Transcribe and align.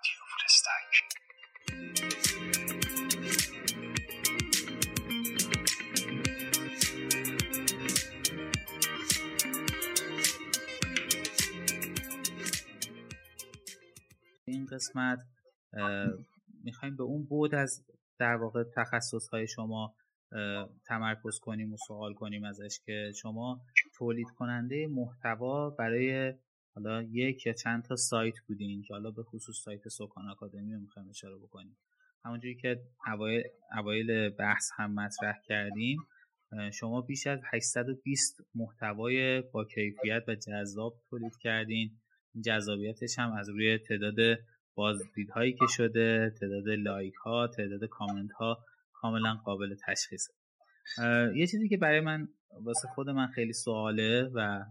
رادیو 0.00 0.20
فرستک 0.38 0.92
این 14.44 14.66
قسمت 14.66 15.18
می‌خوایم 16.64 16.96
به 16.96 17.02
اون 17.02 17.24
بود 17.24 17.54
از 17.54 17.84
در 18.18 18.36
واقع 18.36 18.64
تخصص 18.76 19.28
های 19.32 19.46
شما 19.48 19.94
تمرکز 20.86 21.38
کنیم 21.42 21.72
و 21.72 21.76
سوال 21.76 22.14
کنیم 22.14 22.44
ازش 22.44 22.80
که 22.86 23.12
شما 23.22 23.60
تولید 23.94 24.28
کننده 24.38 24.86
محتوا 24.86 25.70
برای 25.70 26.34
حالا 26.74 27.02
یک 27.02 27.46
یا 27.46 27.52
چند 27.52 27.82
تا 27.82 27.96
سایت 27.96 28.34
بودین 28.48 28.82
که 28.82 28.94
حالا 28.94 29.10
به 29.10 29.22
خصوص 29.22 29.56
سایت 29.64 29.88
سوکان 29.88 30.28
آکادمی 30.28 30.74
رو 30.74 30.80
می‌خوایم 30.80 31.08
اشاره 31.08 31.36
بکنیم. 31.36 31.76
همونجوری 32.24 32.56
که 32.56 32.80
اوایل 33.76 34.28
بحث 34.28 34.70
هم 34.76 34.94
مطرح 34.94 35.36
کردیم 35.44 35.98
شما 36.72 37.00
بیش 37.00 37.26
از 37.26 37.40
820 37.52 38.40
محتوای 38.54 39.40
با 39.40 39.64
کیفیت 39.64 40.24
و 40.28 40.34
جذاب 40.34 40.94
تولید 41.10 41.36
کردین. 41.40 41.90
جذابیتش 42.44 43.18
هم 43.18 43.32
از 43.32 43.48
روی 43.48 43.78
تعداد 43.78 44.38
بازدیدهایی 44.74 45.52
که 45.52 45.66
شده 45.68 46.34
تعداد 46.40 46.68
لایک 46.68 47.14
ها 47.14 47.48
تعداد 47.48 47.84
کامنت 47.84 48.32
ها 48.32 48.64
کاملا 48.92 49.34
قابل 49.34 49.76
تشخیصه. 49.86 50.32
یه 51.34 51.46
چیزی 51.46 51.68
که 51.68 51.76
برای 51.76 52.00
من 52.00 52.28
واسه 52.52 52.88
خود 52.94 53.10
من 53.10 53.26
خیلی 53.26 53.52
سواله 53.52 54.30
و 54.34 54.64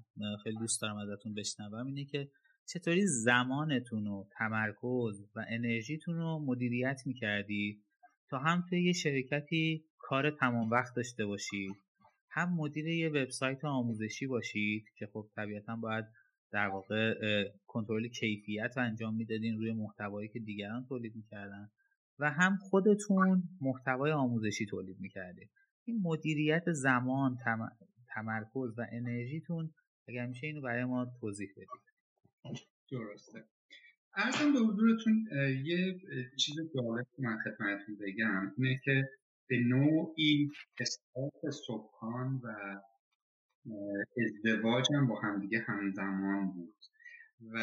خیلی 0.43 0.57
دوست 0.57 0.81
دارم 0.81 0.97
ازتون 0.97 1.33
بشنوم 1.33 1.87
اینه 1.87 2.05
که 2.05 2.29
چطوری 2.65 3.07
زمانتون 3.07 4.07
و 4.07 4.23
تمرکز 4.37 5.21
و 5.35 5.45
انرژیتون 5.49 6.15
رو 6.15 6.39
مدیریت 6.39 7.01
می‌کردید 7.05 7.83
تا 8.29 8.39
هم 8.39 8.65
توی 8.69 8.83
یه 8.83 8.93
شرکتی 8.93 9.83
کار 9.97 10.31
تمام 10.31 10.69
وقت 10.69 10.95
داشته 10.95 11.25
باشید 11.25 11.75
هم 12.31 12.53
مدیر 12.53 12.87
یه 12.87 13.09
وبسایت 13.09 13.65
آموزشی 13.65 14.27
باشید 14.27 14.85
که 14.97 15.07
خب 15.13 15.27
طبیعتا 15.35 15.75
باید 15.75 16.05
در 16.51 16.67
واقع 16.67 17.13
کنترل 17.67 18.07
کیفیت 18.07 18.73
رو 18.77 18.83
انجام 18.83 19.15
می‌دادین 19.15 19.57
روی 19.57 19.73
محتوایی 19.73 20.29
که 20.29 20.39
دیگران 20.39 20.85
تولید 20.89 21.15
می‌کردن 21.15 21.69
و 22.19 22.31
هم 22.31 22.57
خودتون 22.57 23.43
محتوای 23.61 24.11
آموزشی 24.11 24.65
تولید 24.65 24.99
می‌کردید 24.99 25.49
این 25.89 26.01
مدیریت 26.03 26.71
زمان 26.71 27.37
تمرکز 28.15 28.73
و 28.77 28.85
انرژیتون 28.91 29.73
اگر 30.07 30.25
میشه 30.25 30.47
اینو 30.47 30.61
برای 30.61 30.85
ما 30.85 31.07
توضیح 31.21 31.49
بدید. 31.51 32.59
درسته. 32.91 33.43
ارزم 34.15 34.53
به 34.53 34.59
حضورتون 34.59 35.27
یه 35.65 35.99
چیز 36.37 36.55
جالب 36.75 37.07
من 37.19 37.37
خدمتتون 37.43 37.97
بگم 38.01 38.53
اینه 38.57 38.81
که 38.83 39.09
به 39.47 39.59
نوعی 39.59 40.51
استارت 40.79 41.55
سکان 41.67 42.41
و 42.43 42.79
ازدواجم 44.17 45.07
با 45.07 45.19
همدیگه 45.19 45.59
همزمان 45.59 46.51
بود 46.51 46.75
و 47.51 47.57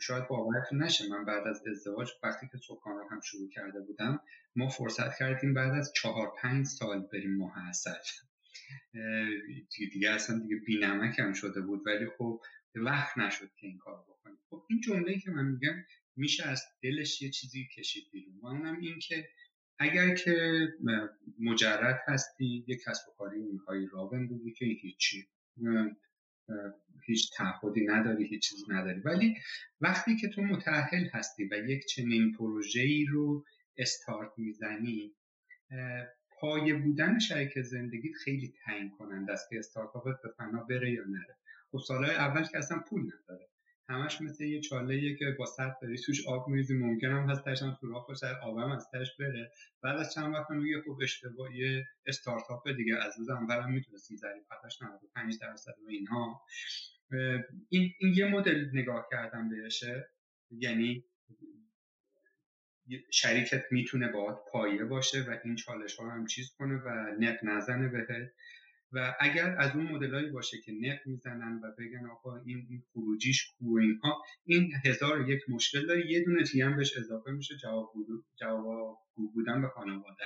شاید 0.00 0.28
باورتون 0.28 0.82
نشه 0.82 1.08
من 1.08 1.24
بعد 1.24 1.46
از 1.46 1.62
ازدواج 1.66 2.10
وقتی 2.22 2.46
که 2.52 2.58
سکان 2.58 2.94
هم 3.10 3.20
شروع 3.20 3.50
کرده 3.50 3.80
بودم 3.80 4.20
ما 4.56 4.68
فرصت 4.68 5.18
کردیم 5.18 5.54
بعد 5.54 5.72
از 5.72 5.92
چهار 5.96 6.32
پنج 6.42 6.66
سال 6.66 7.06
بریم 7.12 7.36
محصل 7.36 7.98
دیگه, 9.76 9.92
دیگه 9.92 10.10
اصلا 10.10 10.38
دیگه 10.38 10.56
بینمک 10.56 11.18
هم 11.18 11.32
شده 11.32 11.60
بود 11.60 11.86
ولی 11.86 12.06
خب 12.18 12.40
وقت 12.74 13.18
نشد 13.18 13.50
که 13.56 13.66
این 13.66 13.78
کار 13.78 14.02
بکنیم. 14.08 14.38
خب 14.50 14.66
این 14.68 14.80
جمله 14.80 15.18
که 15.18 15.30
من 15.30 15.44
میگم 15.44 15.74
میشه 16.16 16.48
از 16.48 16.62
دلش 16.82 17.22
یه 17.22 17.30
چیزی 17.30 17.68
کشید 17.76 18.04
بیرون. 18.12 18.40
و 18.42 18.46
اونم 18.46 18.78
این 18.80 18.98
که 18.98 19.28
اگر 19.78 20.14
که 20.14 20.66
مجرد 21.40 22.00
هستی 22.06 22.64
یه 22.68 22.76
کسب 22.76 23.08
و 23.08 23.12
کاری 23.18 23.40
می‌خوای 23.40 23.86
را 23.92 24.04
بندازی 24.04 24.52
که 24.52 24.64
هیچی. 24.64 25.28
هیچ 27.06 27.30
تعهدی 27.36 27.86
نداری 27.86 28.26
هیچ 28.26 28.48
چیزی 28.48 28.64
نداری. 28.68 29.00
ولی 29.00 29.34
وقتی 29.80 30.16
که 30.16 30.28
تو 30.28 30.42
متأهل 30.42 31.08
هستی 31.12 31.48
و 31.50 31.54
یک 31.54 31.86
چنین 31.86 32.32
پروژه 32.32 32.80
ای 32.80 33.04
رو 33.04 33.44
استارت 33.78 34.30
می‌زنی 34.36 35.14
پایه 36.40 36.74
بودن 36.74 37.18
شریک 37.18 37.60
زندگیت 37.60 38.14
خیلی 38.24 38.54
تعیین 38.64 38.90
کننده 38.90 39.32
است 39.32 39.50
که 39.50 39.58
استارتاپت 39.58 40.22
به 40.22 40.28
فنا 40.38 40.64
بره 40.64 40.92
یا 40.92 41.04
نره. 41.04 41.36
خب 41.72 41.78
سالهای 41.78 42.14
اول 42.14 42.42
که 42.42 42.58
اصلا 42.58 42.78
پول 42.78 43.02
نداره. 43.02 43.48
همش 43.88 44.20
مثل 44.20 44.44
یه 44.44 44.60
چاله 44.60 45.14
که 45.14 45.36
با 45.38 45.46
سطح 45.46 45.74
داری 45.82 45.98
توش 45.98 46.26
آب 46.26 46.48
میریزی. 46.48 46.74
ممکن 46.74 47.08
هم 47.08 47.30
هست 47.30 47.44
تشم 47.44 47.76
سوراخ 47.80 48.08
باشه 48.08 48.26
آبم 48.42 48.72
از 48.72 48.90
تش 48.94 49.16
بره. 49.18 49.52
بعد 49.82 49.98
از 49.98 50.14
چند 50.14 50.34
وقت 50.34 50.50
میگه 50.50 50.82
خب 50.82 50.98
اشتباه 51.02 51.56
یه 51.56 51.84
استارتاپ 52.06 52.68
دیگه 52.76 52.96
از 52.96 53.18
روز 53.18 53.30
اول 53.30 53.56
هم 53.56 53.72
می‌تونستیم 53.72 54.16
ظریفتش 54.16 54.82
95 54.82 55.38
درصد 55.40 55.74
و 55.86 55.88
اینها 55.88 56.40
این, 57.68 57.92
این 57.98 58.14
یه 58.14 58.26
مدل 58.26 58.68
نگاه 58.72 59.08
کردم 59.10 59.48
بهشه. 59.48 60.08
یعنی 60.50 61.04
شریکت 63.12 63.64
می‌تونه 63.70 64.08
باید 64.08 64.36
پایه 64.52 64.84
باشه 64.84 65.22
و 65.22 65.38
این 65.44 65.56
چالش 65.56 65.96
ها 65.96 66.10
هم 66.10 66.26
چیز 66.26 66.52
کنه 66.58 66.74
و 66.74 66.88
نق 67.20 67.38
نزنه 67.42 67.88
بهت. 67.88 68.32
و 68.92 69.14
اگر 69.20 69.56
از 69.58 69.76
اون 69.76 69.86
مدلایی 69.86 70.30
باشه 70.30 70.56
که 70.64 70.72
نق 70.72 70.98
می‌زنن 71.06 71.60
و 71.62 71.72
بگن 71.78 72.06
آقا 72.10 72.36
این 72.36 72.66
این 72.70 72.82
خروجیش 72.92 73.46
کو 73.58 73.78
اینها 73.78 74.22
این 74.44 74.72
هزار 74.84 75.30
یک 75.30 75.40
مشکل 75.48 75.86
داره. 75.86 76.10
یه 76.10 76.24
دونه 76.24 76.42
دیگه 76.42 76.66
هم 76.66 76.76
بهش 76.76 76.96
اضافه 76.96 77.30
میشه 77.30 77.56
جواب 77.56 77.92
جواب 78.40 78.98
بودن 79.14 79.62
به 79.62 79.68
خانواده 79.68 80.24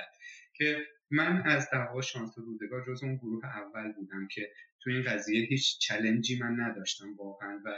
که 0.55 0.77
من 1.11 1.41
از 1.45 1.67
دعوا 1.73 2.01
شانس 2.01 2.37
روزگار 2.37 2.85
جز 2.87 3.03
اون 3.03 3.15
گروه 3.15 3.45
اول 3.45 3.91
بودم 3.91 4.27
که 4.31 4.51
تو 4.83 4.89
این 4.89 5.03
قضیه 5.03 5.45
هیچ 5.45 5.79
چلنجی 5.79 6.39
من 6.39 6.59
نداشتم 6.59 7.15
واقعا 7.15 7.61
و 7.65 7.77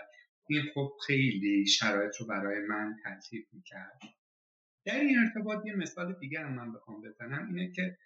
این 0.50 0.64
خب 0.74 0.94
خیلی 1.08 1.66
شرایط 1.68 2.16
رو 2.20 2.28
برای 2.28 2.60
من 2.68 2.96
ترتیب 3.04 3.48
می‌کرد. 3.52 4.00
در 4.86 5.00
این 5.00 5.20
ارتباط 5.20 5.66
یه 5.66 5.76
مثال 5.76 6.16
دیگه 6.20 6.40
هم 6.40 6.54
من 6.54 6.74
بخوام 6.74 7.02
بزنم 7.02 7.48
اینه 7.48 7.72
که 7.72 7.98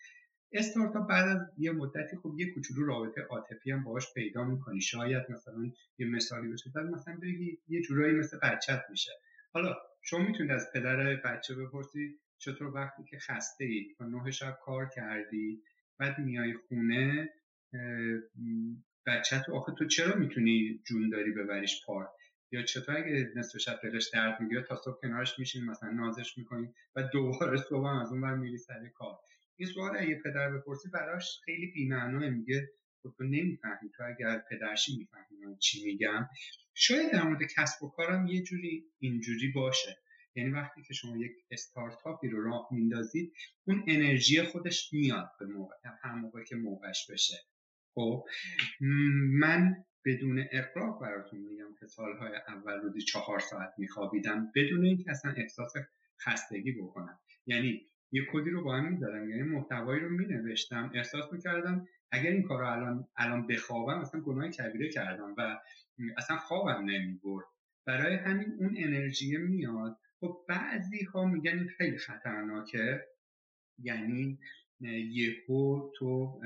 استارتاپ 0.51 1.09
بعد 1.09 1.27
از 1.27 1.41
یه 1.57 1.71
مدتی 1.71 2.17
خب 2.17 2.33
یه 2.37 2.53
کوچولو 2.53 2.85
رابطه 2.85 3.21
عاطفی 3.21 3.71
هم 3.71 3.83
باهاش 3.83 4.13
پیدا 4.13 4.43
می‌کنی. 4.43 4.81
شاید 4.81 5.23
مثلا 5.29 5.71
یه 5.97 6.07
مثالی 6.07 6.47
بشه 6.51 6.71
بعد 6.75 6.85
مثلا 6.85 7.17
بگی 7.21 7.57
یه 7.67 7.81
جورایی 7.81 8.13
مثل 8.13 8.39
بچت 8.43 8.83
میشه. 8.89 9.11
حالا 9.53 9.75
شما 10.01 10.19
می‌تونید 10.19 10.51
از 10.51 10.67
پدر 10.73 11.15
بچه 11.15 11.55
بپرسی 11.55 12.19
چطور 12.37 12.67
وقتی 12.67 13.03
که 13.03 13.19
خسته 13.19 13.65
ای 13.65 13.93
تا 13.97 14.05
نه 14.05 14.31
شب 14.31 14.57
کار 14.65 14.89
کردی 14.95 15.61
بعد 15.99 16.19
میای 16.19 16.53
خونه 16.53 17.29
بچه 19.07 19.39
تو 19.45 19.55
آخه 19.55 19.71
تو 19.77 19.85
چرا 19.85 20.15
می‌تونی 20.15 20.81
جون 20.85 21.09
داری 21.09 21.31
ببریش 21.31 21.85
پارک؟ 21.85 22.09
یا 22.51 22.61
چطور 22.63 22.97
اگه 22.97 23.31
نصف 23.35 23.57
شب 23.57 23.79
دلش 23.83 24.09
درد 24.13 24.41
می‌گیره 24.41 24.63
تا 24.63 24.75
صبح 24.75 25.01
کنارش 25.01 25.39
میشین 25.39 25.65
مثلا 25.65 25.91
نازش 25.91 26.37
می‌کنی 26.37 26.73
و 26.95 27.03
دوباره 27.03 27.57
صبح 27.57 27.85
از 27.85 28.11
اون 28.11 28.21
بر 28.21 28.35
میری 28.35 28.57
سر 28.57 28.87
کار. 28.95 29.19
این 29.57 29.69
سوال 29.69 29.97
اگه 29.97 30.21
پدر 30.25 30.49
بپرسی 30.49 30.89
براش 30.89 31.39
خیلی 31.45 31.67
بی‌معناه 31.67 32.29
میگه. 32.29 32.69
خب 33.03 33.13
تو 33.17 33.23
نمی‌فهمی. 33.23 33.89
تو 33.97 34.03
اگر 34.03 34.43
پدرشی 34.51 34.97
می‌فهمی 34.97 35.45
من 35.45 35.57
چی 35.57 35.85
میگم. 35.85 36.29
شاید 36.73 37.11
در 37.11 37.23
مورد 37.23 37.39
کسب 37.55 37.83
و 37.83 37.89
کارم 37.89 38.27
یه 38.27 38.43
جوری 38.43 38.85
اینجوری 38.99 39.51
باشه. 39.51 39.97
یعنی 40.35 40.49
وقتی 40.49 40.81
که 40.83 40.93
شما 40.93 41.17
یک 41.17 41.31
استارتاپی 41.51 42.29
رو 42.29 42.43
راه 42.43 42.67
میندازید 42.71 43.33
اون 43.67 43.83
انرژی 43.87 44.41
خودش 44.43 44.93
میاد 44.93 45.31
به 45.39 45.45
موقع 45.45 45.75
هم 46.03 46.19
موقع 46.19 46.43
که 46.43 46.55
موقعش 46.55 47.11
بشه. 47.11 47.35
خب 47.93 48.25
من 49.39 49.85
بدون 50.05 50.45
اقراق 50.51 51.01
براتون 51.01 51.39
میگم 51.39 51.75
که 51.79 51.87
سالهای 51.87 52.35
اول 52.47 52.73
روزی 52.81 53.01
چهار 53.01 53.39
ساعت 53.39 53.69
میخوابیدم 53.77 54.51
بدون 54.55 54.85
اینکه 54.85 55.11
اصلا 55.11 55.33
احساس 55.37 55.73
خستگی 56.21 56.71
بکنم. 56.71 57.19
یعنی 57.45 57.87
یه 58.11 58.25
کدی 58.31 58.49
رو 58.49 58.63
با 58.63 58.75
هم 58.75 58.91
می‌دادم 58.91 59.29
یعنی 59.29 59.43
محتوایی 59.43 60.01
رو 60.01 60.09
مینوشتم 60.09 60.91
احساس 60.93 61.33
می‌کردم 61.33 61.87
اگر 62.11 62.31
این 62.31 62.43
کار 62.43 62.59
رو 62.59 62.67
الان 62.67 63.07
الان 63.17 63.47
بخوابم 63.47 63.99
اصلا 63.99 64.21
گناه 64.21 64.49
کبیره 64.49 64.89
کردم 64.89 65.35
و 65.37 65.59
اصلا 66.17 66.37
خوابم 66.37 66.85
نمی‌برد. 66.85 67.45
برای 67.85 68.15
همین 68.15 68.53
اون 68.59 68.75
انرژی 68.77 69.37
میاد. 69.37 69.97
خب 70.19 70.45
بعضی 70.49 71.03
ها 71.03 71.25
میگن 71.25 71.57
این 71.57 71.67
خیلی 71.67 71.97
خطرناکه. 71.97 73.05
یعنی 73.79 74.39
یهو 75.11 75.91
تو 75.95 76.41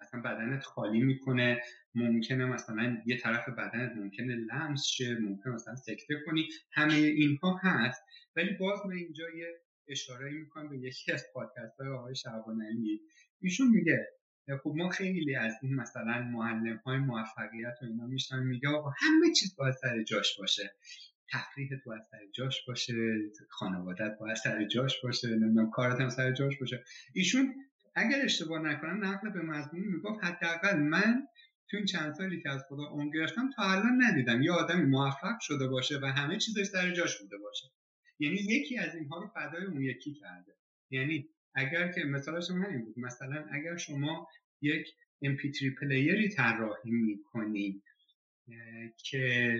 اصلا 0.00 0.20
بدنت 0.20 0.62
خالی 0.62 1.00
می‌کنه 1.00 1.60
ممکنه 1.94 2.46
مثلا 2.46 3.02
یه 3.06 3.18
طرف 3.18 3.48
بدنت 3.48 3.96
ممکنه 3.96 4.34
لمس 4.34 4.84
شه 4.84 5.18
ممکنه 5.18 5.52
مثلا 5.52 5.76
سکته 5.76 6.14
کنی. 6.26 6.48
همه 6.72 6.94
اینها 6.94 7.60
هست. 7.62 8.02
ولی 8.36 8.56
باز 8.60 8.78
من 8.86 8.92
اینجا 8.92 9.24
یه 9.30 9.46
اشاره 9.92 10.30
می‌کنم 10.30 10.68
به 10.68 10.78
یکی 10.78 11.12
از 11.12 11.24
پادکست 11.34 11.80
های 11.80 11.88
آقای 11.88 12.14
شعبان 12.14 12.62
علی. 12.62 13.00
ایشون 13.40 13.68
میگه 13.68 14.08
خب 14.62 14.72
ما 14.76 14.88
خیلی 14.88 15.36
از 15.36 15.52
این 15.62 15.74
مثلا 15.74 16.22
معلم 16.22 16.76
های 16.76 16.98
موفقیت 16.98 17.74
و 17.82 17.84
اینا 17.84 18.06
میشنم 18.06 18.46
میگه 18.46 18.68
آقا 18.68 18.90
همه 18.90 19.34
چیز 19.34 19.56
باید 19.56 19.74
سر 19.74 20.02
جاش 20.02 20.38
باشه. 20.38 20.74
تفریحت 21.32 21.84
باید 21.86 22.02
سر 22.10 22.18
جاش 22.34 22.66
باشه 22.66 22.94
خانوادت 23.48 24.18
باید 24.20 24.36
سر 24.36 24.64
جاش 24.64 25.00
باشه 25.02 25.28
نمی‌دونم 25.28 25.70
کارت 25.70 26.00
هم 26.00 26.08
سر 26.08 26.32
جاش 26.32 26.58
باشه. 26.58 26.84
ایشون 27.14 27.54
اگر 27.94 28.24
اشتباه 28.24 28.62
نکنم 28.62 29.04
نقل 29.04 29.30
به 29.30 29.42
مضمون 29.42 29.84
می‌گفت 29.84 30.24
حداقل 30.24 30.78
من 30.78 31.22
تو 31.70 31.76
این 31.76 31.86
چند 31.86 32.14
سالی 32.14 32.42
که 32.42 32.50
از 32.50 32.64
خدا 32.68 32.84
اون 32.84 33.10
گرفتم 33.10 33.50
تا 33.56 33.62
الان 33.62 34.02
ندیدم 34.02 34.42
یه 34.42 34.52
آدمی 34.52 34.84
موفق 34.84 35.40
شده 35.40 35.68
باشه 35.68 35.98
و 36.02 36.06
همه 36.06 36.38
چیزش 36.38 36.64
سر 36.64 36.90
جاش 36.90 37.20
بوده 37.20 37.38
باشه. 37.38 37.66
یعنی 38.18 38.36
یکی 38.36 38.78
از 38.78 38.94
اینها 38.94 39.20
رو 39.20 39.28
فدای 39.28 39.64
اون 39.64 39.82
یکی 39.82 40.14
کرده. 40.14 40.56
یعنی 40.90 41.28
اگر 41.54 41.92
که 41.92 42.04
مثالش 42.04 42.50
همین 42.50 42.84
بود 42.84 42.98
مثلا 42.98 43.46
اگر 43.52 43.76
شما 43.76 44.28
یک 44.60 44.86
MP3 45.24 45.80
پلیری 45.80 46.28
طراحی 46.28 46.90
می‌کنید 46.90 47.82
که 48.96 49.54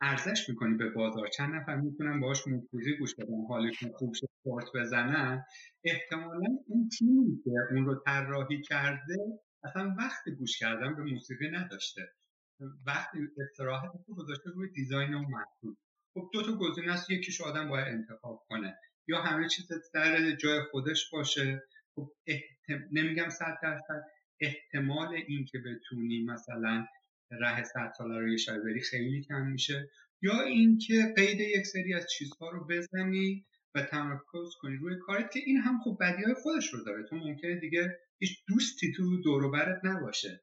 ارزش 0.00 0.48
می‌کنی 0.48 0.74
به 0.74 0.90
بازار 0.90 1.26
چند 1.26 1.54
نفر 1.54 1.76
می‌تونن 1.76 2.20
باهاش 2.20 2.46
موسیقی 2.46 2.96
گوش 2.98 3.14
بدن 3.14 3.44
حالشون 3.48 3.92
خوب 3.92 4.14
شد 4.14 4.28
پورت 4.44 4.64
بزنن 4.74 5.44
احتمالا 5.84 6.48
اون 6.66 6.88
تیمی 6.98 7.42
که 7.44 7.50
اون 7.70 7.86
رو 7.86 8.02
طراحی 8.06 8.62
کرده 8.62 9.16
اصلا 9.64 9.94
وقت 9.98 10.28
گوش 10.38 10.58
کردن 10.58 10.94
به 10.94 11.02
موسیقی 11.02 11.50
نداشته. 11.50 12.02
وقتی 12.86 13.18
استراحت 13.38 13.90
رو 14.08 14.14
گذاشته 14.14 14.50
روی 14.50 14.70
دیزاین 14.70 15.14
و 15.14 15.18
محصول 15.18 15.74
خب 16.14 16.30
دو 16.32 16.42
تا 16.42 16.56
گزینه 16.56 16.92
است. 16.92 17.10
یکیش 17.10 17.40
آدم 17.40 17.68
باید 17.68 17.88
انتخاب 17.88 18.44
کنه. 18.48 18.78
یا 19.08 19.22
همه 19.22 19.48
چیز 19.48 19.68
در 19.94 20.36
جای 20.36 20.60
خودش 20.70 21.10
باشه. 21.12 21.62
خب 21.94 22.12
نمیگم 22.92 23.28
صد 23.28 23.58
درصد. 23.62 24.02
احتمال 24.40 25.14
اینکه 25.26 25.58
بتونی 25.58 26.24
مثلا 26.24 26.86
ره 27.30 27.64
صد 27.64 27.92
ساله 27.98 28.18
رو 28.18 28.28
یه 28.28 28.38
بری 28.64 28.80
خیلی 28.80 29.22
کم 29.22 29.46
میشه. 29.46 29.90
یا 30.22 30.42
اینکه 30.42 31.14
قید 31.16 31.40
یک 31.40 31.66
سری 31.66 31.94
از 31.94 32.06
چیزها 32.18 32.50
رو 32.50 32.66
بزنی 32.66 33.46
و 33.74 33.82
تمرکز 33.82 34.54
کنی 34.60 34.76
روی 34.76 34.96
کارت 34.98 35.32
که 35.32 35.40
این 35.46 35.56
هم 35.56 35.80
خب 35.84 35.96
بدی 36.00 36.22
های 36.22 36.34
خودش 36.34 36.74
رو 36.74 36.84
داره. 36.84 37.04
تو 37.08 37.16
ممکنه 37.16 37.60
دیگه 37.60 37.98
هیچ 38.18 38.44
دوستی 38.48 38.92
تو 38.92 39.20
دوروبرت 39.20 39.80
نباشه. 39.84 40.42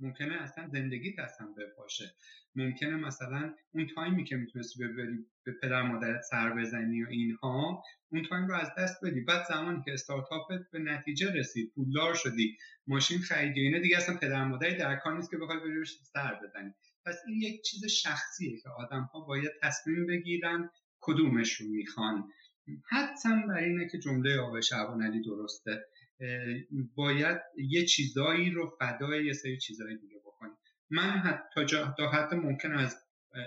ممکنه 0.00 0.42
اصلا 0.42 0.68
زندگیت 0.68 1.18
اصلا 1.18 1.46
بپاشه. 1.46 2.14
ممکنه 2.54 2.96
مثلا 2.96 3.54
اون 3.74 3.86
تایمی 3.94 4.24
که 4.24 4.36
می‌تونستی 4.36 4.84
ببری 4.84 5.26
به 5.44 5.52
پدر 5.62 5.82
مادرت 5.82 6.22
سر 6.22 6.54
بزنی 6.54 7.02
و 7.02 7.06
اینها 7.10 7.82
اون 8.12 8.22
تایم 8.22 8.46
رو 8.46 8.54
از 8.54 8.68
دست 8.78 9.04
بدی. 9.04 9.20
بعد 9.20 9.46
زمانی 9.48 9.82
که 9.84 9.92
استارتاپت 9.92 10.60
به 10.72 10.78
نتیجه 10.78 11.32
رسید 11.32 11.72
پولدار 11.74 12.14
شدی 12.14 12.56
ماشین 12.86 13.18
خریدی 13.18 13.60
اینا 13.60 13.78
دیگه 13.78 13.96
اصلا 13.96 14.16
پدر 14.16 14.44
مادری 14.44 14.76
در 14.76 14.96
کار 14.96 15.16
نیست 15.16 15.30
که 15.30 15.36
بخوای 15.36 15.58
بری 15.58 15.84
سر 15.84 16.34
بزنی. 16.44 16.74
پس 17.06 17.16
این 17.26 17.42
یک 17.42 17.62
چیز 17.62 17.84
شخصیه 17.84 18.60
که 18.60 18.68
آدم 18.68 19.02
ها 19.02 19.20
باید 19.20 19.50
تصمیم 19.62 20.06
بگیرن 20.06 20.70
کدومش 21.00 21.52
رو 21.52 21.66
می‌خوان. 21.68 22.28
حدسم 22.90 23.46
بر 23.48 23.58
اینه 23.58 23.88
که 23.88 23.98
جمله 23.98 24.40
آقای 24.40 24.62
شعبان 24.62 25.02
علی 25.02 25.22
درسته. 25.22 25.84
باید 26.94 27.40
یه 27.56 27.84
چیزایی 27.84 28.50
رو 28.50 28.76
فدای 28.78 29.26
یه 29.26 29.32
سری 29.32 29.58
چیزایی 29.58 29.96
دیگه 29.98 30.18
بکنیم 30.18 30.56
من 30.90 31.10
حتی 31.10 31.66
تا 31.98 32.10
حد 32.10 32.34
ممکن 32.34 32.72
از 32.72 32.96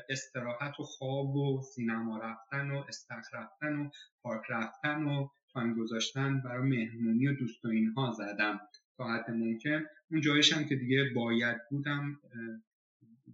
استراحت 0.10 0.80
و 0.80 0.84
خواب 0.84 1.36
و 1.36 1.62
سینما 1.76 2.18
رفتن 2.18 2.72
و 2.72 2.84
استخر 2.88 3.34
رفتن 3.34 3.76
و 3.76 3.90
پارک 4.22 4.42
رفتن 4.50 5.04
و 5.04 5.28
time 5.54 5.74
گذاشتن 5.74 6.42
برای 6.42 6.70
مهمونی 6.70 7.28
و 7.28 7.34
دوست 7.34 7.66
و 7.66 7.68
اینها 7.68 8.12
زدم. 8.12 8.60
تا 8.98 9.14
حد 9.14 9.32
ممکن. 9.32 9.86
اون 10.12 10.22
جایش 10.22 10.54
هم 10.54 10.66
که 10.66 10.76
دیگه 10.76 11.10
باید 11.16 11.58
بودم 11.70 12.20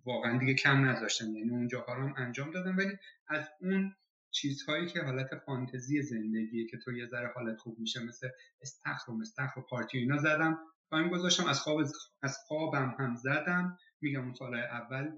واقعا 0.06 0.40
دیگه 0.40 0.54
کم 0.54 0.86
نذاشتم. 0.86 1.36
یعنی 1.36 1.50
اون 1.50 1.68
جاها 1.68 1.94
رو 1.94 2.08
هم 2.08 2.14
انجام 2.18 2.52
دادم. 2.52 2.78
ولی 2.78 2.92
از 3.28 3.50
اون 3.62 3.96
چیزهایی 4.36 4.88
که 4.88 5.02
حالت 5.02 5.36
فانتزی 5.46 6.02
زندگیه 6.02 6.68
که 6.68 6.78
تو 6.78 6.92
یه 6.92 7.06
ذره 7.06 7.32
حالت 7.36 7.58
خوب 7.58 7.80
میشه 7.80 8.04
مثل 8.04 8.30
استخر 8.62 9.12
و 9.12 9.18
مستخر 9.18 9.60
و 9.60 9.64
پارتی 9.70 9.98
اینا 9.98 10.18
زدم. 10.18 10.60
time 10.90 11.10
گذاشتم 11.10 11.46
از 11.46 11.60
خواب 11.60 11.80
از 12.22 12.38
خوابم 12.48 12.96
هم 13.00 13.16
زدم. 13.16 13.78
میگم 14.02 14.22
اون 14.22 14.56
اول 14.56 15.12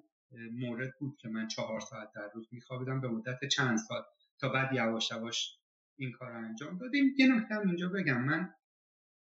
مورد 0.52 0.94
بود 1.00 1.18
که 1.22 1.30
من 1.30 1.48
چهار 1.48 1.80
ساعت 1.80 2.12
در 2.16 2.30
روز 2.34 2.48
میخوابیدم. 2.52 3.02
به 3.02 3.08
مدت 3.08 3.48
چند 3.52 3.78
سال 3.78 4.04
تا 4.40 4.50
بعد 4.50 4.74
یواش 4.74 5.12
یواش 5.12 5.58
این 5.98 6.12
کار 6.12 6.32
رو 6.32 6.38
انجام 6.38 6.78
دادیم. 6.78 7.14
یه 7.18 7.36
نکته 7.36 7.60
اینجا 7.60 7.90
بگم. 7.90 8.24
من 8.24 8.54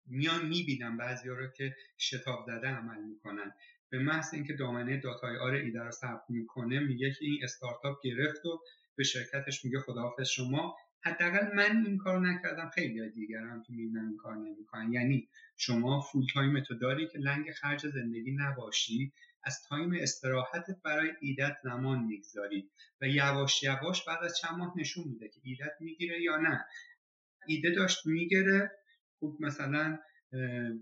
میان 0.05 0.47
می‌بینم 0.47 0.97
بعضی 0.97 1.29
رو 1.29 1.47
که 1.47 1.75
شتاب 1.97 2.45
زده 2.47 2.67
عمل 2.67 3.03
می‌کنن. 3.03 3.51
به 3.89 3.99
محض 3.99 4.33
اینکه 4.33 4.53
دامنه 4.53 4.97
داتای 4.97 5.37
آر 5.37 5.53
ایده 5.53 5.83
رو 5.83 5.91
ثبت 5.91 6.23
می‌کنه 6.29 6.79
میگه 6.79 7.11
که 7.11 7.25
این 7.25 7.39
استارتاپ 7.43 7.97
گرفت 8.03 8.45
و 8.45 8.61
به 8.97 9.03
شرکتش 9.03 9.65
میگه 9.65 9.79
خداحافظ 9.79 10.27
شما. 10.27 10.75
حداقل 11.03 11.55
من 11.55 11.85
این 11.85 11.97
کارو 11.97 12.19
نکردم. 12.19 12.69
خیلی 12.69 13.09
دیگران 13.09 13.63
که 13.63 13.73
می‌بینن 13.73 14.05
این 14.05 14.17
کار 14.17 14.35
نمی‌کنن. 14.35 14.93
یعنی 14.93 15.29
شما 15.57 16.01
full 16.01 16.25
time 16.33 16.59
تو 16.63 16.75
داری 16.75 17.07
که 17.07 17.17
لنگ 17.17 17.51
خرج 17.51 17.87
زندگی 17.87 18.31
نباشی. 18.31 19.13
از 19.43 19.63
time 19.69 19.93
استراحتت 19.99 20.81
برای 20.83 21.11
ایدت 21.21 21.57
زمان 21.63 22.03
می‌گذاری. 22.03 22.69
و 23.01 23.07
یواش 23.07 23.63
یواش 23.63 24.05
بعد 24.05 24.23
از 24.23 24.37
چند 24.37 24.57
ماه 24.57 24.73
نشون 24.77 25.03
میده 25.07 25.29
که 25.29 25.39
ایدت 25.43 25.73
می‌گیره 25.79 26.21
یا 26.21 26.37
نه. 26.37 26.65
ایده 27.47 27.71
داشت 27.71 28.05
می‌گیره. 28.05 28.71
خوب 29.19 29.41
مثلا 29.41 29.99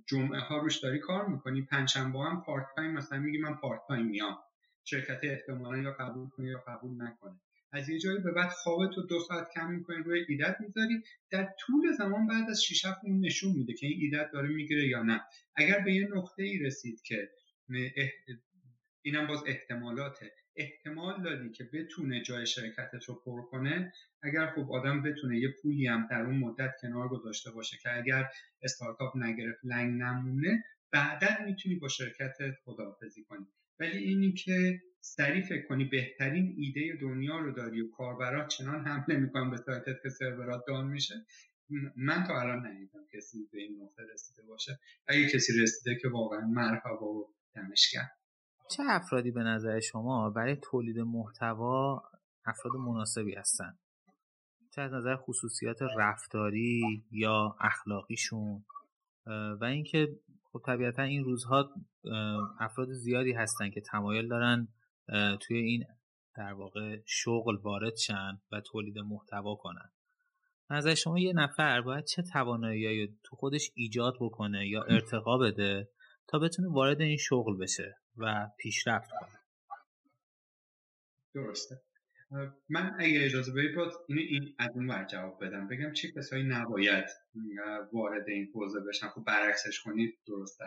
جمعه 0.08 0.40
ها 0.40 0.58
روش 0.58 0.78
داری 0.78 1.00
کار 1.00 1.28
می‌کنی. 1.28 1.62
پنجشنبه 1.62 2.20
هم 2.20 2.42
part 2.42 2.66
time 2.76 2.92
مثلا 2.92 3.20
میگی 3.20 3.38
من 3.38 3.56
part 3.56 3.82
time 3.88 4.06
میام. 4.06 4.38
شرکت 4.84 5.20
احتمالا 5.24 5.78
یا 5.78 5.92
قبول 5.92 6.30
کنه 6.30 6.50
یا 6.50 6.64
قبول 6.68 7.02
نکنه 7.02 7.40
از 7.74 7.90
یه 7.90 8.00
جایی 8.00 8.20
به 8.20 8.32
بعد 8.32 8.50
خوابت 8.50 8.98
رو 8.98 9.04
دو 9.04 9.20
ساعت 9.20 9.48
کم 9.56 9.72
می‌کنی 9.72 10.04
روی 10.04 10.26
ایدت 10.28 10.58
می‌ذاری. 10.60 11.04
در 11.32 11.54
طول 11.60 11.92
زمان 11.98 12.28
بعد 12.28 12.50
از 12.50 12.64
6 12.64 12.86
هفته 12.86 13.10
نشون 13.10 13.52
میده 13.52 13.74
که 13.74 13.88
این 13.88 14.00
ایدت 14.02 14.32
داره 14.34 14.50
می‌گیره 14.50 14.88
یا 14.88 15.04
نه. 15.04 15.22
اگر 15.56 15.80
به 15.80 15.94
یه 15.94 16.08
نقطه 16.16 16.44
ای 16.44 16.60
رسید 16.60 17.02
که 17.02 17.30
اینم 19.02 19.28
باز 19.28 19.44
احتمالاته. 19.48 20.32
احتمال 20.56 21.24
دادی 21.24 21.50
که 21.50 21.70
بتونه 21.74 22.22
جای 22.22 22.46
شرکتت 22.46 23.04
رو 23.08 23.16
پر 23.26 23.42
کنه 23.42 23.94
اگر 24.22 24.48
خب 24.48 24.72
آدم 24.72 25.02
بتونه 25.02 25.40
یه 25.40 25.50
پولی 25.62 25.88
هم 25.88 26.08
در 26.12 26.22
اون 26.22 26.38
مدت 26.38 26.72
کنار 26.82 27.08
گذاشته 27.08 27.52
باشه 27.52 27.78
که 27.84 27.98
اگر 27.98 28.30
استارتاپ 28.62 29.18
نگرفت 29.18 29.60
لنگ 29.64 30.02
نمونه 30.02 30.64
بعدا 30.92 31.46
می‌تونی 31.46 31.76
با 31.76 31.88
شرکتت 31.88 32.56
خداحافظی 32.66 33.24
کنی. 33.24 33.48
ولی 33.84 33.98
اینی 33.98 34.34
که 34.34 34.82
سریع 35.00 35.46
فکر 35.46 35.68
کنی 35.68 35.86
بهترین 35.86 36.56
ایده 36.58 36.98
دنیا 37.02 37.40
رو 37.40 37.52
داری 37.52 37.82
و 37.82 37.90
کاربرات 37.90 38.48
چنان 38.48 38.88
حمله 38.88 39.20
می‌کنن 39.20 39.52
به 39.52 39.58
سایتت 39.58 40.04
که 40.04 40.10
سرورات 40.10 40.64
دان 40.68 40.88
میشه 40.88 41.16
من 41.96 42.24
تا 42.28 42.42
الان 42.42 42.66
ندیدم 42.66 43.00
کسی 43.14 43.38
به 43.52 43.60
این 43.60 43.82
نقطه 43.82 44.04
رسیده 44.14 44.44
باشه. 44.48 44.80
اگه 45.08 45.30
کسی 45.30 45.62
رسیده 45.62 46.00
که 46.02 46.10
واقعا 46.10 46.40
مرحبا 46.40 47.14
و 47.14 47.34
دمش 47.56 47.92
کرد 47.92 48.12
چه 48.70 48.84
افرادی 48.88 49.32
به 49.32 49.44
نظر 49.44 49.80
شما 49.80 50.30
برای 50.30 50.56
تولید 50.56 51.00
محتوا 51.00 52.04
افراد 52.46 52.76
مناسبی 52.76 53.36
هستن؟ 53.36 53.78
چه 54.76 54.82
از 54.82 54.94
نظر 54.94 55.16
خصوصیات 55.16 55.78
رفتاری 55.98 57.04
یا 57.12 57.56
اخلاقیشون؟ 57.60 58.66
و 59.62 59.66
اینکه 59.66 60.20
خب 60.54 60.62
طبیعتا 60.66 61.04
این 61.04 61.24
روزها 61.24 61.70
افراد 62.60 62.92
زیادی 62.92 63.32
هستن 63.32 63.70
که 63.70 63.82
تمایل 63.82 64.28
دارن 64.28 64.68
توی 65.42 65.58
این 65.58 65.86
در 66.36 66.54
واقع 66.54 66.98
شغل 67.06 67.58
وارد 67.58 67.96
شن 67.96 68.42
و 68.52 68.62
تولید 68.62 69.00
محتوا 69.00 69.56
کنن. 69.56 69.92
نظر 70.70 70.96
شما 70.96 71.20
یه 71.20 71.34
نفر 71.34 71.82
باید 71.82 72.06
چه 72.06 72.22
توانایی 72.22 73.18
تو 73.24 73.36
خودش 73.36 73.72
ایجاد 73.76 74.14
بکنه 74.22 74.68
یا 74.68 74.84
ارتقا 74.84 75.38
بده 75.38 75.90
تا 76.28 76.40
بتونه 76.40 76.70
وارد 76.70 77.02
این 77.02 77.18
شغل 77.18 77.58
بشه 77.58 77.96
و 78.18 78.50
پیشرفت 78.60 79.10
کنه؟ 79.20 79.40
درسته. 81.34 81.82
من 82.70 82.96
اگه 83.00 83.26
اجازه 83.26 83.52
بدید 83.52 83.76
باز 83.76 83.94
این, 84.10 84.18
این 84.18 84.56
از 84.60 84.70
اون 84.76 84.90
ور 84.90 85.06
جواب 85.06 85.46
بدم. 85.46 85.68
بگم 85.68 85.94
چه 85.94 86.12
کسایی 86.12 86.44
نباید 86.44 87.06
وارد 87.94 88.30
این 88.30 88.52
حوزه 88.54 88.80
بشن. 88.80 89.08
خب 89.08 89.24
برعکسش 89.24 89.82
کنید 89.82 90.20
درست 90.28 90.60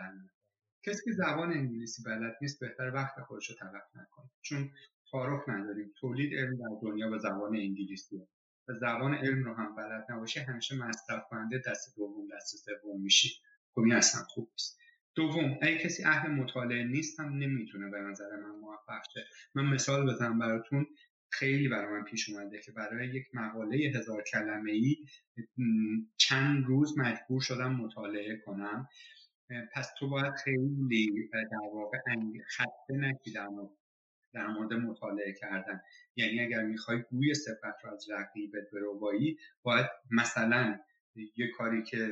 کسی 0.85 1.05
که 1.05 1.11
زبان 1.11 1.51
انگلیسی 1.51 2.03
بلد 2.03 2.35
نیست 2.41 2.59
بهتر 2.59 2.91
وقت 2.93 3.21
خودش 3.21 3.49
رو 3.49 3.55
تلف 3.55 3.83
نکنه. 3.95 4.29
چون 4.41 4.71
تعارف 5.11 5.49
نداریم. 5.49 5.93
تولید 5.99 6.33
علم 6.33 6.57
در 6.57 6.79
دنیا 6.81 7.09
به 7.09 7.17
زبان 7.17 7.55
انگلیسیه 7.55 8.27
و 8.67 8.73
زبان 8.73 9.13
علم 9.13 9.43
رو 9.43 9.53
هم 9.53 9.75
بلد 9.75 10.05
نباشه 10.09 10.41
همیشه 10.41 10.75
مصرف 10.75 11.23
کننده 11.29 11.61
دست 11.67 11.95
دوم 11.95 12.27
دست 12.35 12.55
سوم 12.55 13.01
میشی. 13.01 13.29
خب 13.75 13.81
این 13.81 13.93
اصلا 13.93 14.23
خوب 14.23 14.49
نیست. 14.51 14.79
دوم 15.15 15.59
اگه 15.61 15.77
کسی 15.77 16.03
اهل 16.03 16.31
مطالعه 16.31 16.83
نیست 16.83 17.19
هم 17.19 17.33
نمی‌تونه 17.33 17.89
به 17.89 17.99
نظر 17.99 18.35
من 18.35 18.59
موفق 18.59 19.01
شه. 19.13 19.25
من 19.55 19.65
مثال 19.65 20.13
بزنم 20.13 20.39
براتون. 20.39 20.87
خیلی 21.29 21.67
برای 21.67 21.99
من 21.99 22.03
پیش 22.03 22.29
اومده 22.29 22.61
که 22.61 22.71
برای 22.71 23.07
یک 23.07 23.25
مقاله 23.33 23.77
هزار 23.77 24.23
کلمه 24.23 24.71
ای 24.71 24.95
چند 26.17 26.65
روز 26.65 26.97
مجبور 26.97 27.41
شدم 27.41 27.73
مطالعه 27.73 28.37
کنم. 28.45 28.87
پس 29.73 29.93
تو 29.99 30.09
باید 30.09 30.33
خیلی 30.43 31.29
در 31.31 31.67
واقع 31.73 31.97
خسته 32.57 32.93
نشی 32.93 33.33
در, 34.33 34.47
مورد 34.47 34.73
مطالعه 34.73 35.33
کردن. 35.33 35.81
یعنی 36.15 36.39
اگر 36.39 36.63
می‌خوای 36.63 37.03
گوی 37.11 37.33
صفت 37.33 37.83
رو 37.83 37.93
از 37.93 38.05
رقیبت 38.09 38.63
به 38.71 38.79
روایی 38.79 39.37
باید 39.63 39.87
مثلا 40.11 40.79
یه 41.35 41.51
کاری 41.57 41.83
که 41.83 42.09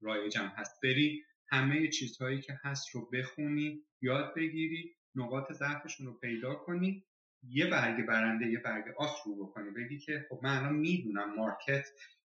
رایجم 0.00 0.52
هست 0.56 0.80
بری 0.82 1.24
همه 1.48 1.88
چیزهایی 1.88 2.40
که 2.40 2.58
هست 2.62 2.94
رو 2.94 3.10
بخونی 3.10 3.82
یاد 4.00 4.34
بگیری 4.36 4.96
نقاط 5.14 5.52
ضعفشون 5.52 6.06
رو 6.06 6.12
پیدا 6.12 6.54
کنی 6.54 7.04
یه 7.42 7.66
برگ 7.66 8.06
برنده 8.06 8.46
یه 8.46 8.58
برگ 8.58 8.84
آس 8.98 9.16
رو 9.26 9.46
بکنی 9.46 9.70
بگی 9.70 9.98
که 9.98 10.26
خب 10.28 10.40
من 10.42 10.56
الان 10.58 10.74
می‌دونم 10.74 11.34
مارکت 11.34 11.86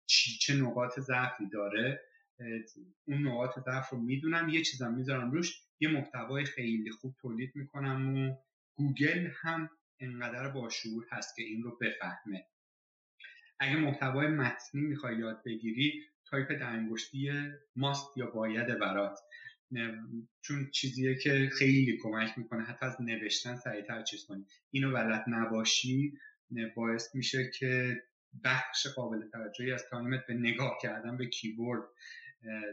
چی 0.06 0.38
چه 0.38 0.54
نقاط 0.54 1.00
ضعفی 1.00 1.48
داره. 1.48 2.00
اون 3.04 3.26
نقاط 3.28 3.58
ضعف 3.58 3.88
رو 3.90 3.98
می‌دونم 4.00 4.48
یه 4.48 4.62
چیزم 4.62 4.94
می‌ذارم 4.94 5.30
روش 5.30 5.62
یه 5.80 5.88
محتوای 5.88 6.44
خیلی 6.44 6.90
خوب 6.90 7.14
تولید 7.20 7.52
می‌کنم 7.56 8.16
و 8.16 8.36
گوگل 8.74 9.28
هم 9.42 9.70
انقدر 10.00 10.48
باشعور 10.48 11.06
هست 11.10 11.36
که 11.36 11.42
این 11.42 11.62
رو 11.62 11.78
بفهمه. 11.80 12.46
اگه 13.58 13.76
محتوای 13.76 14.26
متنی 14.26 14.80
می‌خوای 14.80 15.18
یاد 15.18 15.42
بگیری 15.44 16.02
تایپ 16.26 16.50
ده 16.52 16.72
انگشتی 16.72 17.30
must 17.76 18.08
ه 18.08 18.16
یا 18.16 18.26
باید 18.26 18.78
برات. 18.78 19.18
چون 20.40 20.70
چیزیه 20.70 21.14
که 21.14 21.50
خیلی 21.58 21.98
کمک 22.02 22.38
می‌کنه 22.38 22.62
حتی 22.64 22.86
از 22.86 22.96
نوشتن 23.00 23.56
سریعتر 23.56 24.02
چیز 24.02 24.24
کنی. 24.26 24.46
اینو 24.70 24.92
بلد 24.92 25.24
نباشی 25.28 26.12
باعث 26.76 27.14
میشه 27.14 27.50
که 27.58 28.02
بخش 28.44 28.86
قابل 28.86 29.28
توجهی 29.32 29.72
از 29.72 29.84
تایمت 29.90 30.26
به 30.28 30.34
نگاه 30.34 30.78
کردن 30.82 31.16
به 31.16 31.26
کیبورد 31.26 31.82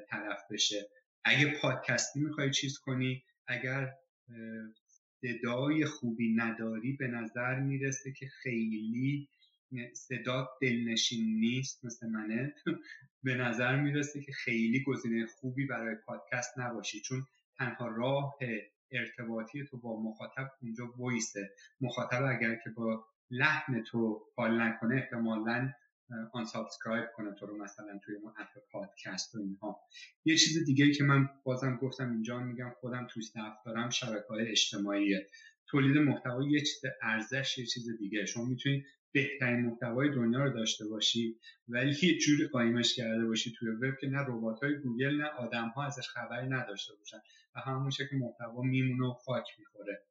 تلف 0.10 0.39
بشه. 0.51 0.89
اگه 1.24 1.53
پادکستی 1.62 2.20
می‌خوای 2.20 2.51
چیز 2.51 2.77
کنی 2.77 3.24
اگر 3.48 3.93
صدای 5.22 5.86
خوبی 5.86 6.36
نداری 6.36 6.93
به 6.93 7.08
نظر 7.08 7.60
می‌رسه 7.60 8.13
که 8.13 8.27
خیلی 8.27 9.29
صدا 9.93 10.50
دلنشین 10.62 11.39
نیست 11.39 11.86
مثل 11.86 12.08
منه. 12.08 12.53
به 13.24 13.36
نظر 13.36 13.75
می‌رسه 13.75 14.22
که 14.22 14.32
خیلی 14.32 14.84
گزینه 14.84 15.25
خوبی 15.25 15.66
برای 15.66 15.96
پادکست 15.96 16.60
نباشی 16.60 17.01
چون 17.01 17.25
تنها 17.58 17.88
راه 17.88 18.36
ارتباطی 18.92 19.66
تو 19.66 19.78
با 19.78 20.01
مخاطب 20.01 20.51
اونجا 20.62 20.86
ویسه 21.00 21.50
مخاطب 21.82 22.24
اگر 22.24 22.56
که 22.56 22.70
با 22.70 23.06
لحن 23.32 23.84
تو 23.84 24.22
حال 24.36 24.62
نکنه 24.62 24.96
احتمالا 24.96 25.74
unsubscribe 26.34 27.06
کنه 27.16 27.34
تو 27.34 27.46
رو 27.46 27.63
مثلا 27.63 28.00
توی 28.06 28.16
اون 28.16 28.34
app 28.38 28.63
پادکست 28.72 29.36
و 29.36 29.40
اینها. 29.40 29.82
یه 30.25 30.38
چیز 30.38 30.66
دیگه 30.66 30.92
که 30.92 31.04
من 31.04 31.30
بازم 31.44 31.75
گفتم 31.75 32.12
اینجا 32.12 32.40
میگم 32.40 32.72
خودم 32.80 33.08
توی 33.10 33.24
صف 33.24 33.63
دارم 33.66 33.90
شبکه 33.90 34.28
های 34.30 34.48
اجتماعیه. 34.48 35.28
تولید 35.68 35.98
محتوا 35.98 36.44
یه 36.44 36.60
چیز 36.60 36.82
ارزش 37.01 37.58
یه 37.58 37.66
چیز 37.66 37.98
دیگه. 37.98 38.25
شما 38.25 38.46
می‌تونید 38.46 38.86
بهترین 39.12 39.65
محتوای 39.65 40.10
دنیا 40.10 40.44
رو 40.44 40.50
داشته 40.50 40.88
باشی. 40.88 41.39
ولی 41.68 41.96
یه 42.03 42.18
جوری 42.18 42.48
قایمش 42.48 42.96
کرده 42.96 43.25
باشی 43.25 43.53
توی 43.58 43.70
وب 43.70 43.98
که 44.01 44.08
نه 44.08 44.20
ربات 44.27 44.63
های 44.63 44.77
گوگل 44.77 45.22
نه 45.22 45.27
آدم 45.27 45.68
ها 45.68 45.86
ازش 45.86 46.08
خبری 46.08 46.48
نداشته 46.48 46.94
باشن 46.96 47.18
و 47.56 47.60
همون 47.60 47.89
که 47.89 48.10
محتوا 48.13 48.62
میمونه 48.62 49.08
و 49.08 49.13
خاک 49.13 49.46
می‌خوره. 49.60 50.03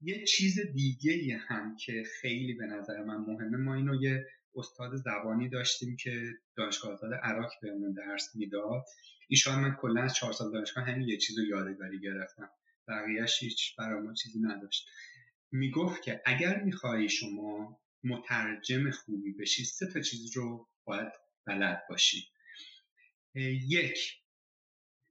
یه 0.00 0.24
چیز 0.24 0.60
دیگه 0.74 1.36
هم 1.36 1.76
که 1.76 2.02
خیلی 2.20 2.54
به 2.54 2.66
نظر 2.66 3.02
من 3.04 3.16
مهمه 3.16 3.56
ما 3.56 3.74
اینو 3.74 4.02
یه 4.02 4.26
استاد 4.54 4.96
زبانی 4.96 5.48
داشتیم 5.48 5.96
که 5.96 6.22
دانشگاه 6.56 6.92
آزاد 6.92 7.14
عراق 7.14 7.52
بهمون 7.62 7.92
درس 7.92 8.36
می‌داد. 8.36 8.84
این 9.28 9.36
شاید 9.36 9.58
من 9.58 9.74
کلا 9.74 10.02
از 10.02 10.14
چهار 10.14 10.32
سال 10.32 10.52
دانشگاه 10.52 10.84
همین 10.84 11.08
یه 11.08 11.16
چیز 11.16 11.38
رو 11.38 11.44
یادگاری 11.44 12.00
گرفتم. 12.00 12.50
بقیهش 12.88 13.42
هیچ 13.42 13.76
برای 13.78 14.02
ما 14.02 14.14
چیزی 14.14 14.40
نداشت. 14.40 14.88
می‌گفت 15.52 16.02
که 16.02 16.22
اگر 16.26 16.62
میخوایی 16.62 17.08
شما 17.08 17.80
مترجم 18.04 18.90
خوبی 18.90 19.32
بشی 19.32 19.64
سه 19.64 19.86
تا 19.92 20.00
چیز 20.00 20.36
رو 20.36 20.68
باید 20.84 21.12
بلد 21.46 21.82
باشی. 21.88 22.28
یک. 23.68 24.22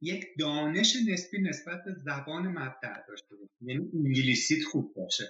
یک 0.02 0.26
دانش 0.40 0.96
نسبی 1.10 1.42
نسبت 1.42 1.84
به 1.86 1.94
زبان 1.94 2.48
مبدع 2.48 3.08
داشته 3.08 3.36
باشی 3.36 3.54
یعنی 3.62 3.90
انگلیسیت 3.94 4.64
خوب 4.64 4.94
باشه. 4.96 5.24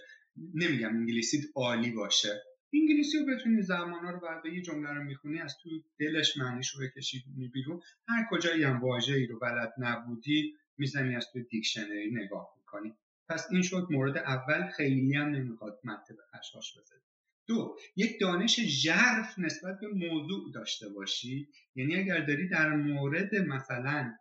نمیگم 0.53 0.97
انگلیسیت 0.97 1.43
عالی 1.55 1.91
باشه. 1.91 2.43
انگلیسی 2.73 3.17
رو 3.17 3.25
بتونی 3.25 3.61
زمان 3.61 4.05
ها 4.05 4.11
رو 4.11 4.19
بعد 4.19 4.45
یه 4.45 4.61
جمله 4.61 4.89
رو 4.93 5.03
می‌خونی 5.03 5.39
از 5.39 5.55
تو 5.63 5.69
دلش 5.99 6.37
معنیش 6.37 6.69
رو 6.69 6.85
بکشی 6.85 7.23
بیرون 7.53 7.81
هر 8.07 8.27
کجایی 8.31 8.63
هم 8.63 8.83
ای 9.07 9.27
رو 9.27 9.39
بلد 9.39 9.73
نبودی 9.77 10.53
می‌زنی 10.77 11.15
از 11.15 11.27
تو 11.33 11.39
دیکشنری 11.43 12.11
نگاه 12.11 12.53
می‌کنی. 12.57 12.97
پس 13.31 13.47
این 13.51 13.61
شد 13.61 13.87
مورد 13.89 14.17
اول 14.17 14.67
خیلی 14.67 15.15
هم 15.15 15.27
نمی‌خواد 15.27 15.79
متن 15.83 16.15
به 16.15 16.21
خشاش 16.37 16.77
بزنی 16.77 16.99
دو 17.47 17.75
یک 17.95 18.19
دانش 18.21 18.59
ژرف 18.59 19.39
نسبت 19.39 19.79
به 19.79 19.87
موضوع 19.87 20.51
داشته 20.53 20.89
باشی. 20.89 21.47
یعنی 21.75 21.95
اگر 21.95 22.25
داری 22.25 22.49
در 22.49 22.75
مورد 22.75 23.35
مثلا 23.35 24.13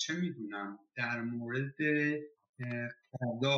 چه 0.00 0.14
می‌دونم 0.14 0.78
در 0.96 1.20
مورد 1.20 1.74
قضا 3.20 3.56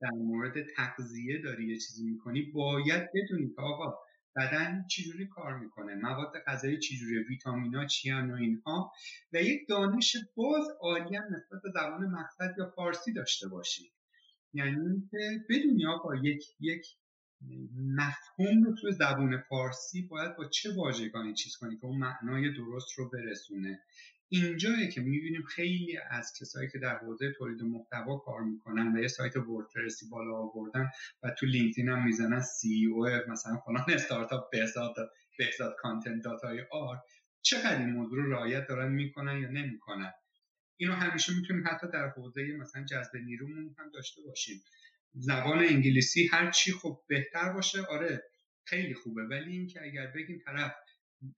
در 0.00 0.10
مورد 0.10 0.54
تغذیه 0.76 1.42
داری 1.42 1.68
یه 1.68 1.78
چیزی 1.78 2.04
می‌کنی 2.10 2.42
باید 2.42 3.08
بدونی 3.14 3.48
که 3.48 3.62
آقا 3.62 3.94
بدن 4.36 4.84
چجوری 4.90 5.26
کار 5.26 5.58
می‌کنه 5.58 5.94
مواد 5.94 6.32
غذایی 6.46 6.78
چجوری 6.78 7.18
ویتامینا 7.18 7.86
چی 7.86 8.10
و 8.12 8.34
اینها. 8.34 8.92
و 9.32 9.42
یک 9.42 9.68
دانش 9.68 10.16
باز 10.36 10.68
عالی 10.80 11.16
هم 11.16 11.24
نسبت 11.24 11.62
به 11.62 11.70
زبان 11.74 12.06
مقصد 12.06 12.54
یا 12.58 12.72
فارسی 12.76 13.12
داشته 13.12 13.48
باشی. 13.48 13.92
یعنی 14.52 15.08
که 15.10 15.18
بدونی 15.50 15.86
آقا 15.86 16.14
یک 16.16 16.44
یک 16.60 16.86
مفهوم 17.96 18.64
رو 18.64 18.74
توی 18.80 18.92
زبان 18.92 19.38
فارسی 19.48 20.02
باید 20.02 20.36
با 20.36 20.48
چه 20.48 20.74
واژگانی 20.74 21.34
چیز 21.34 21.56
کنی 21.56 21.76
که 21.76 21.84
اون 21.84 21.98
معنای 21.98 22.52
درست 22.52 22.98
رو 22.98 23.10
برسونه. 23.10 23.80
اینجایی 24.28 24.88
که 24.88 25.00
می‌بینیم 25.00 25.42
خیلی 25.42 25.98
از 26.10 26.32
کسایی 26.40 26.68
که 26.68 26.78
در 26.78 26.98
حوزه 26.98 27.32
تولید 27.38 27.62
محتوا 27.62 28.16
کار 28.18 28.40
می‌کنن 28.40 28.96
و 28.96 29.00
یه 29.00 29.08
سایت 29.08 29.36
وردپرسی 29.36 30.08
بالا 30.10 30.36
آوردن 30.36 30.90
و 31.22 31.30
تو 31.38 31.46
لینکدین 31.46 31.88
هم 31.88 32.04
می‌زنن 32.04 32.40
CEO 32.40 33.06
مثلا 33.28 33.56
فلان 33.56 33.84
استارتاپ 33.88 34.50
بهزاد 34.52 34.94
بهزاد 35.38 35.76
content 35.78 36.24
dot 36.24 36.64
ir 36.72 36.96
چقدر 37.42 37.78
این 37.78 37.90
موضوع 37.90 38.22
رو 38.22 38.32
رعایت 38.32 38.66
دارن 38.68 38.92
می‌کنن 38.92 39.38
یا 39.38 39.50
نمی‌کنن؟ 39.50 40.12
اینو 40.78 40.94
همیشه 40.94 41.32
می‌تونیم 41.34 41.68
حتی 41.68 41.86
در 41.92 42.08
حوزه 42.08 42.56
مثلا 42.60 42.84
جذب 42.84 43.16
نیرومون 43.16 43.74
هم 43.78 43.90
داشته 43.90 44.22
باشیم. 44.22 44.62
زبان 45.14 45.58
انگلیسی 45.58 46.26
هر 46.26 46.50
چی 46.50 46.72
خب 46.72 47.00
بهتر 47.08 47.52
باشه 47.52 47.82
آره 47.82 48.22
خیلی 48.64 48.94
خوبه. 48.94 49.22
ولی 49.22 49.52
اینکه 49.52 49.82
اگر 49.82 50.06
بگیم 50.06 50.38
طرف 50.44 50.74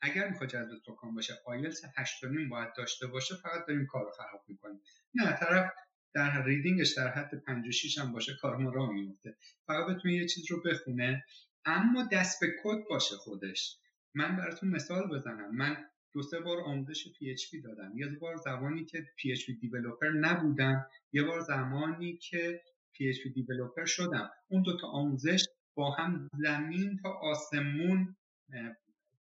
اگر 0.00 0.28
می‌خواد 0.28 0.50
جذب 0.50 0.78
سکان 0.86 1.14
باشه 1.14 1.34
آیلتس 1.46 1.82
8 1.96 2.24
باید 2.50 2.68
داشته 2.76 3.06
باشه 3.06 3.34
فقط 3.34 3.66
داریم 3.68 3.86
کار 3.86 4.04
رو 4.04 4.10
خراب 4.10 4.44
می‌کنیم. 4.48 4.80
نه 5.14 5.32
طرف 5.32 5.72
در 6.14 6.44
ریدینگش 6.44 6.94
در 6.96 7.08
حد 7.08 7.44
5 7.46 7.68
و 7.68 7.72
6 7.72 7.98
هم 7.98 8.12
باشه 8.12 8.32
کار 8.40 8.56
ما 8.56 8.70
راه 8.70 8.92
میفته 8.92 9.36
فقط 9.66 9.96
بتونه 9.96 10.14
یه 10.14 10.26
چیز 10.26 10.50
رو 10.50 10.62
بخونه 10.62 11.24
اما 11.64 12.08
دست 12.12 12.40
به 12.40 12.46
کد 12.62 12.78
باشه 12.90 13.16
خودش. 13.16 13.76
من 14.14 14.36
براتون 14.36 14.68
مثال 14.68 15.08
بزنم. 15.08 15.56
من 15.56 15.89
دو 16.12 16.22
سه 16.22 16.40
بار 16.40 16.60
آموزش 16.60 17.04
PHP 17.04 17.64
دادم 17.64 17.98
یه 17.98 18.06
بار 18.06 18.36
زمانی 18.36 18.84
که 18.84 18.98
PHP 18.98 19.60
دیولپر 19.60 20.08
نبودم 20.08 20.86
یه 21.12 21.22
بار 21.22 21.40
زمانی 21.40 22.16
که 22.16 22.62
PHP 22.94 23.32
developer 23.34 23.84
شدم 23.84 24.30
اون 24.48 24.62
دوتا 24.62 24.86
آموزش 24.86 25.44
با 25.74 25.90
هم 25.90 26.30
زمین 26.34 26.98
تا 27.02 27.10
آسمون 27.10 28.16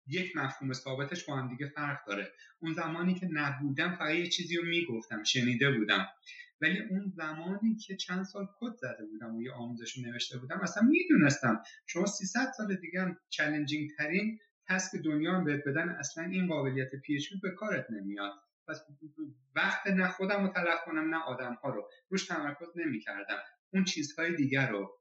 یک 0.07 0.37
مفهوم 0.37 0.73
ثابتش 0.73 1.25
با 1.25 1.35
هم 1.37 1.49
دیگه 1.49 1.67
فرق 1.67 2.05
داره. 2.07 2.31
اون 2.59 2.73
زمانی 2.73 3.13
که 3.13 3.27
نبودم 3.33 3.95
فقط 3.95 4.15
یه 4.15 4.27
چیزی 4.27 4.57
رو 4.57 4.65
می‌گفتم 4.65 5.23
شنیده 5.23 5.71
بودم. 5.77 6.07
ولی 6.61 6.79
اون 6.79 7.13
زمانی 7.15 7.75
که 7.75 7.95
چند 7.95 8.23
سال 8.23 8.47
کد 8.59 8.75
زده 8.75 9.05
بودم 9.05 9.35
و 9.35 9.41
یه 9.41 9.51
آموزش 9.51 9.97
رو 9.97 10.03
نوشته 10.03 10.37
بودم 10.37 10.59
اصلا 10.61 10.83
می‌دونستم. 10.83 11.63
شما 11.85 12.05
300 12.05 12.51
سال 12.57 12.75
دیگه 12.75 13.01
هم 13.01 13.17
challenging 13.29 13.89
ترین 13.97 14.39
task 14.69 14.95
دنیا 15.05 15.33
هم 15.33 15.43
بهت 15.43 15.63
بدن 15.67 15.89
اصلا 15.89 16.23
این 16.23 16.47
قابلیت 16.47 16.95
PHP 16.95 17.19
به 17.41 17.51
کارت 17.51 17.87
نمیاد. 17.91 18.33
پس 18.67 18.81
وقت 19.55 19.87
نه 19.87 20.07
خودم 20.07 20.43
رو 20.43 20.53
تلف 20.53 20.79
کنم 20.85 21.15
نه 21.15 21.23
آدم 21.23 21.53
ها 21.53 21.69
رو. 21.69 21.89
روش 22.09 22.27
تمرکز 22.27 22.67
نمی‌کردم. 22.75 23.39
اون 23.73 23.83
چیزهای 23.83 24.35
دیگر 24.35 24.69
رو 24.69 24.99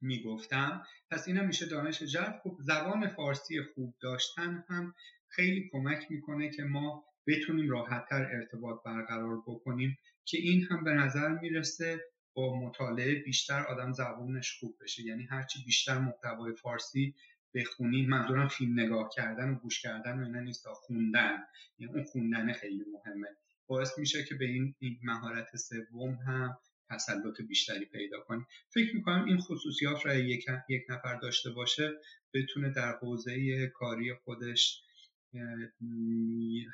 می‌گفتم. 0.00 0.86
پس 1.10 1.28
اینم 1.28 1.46
میشه 1.46 1.66
دانش 1.66 2.02
جرف 2.02 2.40
خوب 2.42 2.58
زبان 2.60 3.08
فارسی 3.08 3.62
خوب 3.74 3.94
داشتن 4.02 4.64
هم 4.68 4.94
خیلی 5.28 5.68
کمک 5.72 6.06
می‌کنه 6.10 6.50
که 6.50 6.62
ما 6.62 7.04
بتونیم 7.26 7.70
راحتتر 7.70 8.22
ارتباط 8.32 8.82
برقرار 8.84 9.42
بکنیم 9.46 9.98
که 10.24 10.38
این 10.38 10.66
هم 10.70 10.84
به 10.84 10.90
نظر 10.90 11.28
می‌رسه 11.28 12.00
با 12.34 12.60
مطالعه 12.60 13.14
بیشتر 13.14 13.64
آدم 13.66 13.92
زبانش 13.92 14.58
خوب 14.60 14.76
بشه. 14.80 15.02
یعنی 15.02 15.24
هرچی 15.24 15.64
بیشتر 15.66 15.98
محتوای 15.98 16.52
فارسی 16.54 17.14
بخونیم 17.54 18.08
منظورم 18.08 18.48
فیلم 18.48 18.80
نگاه 18.80 19.10
کردن 19.16 19.50
و 19.50 19.54
گوش 19.54 19.82
کردن 19.82 20.20
و 20.20 20.24
اینا 20.24 20.40
نیست 20.40 20.66
خوندن. 20.72 21.38
یعنی 21.78 21.94
اون 21.94 22.04
خوندن 22.04 22.52
خیلی 22.52 22.84
مهمه. 22.92 23.28
باعث 23.66 23.98
میشه 23.98 24.24
که 24.24 24.34
به 24.34 24.44
این 24.44 24.74
مهارت 25.02 25.56
سوم 25.56 26.14
هم 26.26 26.58
تسلط 26.90 27.40
بیشتری 27.48 27.84
پیدا 27.84 28.20
کنیم 28.20 28.46
فکر 28.68 28.96
می‌کنم 28.96 29.24
این 29.24 29.38
خصوصیات 29.38 30.06
را 30.06 30.14
یک, 30.14 30.44
نفر 30.88 31.14
داشته 31.14 31.50
باشه 31.50 31.90
بتونه 32.34 32.70
در 32.70 32.96
حوزه 33.02 33.66
کاری 33.66 34.14
خودش 34.14 34.82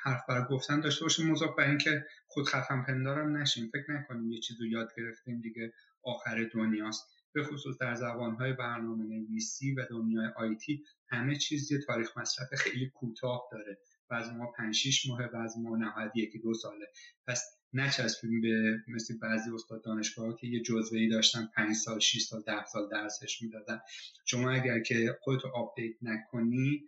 حرف 0.02 0.20
بر 0.28 0.44
گفتن 0.50 0.80
داشته 0.80 1.04
باشه. 1.04 1.24
مضاف 1.24 1.56
بر 1.58 1.68
اینکه 1.68 2.04
خود 2.26 2.48
خفن 2.48 2.82
پندارم 2.82 3.36
نشیم 3.36 3.70
فکر 3.72 3.92
نکنیم 3.92 4.30
یه 4.30 4.40
چیز 4.40 4.60
رو 4.60 4.66
یاد 4.66 4.88
گرفتیم 4.96 5.40
دیگه 5.40 5.72
آخر 6.02 6.44
دنیاست. 6.52 7.15
به 7.36 7.44
خصوص 7.44 7.78
در 7.80 7.94
زبانهای 7.94 8.52
برنامه 8.52 9.04
نویسی 9.04 9.74
و 9.74 9.86
دنیای 9.90 10.28
آیتی 10.36 10.84
همه 11.08 11.36
چیز 11.36 11.72
یه 11.72 11.78
تاریخ 11.86 12.18
مصرف 12.18 12.48
خیلی 12.54 12.90
کوتاه 12.90 13.48
داره. 13.52 13.78
بعضیا 14.08 14.52
5 14.56 14.74
6 14.74 15.06
ماه 15.08 15.26
بعضیا 15.26 15.76
نهایت 15.76 16.12
یکی 16.14 16.38
دو 16.38 16.54
ساله. 16.54 16.86
پس 17.26 17.42
نچسبیم 17.72 18.40
به 18.40 18.76
مثل 18.88 19.18
بعضی 19.18 19.50
استاد 19.54 19.84
دانشگاه 19.84 20.36
که 20.36 20.46
یه 20.46 20.62
جزوه‌ای 20.62 21.08
داشتن 21.08 21.48
5 21.56 21.74
سال 21.74 21.98
6 21.98 22.22
سال 22.22 22.42
10 22.46 22.64
سال 22.64 22.88
درسش 22.88 23.42
می‌دادن. 23.42 23.80
شما 24.24 24.50
اگر 24.50 24.80
که 24.80 25.18
خودتو 25.20 25.48
update 25.48 25.94
نکنی 26.02 26.86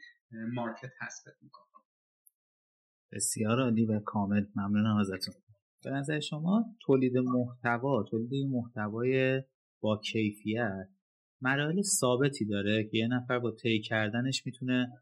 market 0.53 0.91
حذفت 1.01 1.43
می‌کنه 1.43 1.65
بسیار 3.13 3.61
عالی 3.61 3.87
و 3.87 4.01
کامل. 4.01 4.45
ممنونم 4.57 4.97
ازتون. 4.97 5.35
به 5.85 5.91
نظر 5.91 6.21
شما 6.21 6.65
تولید 6.81 7.17
محتوا 7.17 8.03
تولید 8.03 8.47
محتوای 8.51 9.43
با 9.81 10.01
کیفیت 10.05 10.89
مراحل 11.41 11.83
ثابتی 11.83 12.45
داره 12.45 12.85
که 12.85 12.99
یه 12.99 13.07
نفر 13.07 13.39
با 13.39 13.51
طی 13.51 13.81
کردنش 13.81 14.47
می‌تونه 14.47 14.93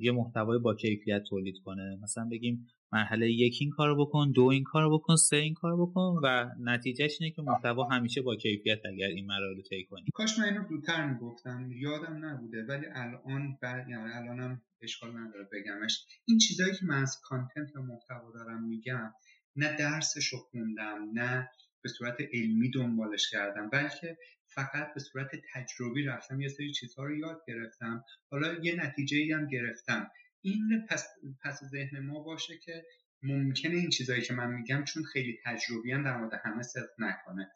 یه 0.00 0.12
محتوای 0.12 0.58
با 0.58 0.74
کیفیت 0.74 1.22
تولید 1.28 1.54
کنه. 1.64 1.98
مثلا 2.02 2.28
بگیم 2.30 2.66
مرحله 2.92 3.30
یک 3.30 3.58
این 3.60 3.70
کارو 3.70 4.06
بکن 4.06 4.32
دو 4.32 4.44
این 4.44 4.64
کارو 4.64 4.98
بکن 4.98 5.16
سه 5.16 5.36
این 5.36 5.54
کارو 5.54 5.86
بکن 5.86 6.20
و 6.22 6.50
نتیجهش 6.60 7.16
اینه 7.20 7.34
که 7.34 7.42
محتوا 7.42 7.84
همیشه 7.84 8.22
با 8.22 8.36
کیفیت 8.36 8.78
اگر 8.92 9.06
این 9.06 9.26
مراحل 9.26 9.56
رو 9.56 9.62
طی 9.62 9.84
کنی. 9.84 10.04
کاش 10.14 10.38
من 10.38 10.44
اینو 10.44 10.68
زودتر 10.68 11.12
می‌گفتم. 11.12 11.70
یادم 11.72 12.24
نبوده 12.24 12.64
ولی 12.68 12.86
الان 12.94 13.58
بعد 13.62 13.88
یعنی 13.88 14.12
الانم 14.12 14.62
اشکال 14.82 15.10
نداره 15.10 15.48
بگمش. 15.52 16.04
این 16.24 16.38
چیزایی 16.38 16.72
که 16.72 16.86
من 16.86 17.02
از 17.02 17.20
کانتنت 17.22 17.76
و 17.76 17.82
محتوا 17.82 18.32
دارم 18.34 18.64
میگم 18.66 19.12
نه 19.56 19.76
درسش 19.76 20.26
رو 20.26 20.38
خوندم 20.38 20.98
نه 21.12 21.48
به 21.84 21.90
صورت 21.90 22.16
علمی 22.32 22.70
دنبالش 22.70 23.30
کردم 23.30 23.70
بلکه 23.70 24.18
فقط 24.46 24.94
به 24.94 25.00
صورت 25.00 25.30
تجربی 25.54 26.02
رفتم. 26.02 26.40
یه 26.40 26.48
سری 26.48 26.72
چیزها 26.72 27.04
رو 27.04 27.16
یاد 27.16 27.42
گرفتم. 27.46 28.04
حالا 28.30 28.52
یه 28.62 28.86
نتیجه 28.86 29.16
ای 29.16 29.32
هم 29.32 29.46
گرفتم. 29.46 30.10
این 30.40 30.86
پس, 30.88 31.08
پس 31.44 31.64
ذهن 31.64 31.98
ما 31.98 32.20
باشه 32.20 32.58
که 32.58 32.84
ممکنه 33.22 33.74
این 33.74 33.90
چیزهایی 33.90 34.22
که 34.22 34.34
من 34.34 34.52
میگم 34.52 34.84
چون 34.84 35.02
خیلی 35.02 35.38
تجربی 35.44 35.92
هم 35.92 36.04
در 36.04 36.16
مورد 36.16 36.40
همه 36.44 36.62
صدق 36.62 36.90
نکنه. 36.98 37.50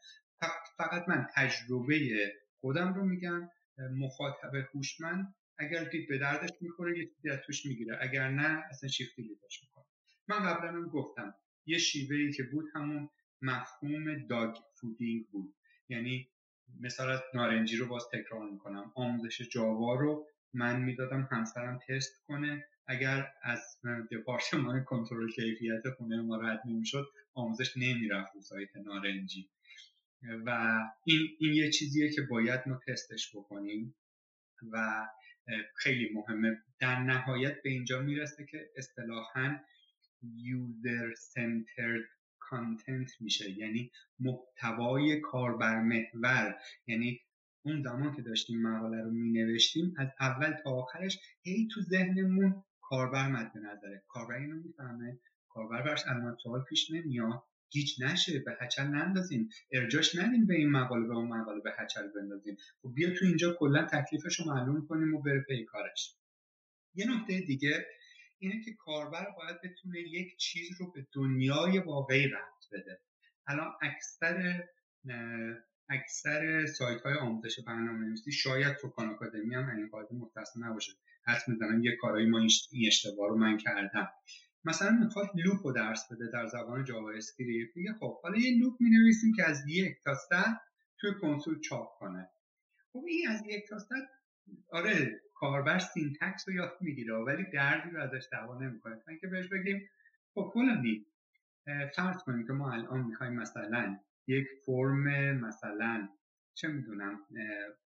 فقط 0.77 1.09
من 1.09 1.27
تجربه 1.35 2.33
خودم 2.61 2.95
رو 2.95 3.05
میگم. 3.05 3.51
مخاطب 3.79 4.55
هوشمند 4.75 5.35
اگر 5.59 5.85
دید 5.85 6.09
به 6.09 6.19
دردش 6.19 6.51
می‌خوره 6.61 6.99
یه 6.99 7.07
چیزی 7.07 7.29
توش 7.47 7.67
می‌گیره. 7.67 7.99
اگر 8.01 8.31
نه 8.31 8.65
اصلا 8.71 8.89
شیفتی 8.89 9.23
لیدش 9.23 9.63
می‌کنه. 9.63 9.85
من 10.29 10.39
قبلا 10.39 10.73
هم 10.73 10.89
گفتم 10.89 11.35
یه 11.67 11.79
شیوه 11.79 12.17
ای 12.17 12.33
که 12.33 12.43
بود 12.43 12.65
همون 12.75 13.11
مفهوم 13.43 14.27
داگ 14.27 14.57
فودینگ 14.75 15.27
بود. 15.27 15.55
یعنی 15.89 16.29
مثال 16.81 17.11
از 17.11 17.23
نارنجی 17.35 17.77
رو 17.77 17.87
باز 17.87 18.05
تکرار 18.13 18.51
می‌کنم. 18.51 18.93
آموزش 18.95 19.49
جاوا 19.49 19.95
رو 19.95 20.27
من 20.55 20.83
می‌دادم 20.83 21.29
همسرم 21.33 21.79
تست 21.89 22.25
کنه. 22.27 22.65
اگر 22.87 23.33
از 23.43 23.79
دپارتمان 24.11 24.85
کنترل 24.85 25.31
کیفیت 25.31 25.91
خونه 25.97 26.21
ما 26.21 26.37
رد 26.37 26.63
نمی‌شد 26.67 27.07
آموزش 27.35 27.77
نمی‌رفت 27.77 28.35
رو 28.35 28.43
سایت 28.43 28.77
نارنجی. 28.77 29.51
و 30.47 30.79
این, 31.05 31.29
این 31.41 31.55
یه 31.55 31.71
چیزیه 31.71 32.11
که 32.11 32.23
باید 32.23 32.61
ما 32.67 32.81
تستش 32.89 33.37
بکنیم 33.37 33.95
و 34.73 35.07
خیلی 35.77 36.11
مهمه. 36.15 36.63
در 36.79 37.01
نهایت 37.01 37.63
به 37.63 37.71
اینجا 37.71 38.03
می‌رسه 38.03 38.47
که 38.47 38.71
اصطلاحا 38.77 39.59
user 40.23 41.15
centered 41.35 42.18
content 42.51 43.11
میشه. 43.21 43.51
یعنی 43.51 43.91
محتوای 44.19 45.21
کاربر 45.21 45.83
محور 45.83 46.57
یعنی 46.87 47.21
اون 47.63 47.83
زمان 47.83 48.17
که 48.17 48.23
داشتیم 48.23 48.63
مقاله 48.63 49.03
رو 49.03 49.11
می 49.11 49.31
نوشتیم 49.31 49.95
از 49.99 50.09
اول 50.21 50.53
تا 50.53 50.71
آخرش 50.71 51.19
هی 51.43 51.69
تو 51.73 51.81
ذهنمون 51.81 52.65
کاربر 52.81 53.29
مد 53.29 53.53
نظره. 53.57 54.03
کاربر 54.09 54.35
اینو 54.35 54.57
می‌فهمه. 54.57 55.19
کاربر 55.49 55.83
برش 55.83 56.03
علامت 56.07 56.39
سوال 56.43 56.63
پیش 56.63 56.91
نمیاد. 56.91 57.43
گیج 57.71 58.03
نشه. 58.03 58.39
به 58.39 58.57
هچل 58.61 58.85
نندازیم. 58.85 59.49
ارجاعش 59.73 60.17
ندیم 60.17 60.47
به 60.47 60.55
این 60.55 60.71
مقاله 60.71 61.07
به 61.07 61.15
اون 61.15 61.29
مقاله 61.29 61.61
به 61.61 61.73
هچل 61.79 62.09
بندازیم. 62.09 62.57
خب 62.83 62.95
بیا 62.95 63.11
تو 63.11 63.25
اینجا 63.25 63.57
کلا 63.59 63.87
تکلیفش 63.87 64.41
رو 64.41 64.47
معلوم 64.55 64.87
کنیم 64.87 65.15
و 65.15 65.23
بره 65.23 65.41
پی 65.41 65.65
کارش. 65.65 66.15
یه 66.95 67.07
نکته 67.11 67.41
دیگه 67.41 67.87
اینه 68.39 68.65
که 68.65 68.75
کاربر 68.79 69.27
باید 69.37 69.61
بتونه 69.65 70.01
یک 70.01 70.37
چیز 70.37 70.81
رو 70.81 70.93
به 70.93 71.07
دنیای 71.13 71.79
واقعی 71.79 72.27
ربط 72.27 72.69
بده. 72.73 73.01
الان 73.47 73.73
اکثر 73.83 74.65
اکثر 75.89 76.67
سایت 76.67 77.01
های 77.01 77.15
آموزش 77.15 77.61
برنامه 77.61 78.07
نویسی 78.07 78.33
شاید 78.33 78.77
سکان 78.97 79.11
آکادمی 79.11 79.55
هم 79.55 79.77
این 79.77 79.89
قاعده 79.89 80.15
مختص 80.15 80.57
نباشه. 80.57 80.93
حدس 81.25 81.43
می‌زنم 81.49 81.85
یه 81.85 81.97
کارایی 81.97 82.27
ما 82.27 82.39
این 82.71 82.87
اشتباه 82.87 83.29
رو 83.29 83.37
من 83.37 83.57
کردم. 83.57 84.09
مثلا 84.65 84.91
می‌خواد 84.91 85.31
loop 85.35 85.67
رو 85.67 85.73
درس 85.73 86.13
بده 86.13 86.31
در 86.33 86.47
زبان 86.47 86.85
JavaScript. 86.85 87.77
میگه 87.77 87.93
خب 87.93 88.21
حالا 88.23 88.39
یه 88.39 88.59
loop 88.59 88.77
می‌نویسیم 88.81 89.33
که 89.37 89.45
از 89.45 89.69
یک 89.69 89.97
تا 90.05 90.15
صد 90.15 90.61
توی 91.01 91.11
کنسول 91.21 91.61
چاپ 91.61 91.99
کنه. 91.99 92.31
خب 92.93 93.05
این 93.09 93.29
از 93.29 93.43
یک 93.47 93.69
تا 93.69 93.79
صد 93.79 94.09
آره 94.73 95.21
کاربر 95.41 95.79
syntax 95.79 96.49
رو 96.49 96.55
یاد 96.55 96.73
می‌گیره 96.81 97.15
ولی 97.15 97.45
دردی 97.53 97.91
رو 97.91 98.01
ازش 98.03 98.29
دوا 98.33 98.59
نمی‌کنه. 98.59 98.97
تا 98.97 99.11
اینکه 99.11 99.27
بهش 99.27 99.49
بگیم 99.49 99.89
خب 100.35 100.51
فلانی 100.55 101.07
فرض 101.97 102.17
کنیم 102.17 102.47
که 102.47 102.53
ما 102.53 102.73
الان 102.73 103.01
می‌خوایم 103.01 103.33
مثلا 103.33 103.99
یک 104.27 104.47
فرم 104.67 105.35
مثلا 105.41 106.09
چه 106.55 106.69
می‌دونم 106.69 107.27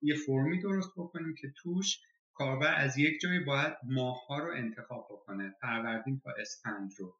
یه 0.02 0.14
فرمی 0.14 0.60
درست 0.60 0.92
بکنیم 0.96 1.34
که 1.34 1.52
توش 1.56 1.98
کاربر 2.34 2.74
از 2.74 2.98
یک 2.98 3.20
جایی 3.20 3.40
باید 3.40 3.72
ماه 3.84 4.26
ها 4.26 4.38
رو 4.38 4.52
انتخاب 4.56 5.08
بکنه 5.10 5.54
فروردین 5.62 6.20
تا 6.24 6.30
اسفند 6.38 6.90
رو. 6.98 7.16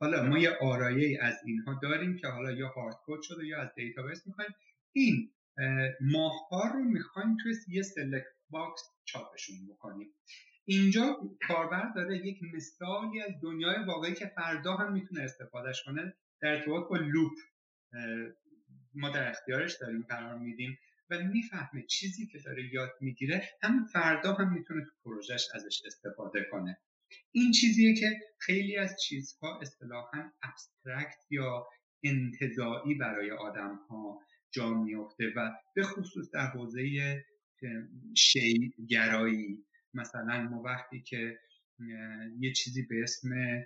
حالا 0.00 0.22
ما 0.22 0.38
یه 0.38 0.50
آرایه 0.60 1.18
از 1.22 1.40
اینها 1.44 1.78
داریم 1.82 2.16
که 2.16 2.28
حالا 2.28 2.50
یا 2.50 2.68
hard 2.68 2.96
code 3.06 3.22
شده 3.22 3.46
یا 3.46 3.62
از 3.62 3.74
database 3.74 4.26
می‌خوایم. 4.26 4.50
این 4.92 5.30
ماه 6.00 6.48
ها 6.50 6.68
رو 6.74 6.84
می‌خوایم 6.84 7.36
توی 7.42 7.54
یه 7.68 7.82
select 7.82 8.26
box 8.50 8.82
چاپشون 9.04 9.56
بکنیم. 9.68 10.14
اینجا 10.64 11.20
کاربر 11.48 11.92
داره 11.96 12.26
یک 12.26 12.38
مثالی 12.54 13.20
از 13.20 13.32
دنیای 13.42 13.84
واقعی 13.86 14.14
که 14.14 14.26
فردا 14.26 14.76
هم 14.76 14.92
می‌تونه 14.92 15.22
استفادهش 15.22 15.82
کنه 15.82 16.14
در 16.40 16.48
ارتباط 16.48 16.88
با 16.88 16.96
loop. 16.96 17.32
ما 18.94 19.10
در 19.10 19.30
اختیارش 19.30 19.76
داریم 19.80 20.02
قرار 20.02 20.38
میدیم. 20.38 20.78
و 21.10 21.18
می‌فهمه 21.18 21.82
چیزی 21.82 22.26
که 22.26 22.38
داره 22.38 22.74
یاد 22.74 22.90
می‌گیره 23.00 23.48
هم 23.62 23.84
فردا 23.84 24.34
هم 24.34 24.52
می‌تونه 24.52 24.84
تو 24.84 24.90
پروژهش 25.04 25.48
ازش 25.54 25.82
استفاده 25.86 26.46
کنه. 26.50 26.78
این 27.32 27.52
چیزیه 27.52 27.94
که 27.94 28.20
خیلی 28.38 28.76
از 28.76 28.96
چیزها 29.02 29.60
اصطلاحا 29.60 30.30
abstract 30.42 31.24
یا 31.30 31.66
انتظاعی 32.02 32.94
برای 32.94 33.30
آدم 33.30 33.80
ها 33.90 34.20
جا 34.50 34.74
میفته 34.74 35.32
و 35.36 35.50
به 35.74 35.82
خصوص 35.82 36.30
در 36.30 36.46
حوزه 36.46 36.82
گرایی. 38.88 39.64
مثلا 39.94 40.42
ما 40.42 40.62
وقتی 40.62 41.00
که 41.00 41.38
یه 42.38 42.52
چیزی 42.52 42.82
به 42.82 43.02
اسم 43.02 43.62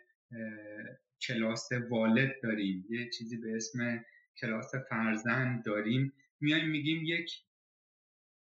کلاس 1.23 1.69
والد 1.73 2.35
داریم 2.43 2.87
یه 2.91 3.11
چیزی 3.11 3.37
به 3.37 3.57
اسم 3.57 4.05
کلاس 4.41 4.75
فرزند 4.91 5.65
داریم 5.65 6.13
میایم 6.41 6.71
میگیم 6.71 7.05
یک 7.05 7.31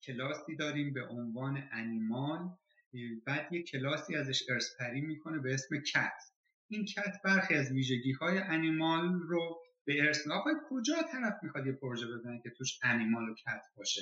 کلاسی 0.03 0.57
داریم 0.57 0.93
به 0.93 1.07
عنوان 1.07 1.69
انیمال 1.73 2.51
بعد 3.27 3.53
یک 3.53 3.71
کلاسی 3.71 4.17
ازش 4.17 4.51
ارسپری 4.51 5.01
می‌کنه 5.01 5.39
به 5.39 5.55
اسم 5.55 5.81
کت. 5.81 6.23
این 6.69 6.85
کت 6.85 7.17
برخی 7.25 7.55
از 7.55 7.73
ویژگی 7.73 8.13
های 8.13 8.39
انیمال 8.39 9.21
رو 9.21 9.63
به 9.87 10.03
ارث 10.03 10.29
آقای 10.29 10.55
کجا 10.69 10.95
طرف 11.13 11.35
می‌خواد 11.43 11.67
یه 11.67 11.73
پروژه 11.73 12.07
بزنه 12.07 12.41
که 12.43 12.51
توش 12.51 12.79
انیمال 12.83 13.29
و 13.29 13.35
کت 13.35 13.63
باشه؟ 13.77 14.01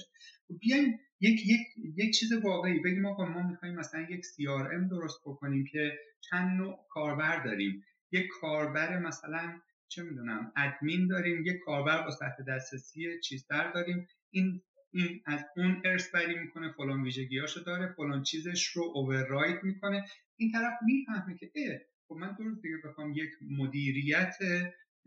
خب 0.48 0.58
بیایم 0.60 0.98
یک 1.20 1.46
یک 1.46 1.60
یک 1.96 2.14
چیز 2.14 2.32
واقعی 2.32 2.80
بگیم 2.80 3.06
آقا 3.06 3.24
ما 3.24 3.42
می‌خوایم 3.48 3.74
مثلا 3.74 4.00
یک 4.00 4.20
CRM 4.24 4.90
درست 4.90 5.20
بکنیم 5.26 5.64
که 5.72 5.98
چند 6.20 6.60
نوع 6.60 6.86
کاربر 6.90 7.44
داریم. 7.44 7.84
یک 8.12 8.26
کاربر 8.40 8.98
مثلا 8.98 9.60
چه 9.88 10.02
می‌دونم 10.02 10.52
ادمین 10.56 11.06
داریم 11.06 11.46
یک 11.46 11.56
کاربر 11.64 12.02
با 12.02 12.10
سطح 12.10 12.42
دسترسی 12.48 13.20
چیزتر 13.20 13.72
داریم. 13.72 14.06
این 14.30 14.62
این 14.90 15.22
از 15.26 15.44
اون 15.56 15.82
ارث 15.84 16.10
بری 16.14 16.38
می‌کنه 16.38 16.72
فلان 16.72 17.02
ویژگیاشو 17.02 17.60
داره 17.60 17.94
فلان 17.96 18.22
چیزش 18.22 18.66
رو 18.66 18.82
اووررایت 18.94 19.64
می‌کنه. 19.64 20.04
این 20.36 20.52
طرف 20.52 20.74
می‌فهمه 20.82 21.36
که 21.38 21.50
اه 21.56 21.78
خب 22.08 22.14
من 22.14 22.36
درست 22.38 22.62
دیگه 22.62 22.76
بخوام 22.84 23.12
یک 23.12 23.30
مدیریت 23.58 24.36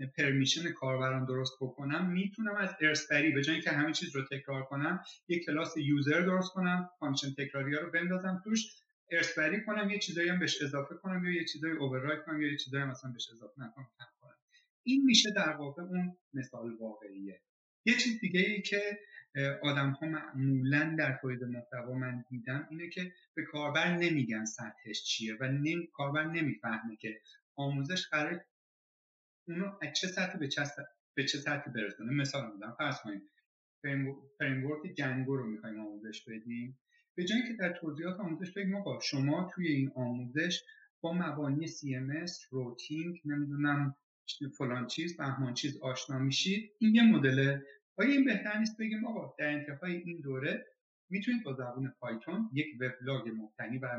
permission 0.06 0.71
کاربران 0.71 1.25
درست 1.25 1.53
بکنم 1.61 2.11
می‌تونم 2.11 2.55
از 2.55 2.69
ارث‌بری 2.82 3.32
به 3.31 3.43
جای 3.43 3.61
که 3.61 3.69
همه 3.69 3.93
چیز 3.93 4.15
رو 4.15 4.25
تکرار 4.31 4.63
کنم 4.63 5.03
یک 5.27 5.45
کلاس 5.45 5.77
user 5.77 6.21
درست 6.21 6.53
کنم 6.53 6.89
function 6.99 7.34
تکراری 7.33 7.75
ها 7.75 7.81
رو 7.81 7.91
بندازم 7.91 8.41
توش 8.43 8.65
ارث‌بری 9.10 9.63
کنم 9.63 9.89
یه 9.89 9.99
چیزایی 9.99 10.29
هم 10.29 10.39
بهش 10.39 10.61
اضافه 10.61 10.95
کنم 10.95 11.25
یا 11.25 11.31
یه 11.31 11.45
چیزایی 11.45 11.73
override 11.73 12.25
کنم 12.25 12.41
یا 12.41 12.51
یه 12.51 12.57
چیزایی 12.57 12.83
مثلا 12.83 13.11
بهش 13.11 13.29
اضافه 13.29 13.61
نکنم 13.61 13.87
کنم. 14.21 14.35
این 14.83 15.05
میشه 15.05 15.31
در 15.31 15.53
واقع 15.53 15.81
اون 15.81 16.17
مثال 16.33 16.75
واقعیه. 16.79 17.41
یه 17.85 17.97
چیز 17.97 18.19
دیگه 18.19 18.39
ای 18.39 18.61
که 18.61 18.99
آدم 19.61 19.89
ها 19.89 20.07
معمولا 20.07 20.95
در 20.99 21.17
تولید 21.21 21.43
محتوا 21.43 21.93
من 21.93 22.25
دیدم 22.29 22.67
اینه 22.69 22.89
که 22.89 23.13
به 23.33 23.43
کاربر 23.43 23.97
نمیگن 23.97 24.45
سطحش 24.45 25.03
چیه 25.03 25.37
و 25.39 25.43
نمی... 25.43 25.87
کاربر 25.93 26.23
نمی‌فهمه 26.23 26.95
که 26.95 27.21
آموزش 27.55 28.07
قراره 28.08 28.45
اونو 29.47 29.77
از 29.82 29.93
چه 29.93 30.08
سطحی 30.08 30.39
به 30.39 30.47
چه 30.47 30.63
سطحی, 30.63 30.86
به 31.13 31.23
چه 31.25 31.38
سطحی 31.38 31.71
برسونه؟ 31.73 32.13
مثال 32.13 32.51
میدم 32.54 32.75
فرض 32.77 32.95
کنید 33.04 33.21
framework 34.39 34.93
Django 34.97 35.38
رو 35.38 35.47
می‌خوایم 35.47 35.80
آموزش 35.80 36.23
بدیم. 36.27 36.80
به 37.15 37.23
جایی 37.23 37.43
که 37.47 37.54
در 37.54 37.73
توضیحات 37.73 38.19
آموزش 38.19 38.51
بگیم 38.51 38.75
آقا 38.75 38.99
شما 38.99 39.51
توی 39.54 39.67
این 39.67 39.91
آموزش 39.95 40.63
با 41.01 41.13
مبانی 41.13 41.67
CMS 41.67 42.32
routing 42.49 43.21
نمی‌دونم 43.25 43.95
فلان 44.58 44.88
چیز 44.88 45.17
بهمان 45.17 45.54
چیز 45.54 45.77
آشنا 45.82 46.19
میشید. 46.19 46.71
این 46.80 46.95
یه 46.95 47.04
مدل. 47.04 47.60
آیا 47.97 48.10
این 48.10 48.25
بهتر 48.25 48.60
نیست 48.60 48.77
بگیم 48.77 49.06
آقا 49.06 49.36
در 49.39 49.49
انتهای 49.49 49.95
این 49.95 50.21
دوره 50.21 50.65
می‌تونید 51.12 51.43
با 51.43 51.54
زبان 51.54 51.93
Python 51.99 52.49
یک 52.54 52.67
وبلاگ 52.80 53.30
مبتنی 53.30 53.80
بر 53.80 53.97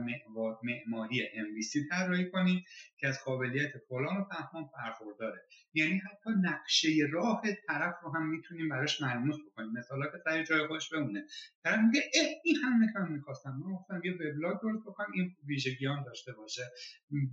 معماری 0.62 1.26
MVC 1.26 1.88
طراحی 1.90 2.30
کنید 2.30 2.64
که 2.96 3.08
از 3.08 3.24
قابلیت 3.24 3.72
فلان 3.88 4.16
و 4.16 4.24
فهمان 4.24 4.70
برخورداره. 4.76 5.42
یعنی 5.74 5.98
حتی 5.98 6.30
نقشه 6.42 6.88
راه 7.12 7.42
طرف 7.66 7.94
رو 8.02 8.14
هم 8.14 8.28
می‌تونیم 8.28 8.68
براش 8.68 9.02
ملموس 9.02 9.36
بکنیم. 9.46 9.72
مثلا 9.72 10.06
که 10.06 10.18
سر 10.24 10.42
جای 10.42 10.66
خودش 10.66 10.90
بمونه. 10.94 11.24
طرف 11.64 11.80
میگه 11.80 12.10
اه 12.14 12.28
این 12.44 12.56
همه 12.64 12.92
که 12.92 12.98
می‌خواستم. 12.98 13.50
من 13.50 13.72
گفتم 13.74 14.00
یه 14.04 14.12
وبلاگ 14.12 14.60
درست 14.62 14.84
بکنم 14.86 15.12
این 15.14 15.36
ویژگی 15.46 15.86
هم 15.86 16.02
داشته 16.02 16.32
باشه. 16.32 16.62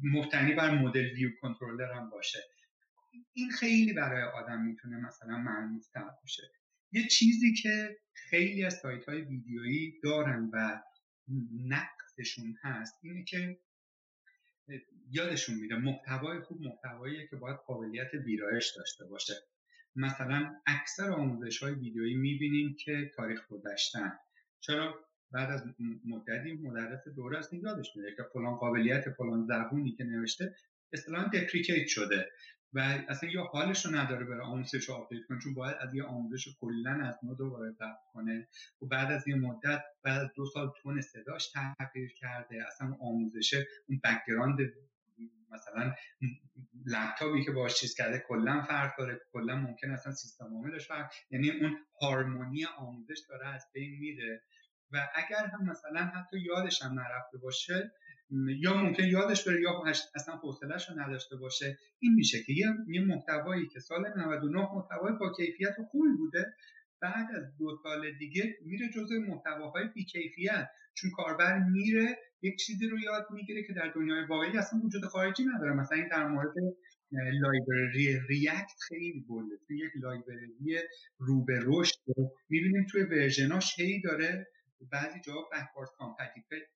مبتنی 0.04 0.54
بر 0.54 0.78
مدل 0.78 1.14
ویو 1.14 1.30
کنترلر 1.42 1.94
هم 1.94 2.10
باشه. 2.10 2.40
این 3.34 3.52
خیلی 3.52 3.94
برای 3.94 4.24
آدم 4.24 4.62
می‌تونه 4.62 4.98
مثلا 4.98 5.38
ملموس 5.38 5.88
باشه. 6.22 6.44
یه 6.92 7.08
چیزی 7.08 7.54
که 7.54 7.98
خیلی 8.14 8.64
از 8.64 8.74
سایت 8.74 9.06
های 9.06 9.22
ویدیویی 9.22 10.00
دارن 10.04 10.50
و 10.54 10.82
نقصشون 11.68 12.58
هست 12.62 12.96
اینه 13.04 13.24
که 13.24 13.60
یادشون 15.12 15.56
میره 15.56 15.76
محتوای 15.76 16.40
خوب 16.40 16.62
محتواییه 16.62 17.28
که 17.28 17.36
باید 17.36 17.58
قابلیت 17.58 18.14
ویرایش 18.14 18.74
داشته 18.78 19.06
باشه. 19.06 19.34
مثلا 19.96 20.56
اکثر 20.66 21.12
آموزش 21.12 21.64
های 21.64 21.74
ویدیویی 21.74 22.16
می‌بینیم 22.16 22.76
که 22.80 23.12
تاریخ 23.16 23.48
گذشتن. 23.48 24.12
چرا؟ 24.60 25.06
بعد 25.32 25.52
از 25.52 25.64
مدتی 26.06 26.54
مدرس 26.54 27.08
دوره 27.16 27.38
است 27.38 27.54
یادش 27.54 27.96
میره 27.96 28.16
که 28.16 28.24
فلان 28.34 28.56
قابلیت 28.56 29.10
فلان 29.10 29.46
زبونی 29.46 29.92
که 29.92 30.04
نوشته 30.04 30.56
اصطلاحا 30.94 31.28
deprecate 31.28 31.88
شده. 31.88 32.32
و 32.74 32.80
اصلا 33.10 33.30
یا 33.30 33.44
حالش 33.44 33.86
رو 33.86 33.96
نداره 33.96 34.26
برای 34.26 34.46
آموزش 34.46 34.90
رو 34.90 34.96
update 34.96 35.26
کنه 35.30 35.40
چون 35.40 35.54
باید 35.54 35.76
از 35.80 35.94
یه 35.96 36.04
آموزش 36.04 36.48
کلا 36.60 37.08
از 37.08 37.20
نو 37.24 37.36
دوباره 37.36 37.72
ضبط 37.72 38.00
کنه 38.14 38.48
و 38.82 38.86
بعد 38.86 39.12
از 39.12 39.28
یه 39.28 39.36
مدت 39.36 39.84
بعد 40.04 40.22
از 40.22 40.30
دو 40.36 40.46
سال 40.46 40.72
تن 40.82 41.02
صداش 41.02 41.52
تغییر 41.52 42.14
کرده 42.14 42.66
اصلا 42.68 42.98
آموزش 43.02 43.54
اون 43.88 44.02
background 44.04 44.58
مثلا 45.52 45.94
لپتاپی 46.86 47.46
که 47.46 47.52
باش 47.52 47.76
چیز 47.76 47.96
کرده 47.96 48.24
کلا 48.28 48.62
فرق 48.62 48.98
داره 48.98 49.22
کلا 49.32 49.56
ممکن 49.56 49.92
اصلا 49.92 50.12
سیستم 50.12 50.46
عاملش 50.46 50.88
فرق 50.88 51.12
یعنی 51.32 51.50
اون 51.50 51.78
هارمونی 52.02 52.66
آموزش 52.66 53.20
داره 53.30 53.48
از 53.48 53.68
بین 53.74 54.00
میره. 54.00 54.44
و 54.92 55.08
اگر 55.16 55.46
هم 55.46 55.70
مثلا 55.70 56.02
حتی 56.06 56.40
یادش 56.40 56.82
هم 56.82 57.00
نرفته 57.00 57.38
باشه 57.38 57.92
یا 58.60 58.74
ممکن 58.74 59.04
یادش 59.04 59.48
بره 59.48 59.62
یا 59.62 59.84
اصلا 60.16 60.36
حوصلهش 60.36 60.90
رو 60.90 61.00
نداشته 61.00 61.36
باشه. 61.36 61.78
این 62.00 62.14
میشه 62.14 62.44
که 62.44 62.54
یه 62.88 63.02
محتوایی 63.02 63.68
که 63.68 63.80
سال 63.80 64.06
99 64.18 64.58
محتوای 64.76 65.14
با 65.20 65.34
کیفیت 65.38 65.76
خوبی 65.92 66.10
بوده 66.18 66.54
بعد 67.02 67.28
از 67.36 67.58
دو 67.58 67.78
سال 67.84 68.12
دیگه 68.12 68.58
میره 68.66 68.90
جزء 68.96 69.20
محتواهای 69.20 69.84
بی 69.96 70.06
کیفیت. 70.06 70.70
چون 70.94 71.12
کاربر 71.12 71.60
میره 71.60 72.18
یک 72.42 72.60
چیزی 72.60 72.88
رو 72.88 73.00
یاد 73.00 73.28
می‌گیره 73.32 73.64
که 73.64 73.74
در 73.74 73.92
دنیای 73.96 74.26
واقعی 74.26 74.58
اصلا 74.58 74.80
وجود 74.84 75.06
خارجی 75.06 75.44
نداره. 75.46 75.74
مثلا 75.74 75.98
این 75.98 76.08
در 76.08 76.28
مورد 76.28 76.54
library 77.12 78.20
React 78.30 78.80
خیلی 78.88 79.20
بوده. 79.28 79.56
توی 79.68 79.78
یک 79.78 79.92
library 80.02 80.78
رو 81.18 81.46
به 81.46 81.60
رشد 81.64 81.96
می‌بینیم 82.50 82.86
توی 82.92 83.04
version 83.04 83.63
اش 83.63 83.80
هی 83.80 84.02
داره 84.02 84.48
بعضی 84.86 85.20
جا 85.20 85.34
backward 85.54 85.90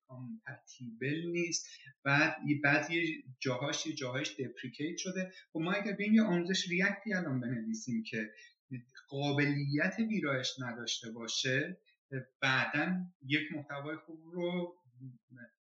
compatible 0.06 1.22
نیست. 1.26 1.66
بعد 2.04 2.36
بعضی 2.62 3.24
جاهاش 3.40 3.88
جاهاش 3.88 4.40
deprecate 4.40 4.96
شده. 4.96 5.32
و 5.54 5.58
ما 5.58 5.72
اگر 5.72 5.92
به 5.92 6.08
یه 6.08 6.22
آموزش 6.22 6.68
React 6.68 7.06
ی 7.06 7.14
الان 7.14 7.40
بنویسیم 7.40 8.02
که 8.02 8.30
قابلیت 9.08 9.96
ویرایش 9.98 10.54
نداشته 10.58 11.10
باشه 11.10 11.80
بعدا 12.40 12.96
یک 13.26 13.52
محتوای 13.52 13.96
خوب 13.96 14.20
رو 14.32 14.74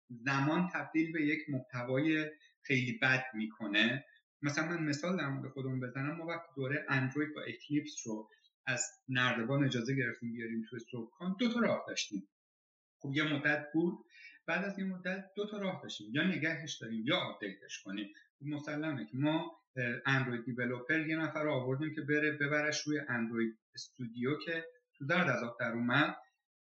زمان 0.09 0.69
تبدیل 0.73 1.11
به 1.11 1.25
یک 1.25 1.39
محتوای 1.49 2.31
خیلی 2.61 2.99
بد 3.01 3.23
می‌کنه. 3.33 4.05
مثلا 4.41 4.67
من 4.67 4.83
مثال 4.83 5.17
در 5.17 5.29
مورد 5.29 5.51
خودمون 5.51 5.79
بزنم. 5.79 6.17
ما 6.17 6.25
وقتی 6.25 6.47
دوره 6.55 6.85
اندروید 6.89 7.33
با 7.35 7.41
Eclipse 7.41 7.95
رو 8.05 8.29
از 8.67 8.83
نردبان 9.09 9.63
اجازه 9.63 9.95
گرفتیم 9.95 10.33
بیاریم 10.33 10.65
توی 10.69 10.79
سکان 10.79 11.35
دو 11.39 11.53
تا 11.53 11.59
راه 11.59 11.83
داشتیم. 11.87 12.27
خب 12.99 13.11
یه 13.13 13.33
مدت 13.33 13.65
بود 13.73 14.05
بعد 14.45 14.65
از 14.65 14.79
این 14.79 14.87
مدت 14.87 15.25
دو 15.35 15.47
تا 15.47 15.57
راه 15.57 15.79
داشتیم. 15.83 16.15
یا 16.15 16.23
نگهش 16.23 16.77
داریم 16.81 17.03
یا 17.05 17.17
update 17.17 17.65
ش 17.65 17.81
کنیم. 17.83 18.07
خب 18.39 18.45
مسلمه 18.45 19.05
که 19.05 19.17
ما 19.17 19.61
اندروید 20.05 20.45
دیولوپر 20.45 21.07
یه 21.07 21.15
نفر 21.15 21.43
رو 21.43 21.51
آوردیم 21.51 21.95
که 21.95 22.01
بره 22.01 22.31
ببرش 22.31 22.81
روی 22.81 22.99
اندروید 23.09 23.59
استودیو 23.75 24.39
که 24.45 24.65
تو 24.97 25.05
درد 25.05 25.29
از 25.29 25.43
آب 25.43 25.57
در 25.59 25.71
اومد. 25.71 26.15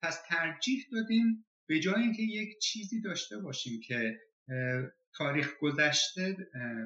پس 0.01 0.23
ترجیح 0.27 0.85
دادیم 0.91 1.45
به 1.67 1.79
جای 1.79 2.01
اینکه 2.01 2.21
یک 2.21 2.59
چیزی 2.61 3.01
داشته 3.01 3.37
باشیم 3.37 3.79
که 3.87 4.19
تاریخ 5.17 5.57
گذشته 5.61 6.37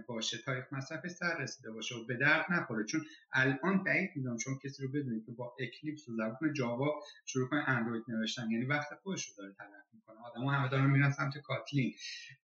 باشه. 0.07 0.37
تاریخ 0.37 0.73
مصرف 0.73 1.07
سر 1.07 1.37
رسیده 1.37 1.71
باشه. 1.71 1.95
و 1.95 2.05
به 2.05 2.17
درد 2.17 2.45
نخوره. 2.49 2.85
چون 2.85 3.05
الان 3.31 3.83
بعید 3.83 4.09
می‌دونم 4.15 4.37
چون 4.37 4.59
کسی 4.63 4.83
رو 4.83 4.89
بدونید 4.89 5.25
که 5.25 5.31
با 5.31 5.55
اکلیپس 5.59 6.09
و 6.09 6.15
زبان 6.15 6.53
جاوا 6.53 7.01
شروع 7.25 7.49
کنه 7.49 7.69
اندروید 7.69 8.03
نوشتن. 8.07 8.51
یعنی 8.51 8.65
وقت 8.65 8.95
خودش 9.03 9.25
رو 9.25 9.35
داره 9.37 9.53
تلف 9.53 9.93
می‌کنه. 9.93 10.17
آدم‌ها 10.19 10.51
همه 10.51 10.69
دارن 10.69 10.89
میرن 10.89 11.11
سمت 11.11 11.37
کاتلین. 11.37 11.93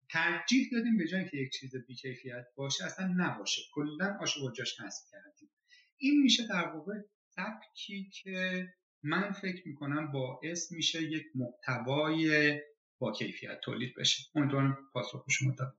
ترجیح 0.09 0.69
دادیم 0.71 0.97
به 0.97 1.07
جای 1.07 1.29
که 1.29 1.37
یک 1.37 1.51
چیز 1.51 1.75
بیکیفیت 1.87 2.45
باشه 2.55 2.85
اصلا 2.85 3.13
نباشه. 3.17 3.61
کلا 3.73 4.17
آشو 4.21 4.51
جاش 4.51 4.79
حذف 4.79 5.03
کردیم. 5.11 5.49
این 5.97 6.21
میشه 6.21 6.47
در 6.47 6.67
واقع 6.67 6.93
سبکی 7.29 8.09
که 8.09 8.67
من 9.03 9.31
فکر 9.31 9.67
می‌کنم 9.67 10.11
باعث 10.11 10.71
میشه 10.71 11.03
یک 11.03 11.25
محتوای 11.35 12.61
با 12.99 13.11
کیفیت 13.11 13.59
تولید 13.63 13.95
بشه. 13.97 14.23
امیدوارم 14.35 14.77
پاسخ 14.93 15.25
شما 15.29 15.55
داد. 15.57 15.75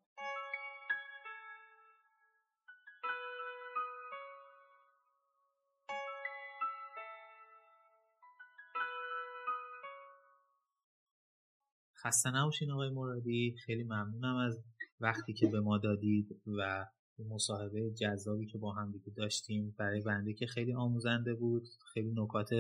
خسته 12.03 12.31
نباشین 12.31 12.71
آقای 12.71 12.91
مرادی. 12.91 13.57
خیلی 13.67 13.85
ممنونم 13.85 14.37
از 14.37 14.65
وقتی 15.01 15.33
که 15.33 15.47
به 15.47 15.61
ما 15.61 15.79
دادید 15.79 16.41
و 16.47 16.87
مصاحبه 17.29 17.91
جذابی 17.91 18.47
که 18.47 18.59
با 18.59 18.73
هم 18.73 18.93
دیگه 18.93 19.13
داشتیم. 19.17 19.75
برای 19.79 20.01
بنده 20.01 20.35
که 20.35 20.47
خیلی 20.47 20.75
آموزنده 20.75 21.35
بود. 21.35 21.63
خیلی 21.95 22.13
نکات 22.17 22.51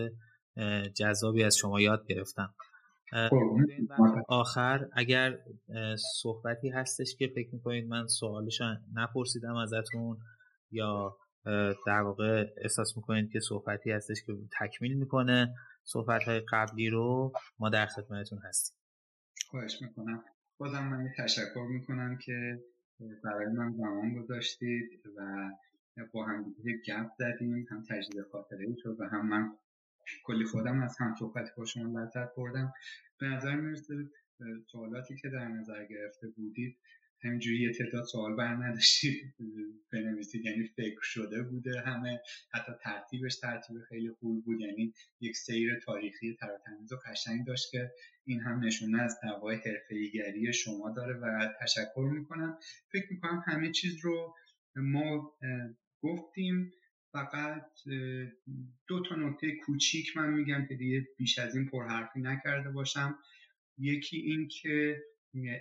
جذابی 0.95 1.45
از 1.45 1.57
شما 1.57 1.81
یاد 1.81 2.07
گرفتم. 2.07 2.55
آخر 4.29 4.88
اگر 4.92 5.38
صحبتی 6.23 6.69
هستش 6.69 7.16
که 7.19 7.33
فکر 7.35 7.49
می‌کنید 7.53 7.88
من 7.88 8.07
سوالش 8.07 8.61
نپرسیدم 8.95 9.55
ازتون 9.55 10.19
یا 10.71 11.16
در 11.87 12.01
واقع 12.01 12.47
احساس 12.62 12.97
می‌کنید 12.97 13.31
که 13.33 13.40
صحبتی 13.40 13.90
هستش 13.90 14.25
که 14.27 14.33
تکمیل 14.61 14.95
می‌کنه 14.99 15.55
صحبت 15.85 16.23
های 16.23 16.40
قبلی 16.40 16.90
رو 16.90 17.33
ما 17.59 17.69
در 17.69 17.87
خدمتتون 17.87 18.38
هستیم. 18.45 18.77
خواهش 19.51 19.83
می‌کنم. 19.83 20.25
بازم 20.59 20.85
من 20.85 21.09
تشکر 21.19 21.66
می‌کنم 21.71 22.19
که 22.19 22.62
برای 23.25 23.47
من 23.47 23.73
زمان 23.73 24.14
گذاشتید 24.14 25.03
و 25.16 25.51
با 26.12 26.25
هم 26.25 26.55
دیگه 26.57 26.79
گپ 26.87 27.11
زدیم 27.19 27.66
هم 27.71 27.83
تجدید 27.90 28.23
خاطره 28.33 28.66
شد 28.83 28.97
و 29.01 29.05
هم 29.05 29.29
من 29.29 29.53
کلی 30.25 30.45
خودم 30.45 30.83
از 30.83 30.97
هم 30.99 31.14
صحبت 31.19 31.55
با 31.57 31.64
شما 31.64 32.01
لذت 32.01 32.35
بردم 32.37 32.73
به 33.19 33.27
نظر 33.27 33.55
می‌رسه 33.55 33.95
سوالاتی 34.73 35.16
که 35.16 35.29
در 35.29 35.49
نظر 35.49 35.85
گرفته 35.85 36.29
بودید 36.29 36.77
همینجوری 37.25 37.62
یه 37.62 37.73
تعداد 37.73 38.05
سوال 38.05 38.37
بر 38.37 38.55
نداشتید. 38.55 39.35
بنویسید 39.92 40.45
یعنی 40.45 40.66
فکر 40.66 41.01
شده 41.03 41.42
بوده 41.42 41.81
همه 41.81 42.21
حتی 42.53 42.73
ترتیبش 42.83 43.37
ترتیب 43.37 43.77
خیلی 43.88 44.11
خوب 44.11 44.45
بود. 44.45 44.61
یعنی 44.61 44.92
یک 45.21 45.37
سیر 45.37 45.81
تاریخی 45.81 46.37
تراتمیز 46.40 46.92
و 46.92 46.97
قشنگ 47.07 47.47
داشت 47.47 47.71
که 47.71 47.90
این 48.25 48.40
هم 48.40 48.64
نشونه 48.64 49.03
از 49.03 49.19
نوای 49.25 49.57
حرفه‌ایگری 49.57 50.53
شما 50.53 50.90
داره 50.90 51.14
و 51.14 51.55
تشکر 51.61 52.11
می‌کنم. 52.12 52.59
فکر 52.92 53.07
می‌کنم 53.11 53.45
همه 53.47 53.71
چیز 53.71 54.05
رو 54.05 54.35
ما 54.77 55.33
گفتیم. 56.03 56.73
فقط 57.16 57.70
دو 58.87 59.02
تا 59.02 59.16
نکته 59.16 59.57
کوچیک 59.57 60.16
من 60.16 60.33
میگم 60.33 60.66
که 60.68 60.74
دیگه 60.74 61.09
بیش 61.16 61.38
از 61.38 61.57
این 61.57 61.66
پرحرفی 61.66 62.20
نکرده 62.20 62.70
باشم. 62.70 63.18
یکی 63.79 64.16
این 64.16 64.48
که 64.48 65.02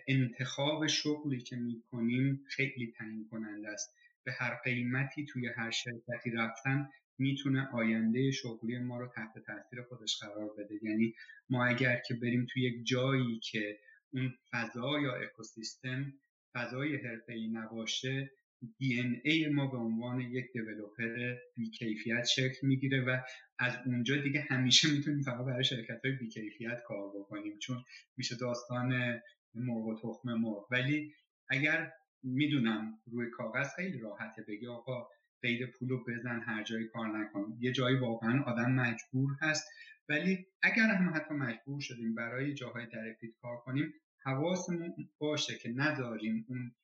انتخاب 0.08 0.88
شغلی 0.88 1.42
که 1.42 1.56
می‌کنیم 1.56 2.44
خیلی 2.48 2.94
تعیین 2.98 3.28
کننده 3.32 3.70
است. 3.70 3.96
به 4.24 4.32
هر 4.32 4.56
قیمتی 4.64 5.26
توی 5.26 5.48
هر 5.48 5.72
شرکتی 5.72 6.32
رفتن 6.32 6.90
می‌تونه 7.18 7.68
آینده 7.74 8.32
شغلی 8.32 8.80
ما 8.80 9.00
رو 9.00 9.08
تحت 9.08 9.40
تاثیر 9.46 9.82
خودش 9.82 10.20
قرار 10.20 10.50
بده. 10.58 10.80
یعنی 10.84 11.14
ما 11.50 11.66
اگر 11.66 12.02
که 12.08 12.14
بریم 12.14 12.48
توی 12.54 12.64
یک 12.64 12.86
جایی 12.86 13.40
که 13.40 13.80
اون 14.14 14.34
فضا 14.52 15.00
یا 15.00 15.16
اکوسیستم 15.16 16.14
فضای 16.54 16.96
حرفه‌ای 16.96 17.48
نباشه 17.48 18.32
دی 18.78 19.22
ای 19.24 19.48
ما 19.48 19.68
به 19.68 19.78
عنوان 19.78 20.22
یک 20.22 20.46
دیولوپر 20.54 21.36
بیکیفیت 21.56 22.26
شکل 22.26 22.68
می‌گیره 22.68 23.06
و 23.06 23.22
از 23.60 23.74
اونجا 23.86 24.18
دیگه 24.18 24.46
همیشه 24.50 24.92
می‌تونیم 24.92 25.22
فقط 25.22 25.46
برای 25.46 25.64
شرکت 25.64 26.00
های 26.06 26.14
بیکیفیت 26.20 26.82
کار 26.88 27.10
بکنیم 27.20 27.58
چون 27.60 27.84
میشه 28.18 28.36
داستان 28.42 29.20
مرغ 29.56 29.86
و 29.86 29.96
تخم 29.96 30.34
مرغ. 30.34 30.68
ولی 30.72 31.14
اگر 31.50 31.92
می‌دونم 32.24 33.00
روی 33.12 33.30
کاغذ 33.30 33.68
خیلی 33.76 34.00
راحته 34.00 34.42
بگی 34.48 34.68
آقا 34.68 35.08
قید 35.42 35.72
پول 35.72 35.90
رو 35.90 36.06
بزن 36.08 36.42
هر 36.42 36.64
جایی 36.64 36.88
کار 36.88 37.18
نکن. 37.18 37.58
یه 37.60 37.72
جایی 37.72 37.98
واقعا 37.98 38.44
آدم 38.44 38.72
مجبور 38.72 39.30
هست. 39.42 39.68
ولی 40.10 40.46
اگر 40.64 40.88
هم 40.88 41.14
حتی 41.16 41.34
مجبور 41.34 41.82
شدیم 41.82 42.16
برای 42.16 42.54
جاهای 42.54 42.86
درکتیت 42.86 43.32
کار 43.42 43.58
کنیم 43.58 43.94
حواسمون 44.26 44.94
باشه 45.18 45.58
که 45.58 45.70
نداریم 45.76 46.46
اون 46.50 46.76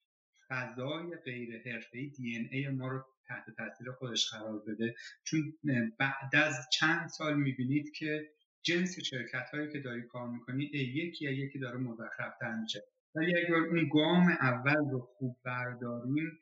فضای 0.52 1.16
غیر 1.26 1.62
حرفه‌ای 1.66 2.08
دی 2.08 2.38
ان 2.38 2.48
ای 2.52 2.70
ما 2.70 2.88
رو 2.88 3.06
تحت 3.28 3.46
تاثیر 3.58 3.92
خودش 3.92 4.30
قرار 4.32 4.60
بده. 4.68 4.96
چون 5.24 5.54
بعد 6.00 6.36
از 6.36 6.68
چند 6.74 7.10
سال 7.10 7.38
می‌بینید 7.38 7.92
که 7.92 8.30
جنس 8.62 9.00
شرکت 9.00 9.50
هایی 9.54 9.72
که 9.72 9.80
داری 9.80 10.02
کار 10.02 10.30
می‌کنی 10.30 10.64
یکی 10.74 11.26
یا 11.26 11.32
یکی 11.32 11.60
داره 11.60 11.78
مزخرفتر 11.78 12.56
میشه. 12.62 12.84
ولی 13.16 13.38
اگر 13.38 13.56
اون 13.56 13.90
گام 13.94 14.28
اول 14.28 14.90
رو 14.92 15.00
خوب 15.00 15.38
برداریم 15.46 16.40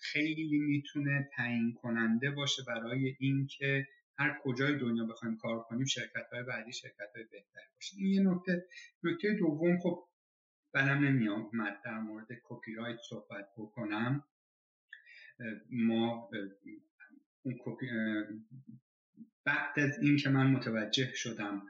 خیلی 0.00 0.58
می‌تونه 0.58 1.28
تعیین 1.36 1.72
کننده 1.82 2.30
باشه 2.30 2.62
برای 2.66 3.16
اینکه 3.20 3.86
هر 4.18 4.38
کجای 4.42 4.78
دنیا 4.78 5.04
بخوایم 5.04 5.36
کار 5.36 5.62
کنیم 5.62 5.84
شرکت 5.84 6.26
های 6.32 6.42
بعدی 6.42 6.72
شرکت 6.72 7.10
های 7.14 7.24
بهتری 7.24 7.64
باشه. 7.74 7.96
این 7.98 8.06
یه 8.06 8.20
نکته. 8.20 8.64
نکته 9.02 9.34
دوم 9.34 9.78
خب 9.78 10.09
برم 10.72 11.04
نمیامد 11.04 11.80
در 11.84 12.00
مورد 12.00 12.28
کپی 12.44 12.74
رایت 12.74 12.98
صحبت 13.08 13.48
بکنم. 13.56 14.24
ما 15.70 16.30
اون 17.42 17.58
کپی 17.64 17.86
بعد 19.44 19.80
از 19.80 19.98
این 20.02 20.16
که 20.16 20.28
من 20.28 20.46
متوجه 20.46 21.12
شدم 21.14 21.62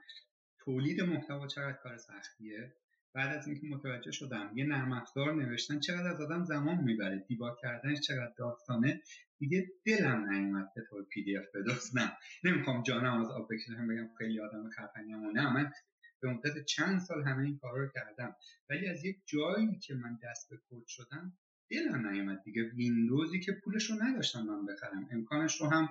تولید 0.58 1.00
محتوا 1.00 1.46
چقدر 1.46 1.72
کار 1.72 1.96
سختیه 1.96 2.74
بعد 3.14 3.36
از 3.36 3.48
اینکه 3.48 3.66
متوجه 3.66 4.10
شدم 4.10 4.50
یه 4.54 4.64
نرم 4.64 4.92
افزار 4.92 5.34
نوشتن 5.34 5.80
چقدر 5.80 6.06
از 6.06 6.20
آدم 6.20 6.44
زمان 6.44 6.84
می‌بره 6.84 7.18
debug 7.29 7.59
کردنش 7.62 8.00
چقدر 8.00 8.32
داستانه 8.38 9.02
دیگه 9.38 9.68
دلم 9.86 10.30
نیومد 10.30 10.74
به 10.74 10.82
طور 10.90 11.04
PDF 11.05 11.44
بدزدم. 11.54 12.12
نمی‌خوام 12.44 12.82
جانماز 12.83 13.20
آب 13.20 13.31
بکشم 13.31 13.88
بگم 13.88 14.08
خیلی 14.18 14.40
آدم 14.40 14.70
خفنی 14.70 15.12
نه 15.34 15.54
من 15.54 15.72
به 16.20 16.28
مدت 16.28 16.64
چند 16.64 17.00
سال 17.00 17.22
همه 17.22 17.42
این 17.44 17.59
کارا 17.59 17.83
رو 17.85 17.90
کردم. 17.94 18.37
ولی 18.70 18.88
از 18.88 19.04
یک 19.04 19.16
جایی 19.26 19.78
که 19.78 19.94
من 19.94 20.18
دست 20.22 20.50
به 20.50 20.56
کد 20.70 20.87
شدم 20.87 21.33
دلم 21.70 22.09
نیومد 22.09 22.42
دیگه. 22.44 22.62
ویندوزی 22.62 23.40
که 23.40 23.52
پولش 23.52 23.90
رو 23.90 23.96
نداشتم 24.02 24.42
من 24.42 24.66
بخرم. 24.66 25.09
امکانش 25.12 25.61
رو 25.61 25.66
هم 25.66 25.88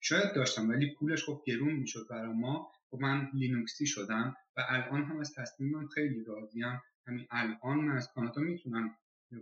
شاید 0.00 0.34
داشتم 0.34 0.68
ولی 0.68 0.94
پولش 0.94 1.24
خب 1.24 1.42
گرون 1.46 1.72
می‌شد 1.72 2.06
برای 2.10 2.32
ما. 2.32 2.72
خب 2.90 2.98
من 3.00 3.30
لینوکسی 3.34 3.86
شدم 3.86 4.36
و 4.56 4.64
الان 4.68 5.04
هم 5.04 5.20
از 5.20 5.34
تصمیمم 5.34 5.86
خیلی 5.86 6.24
راضیم 6.24 6.80
همین 7.06 7.26
الان 7.30 7.78
من 7.78 7.96
از 7.96 8.08
کانادا 8.14 8.42
می‌تونم 8.42 8.96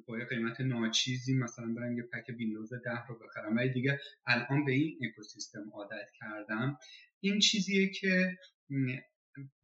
با 0.07 0.18
یه 0.18 0.24
قیمت 0.24 0.61
ناچیزی 0.61 1.35
مثلا 1.35 1.74
برم 1.74 1.96
یه 1.96 2.03
پک 2.03 2.35
ویندوز 2.38 2.72
ده 2.74 3.07
رو 3.09 3.18
بخرم. 3.18 3.57
ولی 3.57 3.72
دیگه 3.72 4.00
الان 4.26 4.64
به 4.64 4.72
این 4.72 4.98
اکوسیستم 5.03 5.70
عادت 5.72 6.09
کردم. 6.20 6.79
این 7.20 7.38
چیزیه 7.38 7.90
که 7.90 8.38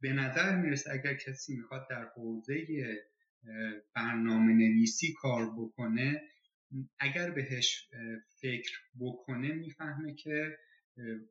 به 0.01 0.13
نظر 0.13 0.55
می‌رسه 0.55 0.91
اگر 0.93 1.13
کسی 1.13 1.55
می‌خواد 1.55 1.87
در 1.89 2.05
حوزه 2.15 2.65
برنامه 3.95 4.53
نویسی 4.53 5.13
کار 5.13 5.53
بکنه 5.57 6.21
اگر 6.99 7.31
بهش 7.31 7.89
فکر 8.41 8.71
بکنه 8.99 9.51
می‌فهمه 9.51 10.15
که 10.15 10.57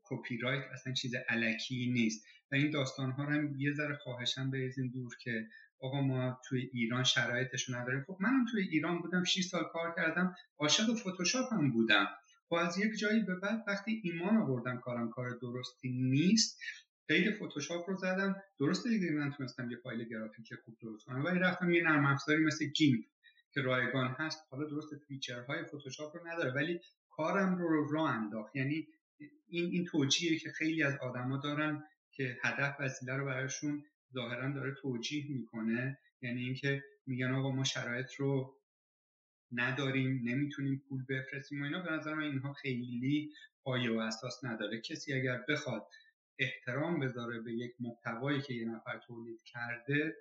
کپی 0.03 0.38
رایت 0.38 0.64
اصلا 0.72 0.92
چیز 0.92 1.14
الکی 1.29 1.92
نیست. 1.92 2.27
و 2.53 2.55
این 2.55 2.70
داستان 2.70 3.11
ها 3.11 3.25
هم 3.25 3.55
یه 3.59 3.72
ذره 3.72 3.96
خواهشاً 3.96 4.50
بریزیم 4.51 4.90
دور 4.90 5.16
که 5.20 5.46
آقا 5.79 6.01
ما 6.01 6.40
توی 6.49 6.70
ایران 6.72 7.05
شرایطش 7.05 7.70
نداریم. 7.70 8.05
خب 8.07 8.16
منم 8.20 8.44
توی 8.51 8.62
ایران 8.62 8.99
بودم 8.99 9.25
6 9.25 9.42
سال 9.42 9.64
کار 9.72 9.94
کردم 9.96 10.35
عاشق 10.59 10.94
فتوشاپ 10.94 11.53
هم 11.53 11.70
بودم. 11.72 12.07
و 12.51 12.55
از 12.55 12.79
یک 12.79 12.99
جایی 12.99 13.22
به 13.22 13.35
بعد 13.35 13.64
وقتی 13.66 14.01
ایمان 14.05 14.37
آوردم 14.37 14.79
کارم 14.79 15.11
کار 15.11 15.31
درستی 15.42 15.88
نیست 15.88 16.61
قید 17.09 17.35
فتوشاپ 17.35 17.90
رو 17.90 17.97
زدم. 17.97 18.37
درسته 18.59 18.90
دیگه 18.90 19.11
من 19.11 19.33
تونستم 19.33 19.71
یه 19.71 19.77
فایل 19.77 20.05
گرافیک 20.05 20.55
خوب 20.64 20.77
درست 20.81 21.05
کنم 21.05 21.25
ولی 21.25 21.38
رفتم 21.38 21.71
یه 21.71 21.83
نرم 21.83 22.07
افزاری 22.07 22.45
مثل 22.45 22.64
گیمپ 22.64 23.05
که 23.53 23.61
رایگان 23.61 24.16
هست. 24.19 24.47
حالا 24.51 24.64
درست 24.64 24.97
فیچرهای 25.09 25.64
فتوشاپ 25.64 26.16
رو 26.16 26.29
نداره 26.29 26.51
ولی 26.51 26.81
کارم 27.11 27.59
رو 27.59 27.92
راه 27.92 28.11
انداخت. 28.11 28.57
یعنی 28.57 28.87
این 29.49 29.71
این 29.71 29.85
توجیهی 29.85 30.38
که 30.38 30.51
خیلی 30.51 30.83
از 30.83 30.99
آدما 30.99 31.37
دارن 31.37 31.85
که 32.12 32.38
هدف 32.42 32.77
وسیله 32.81 33.16
رو 33.16 33.25
براشون 33.25 33.85
ظاهرا 34.14 34.53
داره 34.53 34.75
توجیه 34.83 35.31
می‌کنه. 35.31 35.99
یعنی 36.23 36.45
اینکه 36.45 36.85
میگن 37.07 37.33
آقا 37.33 37.53
ما 37.53 37.64
شرایط 37.64 38.14
رو 38.14 38.57
نداریم 39.53 40.21
نمی‌تونیم 40.25 40.83
پول 40.88 41.05
بفرستیم 41.09 41.62
و 41.62 41.64
اینا 41.64 41.83
به 41.83 41.92
نظر 41.92 42.14
من 42.14 42.23
اینها 42.23 42.53
خیلی 42.53 43.33
پایه 43.62 43.90
و 43.90 43.99
اساس 43.99 44.45
نداره. 44.45 44.81
کسی 44.81 45.12
اگر 45.12 45.45
بخواد 45.49 45.87
احترام 46.38 47.01
بذاره 47.01 47.40
به 47.40 47.53
یک 47.53 47.72
محتوایی 47.81 48.40
که 48.40 48.55
یه 48.55 48.68
نفر 48.68 48.99
تولید 49.07 49.40
کرده 49.44 50.16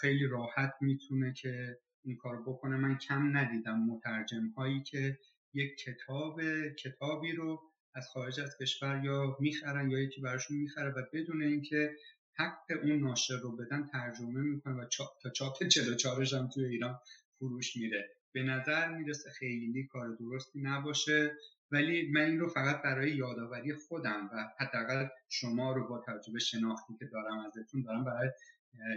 خیلی 0.00 0.26
راحت 0.26 0.74
می‌تونه 0.80 1.32
که 1.32 1.78
این 2.04 2.16
کار 2.16 2.42
بکنه. 2.42 2.76
من 2.76 2.98
کم 2.98 3.36
ندیدم 3.36 3.78
مترجم 3.78 4.48
هایی 4.56 4.82
که 4.82 5.18
یک 5.54 5.76
کتاب 5.76 6.40
کتابی 6.68 7.32
رو 7.32 7.60
از 7.94 8.08
خارج 8.08 8.40
از 8.40 8.56
کشور 8.60 9.04
یا 9.04 9.36
می‌خرن 9.40 9.90
یا 9.90 9.98
یکی 9.98 10.20
براشون 10.20 10.56
می‌خره 10.56 10.90
و 10.90 11.02
بدون 11.12 11.42
اینکه 11.42 11.96
حق 12.38 12.64
اون 12.82 13.00
ناشر 13.00 13.36
رو 13.42 13.56
بدن 13.56 13.86
ترجمه 13.92 14.40
می‌کنه 14.40 14.74
و 14.74 14.86
تا 15.22 15.30
چاپ 15.30 15.68
44 15.68 16.26
هم 16.34 16.48
توی 16.48 16.64
ایران 16.64 16.98
فروش 17.38 17.76
میره. 17.76 18.08
به 18.34 18.42
نظر 18.42 18.88
می‌رسه 18.88 19.30
خیلی 19.30 19.86
کار 19.86 20.16
درستی 20.20 20.60
نباشه. 20.62 21.32
ولی 21.72 22.10
من 22.10 22.20
این 22.20 22.38
رو 22.38 22.48
فقط 22.48 22.82
برای 22.82 23.16
یادآوری 23.16 23.74
خودم 23.74 24.30
و 24.32 24.64
حداقل 24.64 25.06
شما 25.28 25.72
رو 25.72 25.88
با 25.88 26.04
تجربه 26.06 26.38
شناختی 26.38 26.94
که 26.98 27.04
دارم 27.04 27.38
ازتون 27.38 27.82
دارم 27.82 28.04
برای 28.04 28.30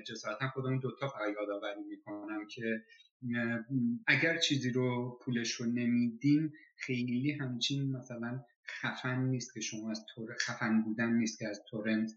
جسارتا 0.08 0.48
خودمون 0.48 0.80
دوتا 0.80 1.08
فقط 1.08 1.34
یادآوری 1.40 1.84
می‌کنم 1.90 2.48
که 2.48 2.84
اگر 4.08 4.38
چیزی 4.38 4.72
رو 4.72 5.20
پولش 5.22 5.52
رو 5.52 5.66
نمیدین 5.66 6.54
خیلی 6.78 7.32
همچین 7.32 7.92
مثلا 7.92 8.44
خفن 8.68 9.20
نیست 9.20 9.54
که 9.54 9.62
شما 9.62 9.92
از 9.92 10.06
تور 10.16 10.36
خفن 10.40 10.82
بودن 10.82 11.14
نیست 11.14 11.40
که 11.40 11.48
از 11.48 11.62
تورنت 11.70 12.12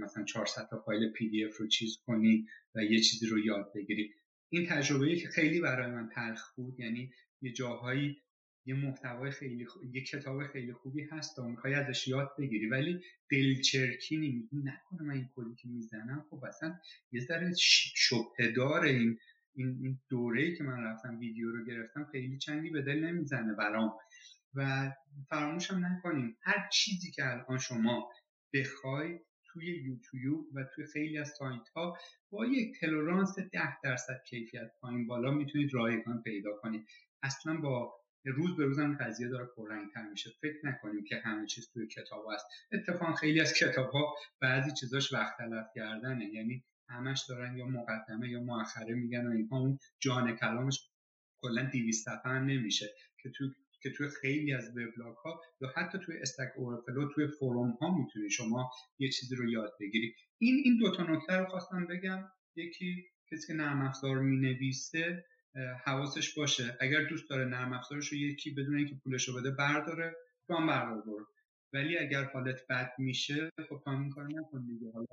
مثلا 0.00 0.24
400 0.24 0.68
تا 0.70 0.78
فایل 0.78 1.12
پی 1.12 1.28
دی 1.28 1.44
اف 1.44 1.56
رو 1.56 1.68
چیز 1.68 1.96
کنی 2.06 2.46
و 2.74 2.84
یه 2.84 3.00
چیزی 3.00 3.26
رو 3.26 3.38
یاد 3.38 3.72
بگیری. 3.74 4.14
این 4.48 4.66
تجربه 4.66 5.16
که 5.16 5.28
خیلی 5.28 5.60
برای 5.60 5.90
من 5.90 6.08
تلخ 6.08 6.54
بود 6.54 6.80
یعنی 6.80 7.12
یه 7.42 7.52
جاهایی 7.52 8.22
یه 8.70 8.76
محتوای 8.76 9.30
خیلی 9.30 9.66
یه 9.92 10.04
کتاب 10.04 10.46
خیلی 10.46 10.72
خوبی 10.72 11.02
هست 11.12 11.38
و 11.38 11.48
می‌خوای 11.48 11.74
ازش 11.74 12.08
یاد 12.08 12.30
بگیری. 12.38 12.66
ولی 12.68 13.00
دلچرکینی 13.30 14.28
میگی 14.28 14.56
نکنه 14.56 15.02
من 15.02 15.14
این 15.14 15.28
کلی 15.34 15.54
که 15.54 15.68
می‌زنم. 15.68 16.26
خب 16.30 16.44
اصلا 16.44 16.78
یه 17.12 17.20
ذره 17.20 17.52
شبه 17.94 18.52
دار 18.56 18.84
این 18.84 19.18
این 19.54 20.00
دوره 20.08 20.56
که 20.56 20.64
من 20.64 20.84
رفتم 20.84 21.18
ویدیو 21.18 21.52
رو 21.52 21.64
گرفتم 21.64 22.04
خیلی 22.12 22.38
چندی 22.38 22.70
به 22.70 22.82
دل 22.82 23.04
نمی‌زنه 23.04 23.54
برام. 23.54 23.92
و 24.54 24.92
فراموش 25.28 25.70
هم 25.70 25.86
نکنیم 25.86 26.36
هر 26.42 26.68
چیزی 26.72 27.10
که 27.10 27.30
الان 27.30 27.58
شما 27.58 28.10
بخوای 28.54 29.18
توی 29.44 29.66
یوتیوب 29.66 30.46
و 30.54 30.64
توی 30.74 30.86
خیلی 30.86 31.18
از 31.18 31.28
سایت 31.38 31.68
ها 31.76 31.96
با 32.30 32.46
یک 32.46 32.80
تلورانس 32.80 33.38
ده 33.38 33.80
درصد 33.82 34.22
کیفیت 34.28 34.70
پایین 34.80 35.06
بالا 35.06 35.30
می‌تونید 35.30 35.74
رایگان 35.74 36.22
پیدا 36.22 36.50
کنید 36.62 36.86
اصلا 37.22 37.56
با 37.56 37.99
روز 38.24 38.56
به 38.56 38.64
روزم 38.64 38.98
قضیه 39.00 39.28
داره 39.28 39.46
پررنگتر 39.56 40.10
میشه. 40.10 40.30
فکر 40.40 40.66
نکنیم 40.66 41.04
که 41.04 41.16
همه 41.16 41.46
چیز 41.46 41.70
توی 41.72 41.86
کتاب 41.86 42.26
هست. 42.32 42.46
اتفاقا 42.72 43.12
خیلی 43.12 43.40
از 43.40 43.54
کتاب 43.54 43.90
ها 43.90 44.14
بعضی 44.40 44.72
چیزاش 44.80 45.12
وقت 45.12 45.38
تلف 45.38 45.66
کردنه. 45.74 46.24
یعنی 46.34 46.64
همش 46.88 47.24
دارن 47.28 47.56
یا 47.56 47.66
مقدمه 47.66 48.30
یا 48.30 48.40
مؤخره 48.40 48.94
میگن 48.94 49.26
و 49.26 49.30
اینها. 49.30 49.58
اون 49.58 49.78
جان 50.00 50.36
کلامش 50.36 50.90
کلا 51.42 51.62
200 51.72 52.04
صفحه 52.04 52.38
نمیشه. 52.38 52.86
که 53.22 53.30
تو 53.30 53.44
که 53.82 53.90
توی 53.90 54.08
خیلی 54.20 54.54
از 54.54 54.70
وبلاگ 54.70 55.16
ها 55.16 55.40
یا 55.60 55.68
حتی 55.76 55.98
توی 55.98 56.18
استک 56.18 56.48
اورفلو 56.56 57.12
توی 57.14 57.28
فروم 57.28 57.70
ها 57.70 57.98
می‌تونی 57.98 58.30
شما 58.30 58.70
یه 58.98 59.08
چیزی 59.08 59.34
رو 59.36 59.50
یاد 59.50 59.72
بگیری. 59.80 60.14
این 60.38 60.62
این 60.64 60.78
دو 60.78 60.96
تا 60.96 61.02
نکته 61.02 61.36
رو 61.36 61.46
خواستم 61.46 61.86
بگم. 61.86 62.24
یکی 62.56 63.04
کسی 63.32 63.46
که 63.46 63.52
نرم 63.54 63.82
افزار 63.82 64.18
می‌نویسه 64.18 65.24
حواسش 65.84 66.34
باشه. 66.34 66.76
اگر 66.80 67.04
دوست 67.04 67.30
داره 67.30 67.44
نرم 67.44 67.72
افزارش 67.72 68.08
رو 68.08 68.18
یکی 68.18 68.50
بدون 68.50 68.76
اینکه 68.76 68.94
پولش 68.94 69.28
رو 69.28 69.34
بده 69.40 69.50
برداره 69.50 70.16
تو 70.46 70.54
هم 70.54 70.66
بردار 70.66 71.02
برو. 71.02 71.26
ولی 71.72 71.98
اگر 71.98 72.24
حالت 72.24 72.66
بد 72.70 72.92
میشه 72.98 73.50
خب 73.68 73.82
تو 73.84 74.08
کار 74.14 74.26
نکن 74.26 74.66
دیگه. 74.66 74.92
حالا 74.92 75.06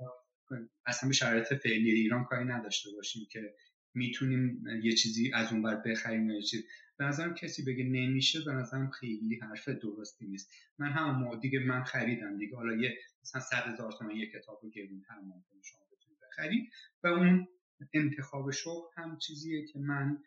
اصلا 0.86 1.08
به 1.08 1.14
شرایط 1.14 1.54
فعلی 1.54 1.90
ایران 1.90 2.24
کاری 2.24 2.44
نداشته 2.44 2.90
باشیم 2.96 3.26
که 3.30 3.54
می‌تونیم 3.94 4.66
یه 4.82 4.92
چیزی 4.92 5.32
از 5.34 5.52
اون 5.52 5.62
بر 5.62 5.76
بخریم 5.76 6.30
یا 6.30 6.40
چیز. 6.40 6.64
به 6.98 7.04
نظرم 7.04 7.34
کسی 7.34 7.64
بگه 7.64 7.84
نمیشه 7.84 8.38
به 8.46 8.52
نظرم 8.52 8.90
خیلی 8.90 9.40
حرف 9.42 9.68
درستی 9.68 10.26
نیست. 10.26 10.52
من 10.78 10.92
هم 10.92 11.40
دیگه 11.40 11.58
من 11.58 11.84
خریدم 11.84 12.38
دیگه. 12.38 12.56
حالا 12.56 12.76
یه 12.76 12.98
مثلا 13.22 13.40
صد 13.40 13.72
هزار 13.72 13.92
تومن 13.92 14.16
یه 14.16 14.30
کتاب 14.30 14.60
رو 14.62 14.70
گرونتر 14.70 15.14
ممکنه 15.14 15.62
شما 15.62 15.80
بتونید 15.92 16.18
بخرید. 16.28 16.70
و 17.02 17.06
اون 17.06 17.48
انتخاب 17.92 18.50
شغل 18.50 18.86
هم 18.96 19.18
چیزیه 19.18 19.66
که 19.66 19.78
من 19.78 20.18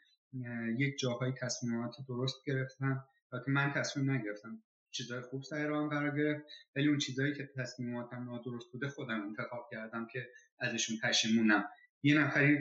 یک 0.77 0.97
جاهای 0.99 1.31
تصمیمات 1.41 1.95
درست 2.07 2.35
گرفتم. 2.45 3.05
که 3.45 3.51
من 3.51 3.71
تصمیم 3.71 4.11
نگرفتم 4.11 4.63
چیزای 4.91 5.21
خوب 5.21 5.43
سر 5.43 5.67
راهم 5.67 5.89
قرار 5.89 6.17
گرفت 6.17 6.45
ولی 6.75 6.87
اون 6.87 6.97
چیزهایی 6.97 7.33
که 7.33 7.49
تصمیماتم 7.55 8.23
نادرست 8.23 8.71
بوده 8.71 8.87
خودم 8.87 9.21
انتخاب 9.21 9.67
کردم 9.71 10.07
که 10.07 10.29
ازشون 10.59 10.97
پشیمونم 11.03 11.69
یه 12.03 12.19
نفری 12.19 12.59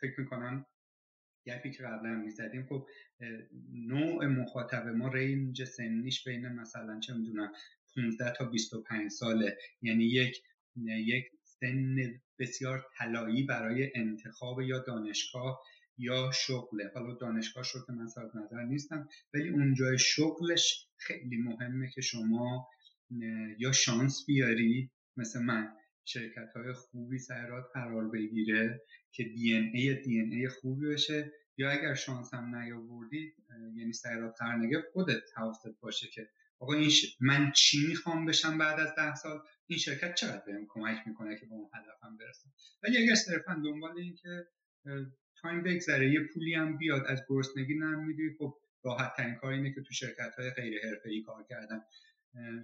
فکر 0.00 0.20
می‌کنم 0.20 0.66
گپی 1.46 1.70
که 1.70 1.82
قبلا 1.82 2.10
می‌زدیم 2.10 2.66
خب 2.66 2.88
نوع 3.72 4.26
مخاطب 4.26 4.86
ما 4.86 5.08
رنج 5.08 5.64
سنیش 5.64 6.28
بین 6.28 6.48
مثلا 6.48 7.00
چه 7.00 7.14
می‌دونم 7.14 7.52
15 7.96 8.32
تا 8.32 8.44
25 8.44 9.10
ساله. 9.10 9.58
یعنی 9.82 10.04
یک 10.04 10.42
یک 10.86 11.24
سن 11.42 12.20
بسیار 12.38 12.86
طلایی 12.98 13.42
برای 13.42 13.92
انتخاب 13.94 14.60
یا 14.60 14.78
دانشگاه 14.78 15.62
یا 15.98 16.30
شغله 16.34 16.90
حالا 16.94 17.14
دانشگاه 17.14 17.64
رو 17.74 17.80
که 17.86 17.92
من 17.92 18.06
صاحب 18.06 18.36
نظر 18.36 18.62
نیستم 18.62 19.08
ولی 19.34 19.48
اونجای 19.48 19.98
شغلش 19.98 20.88
خیلی 20.96 21.36
مهمه 21.36 21.90
که 21.90 22.00
شما 22.00 22.68
یا 23.58 23.72
شانس 23.72 24.24
بیاری 24.26 24.90
مثل 25.16 25.42
من. 25.42 25.68
شرکت 26.04 26.56
های 26.56 26.72
خوبی 26.72 27.18
سرات 27.18 27.64
قرار 27.74 28.10
بگیره 28.10 28.82
که 29.12 29.24
دی 29.24 29.54
ان 29.56 29.70
ای 29.74 29.94
دی 29.94 30.20
ان 30.20 30.32
ای 30.32 30.48
خوبی 30.48 30.86
بشه 30.86 31.32
یا 31.56 31.70
اگر 31.70 31.94
شانس 31.94 32.34
هم 32.34 32.56
نیاوردی 32.56 33.34
یعنی 33.76 33.92
سرات 33.92 34.34
قرار 34.38 34.56
نگه 34.56 34.82
خودت 34.92 35.22
حواست 35.36 35.80
باشه 35.80 36.08
که 36.14 36.28
آقا 36.58 36.74
این 36.74 36.90
من 37.20 37.52
چی 37.52 37.86
می‌خوام 37.88 38.26
بشم 38.26 38.58
بعد 38.58 38.80
از 38.80 38.94
ده 38.96 39.14
سال؟ 39.14 39.40
این 39.66 39.78
شرکت 39.78 40.14
چقدر 40.14 40.42
بهم 40.46 40.66
کمک 40.68 41.06
می‌کنه 41.06 41.36
که 41.36 41.46
به 41.46 41.52
اون 41.52 41.70
هدفم 41.74 42.16
برسم؟ 42.16 42.52
ولی 42.82 42.98
اگر 42.98 43.14
صرفا 43.14 43.54
دنبال 43.64 43.98
این 43.98 44.14
که 44.14 44.46
تایم 45.42 45.62
بگذره 45.62 46.10
یه 46.10 46.20
پولی 46.34 46.54
هم 46.54 46.78
بیاد 46.78 47.02
از 47.06 47.22
گرسنگی 47.28 47.74
نمیدی 47.74 48.36
خب 48.38 48.54
راحت 48.84 49.16
ترین 49.16 49.34
کار 49.34 49.52
اینه 49.52 49.74
که 49.74 49.82
تو 49.82 49.94
شرکت 49.94 50.34
های 50.38 50.50
غیر 50.50 50.80
ای 51.04 51.22
کار 51.22 51.46
کردن. 51.48 51.80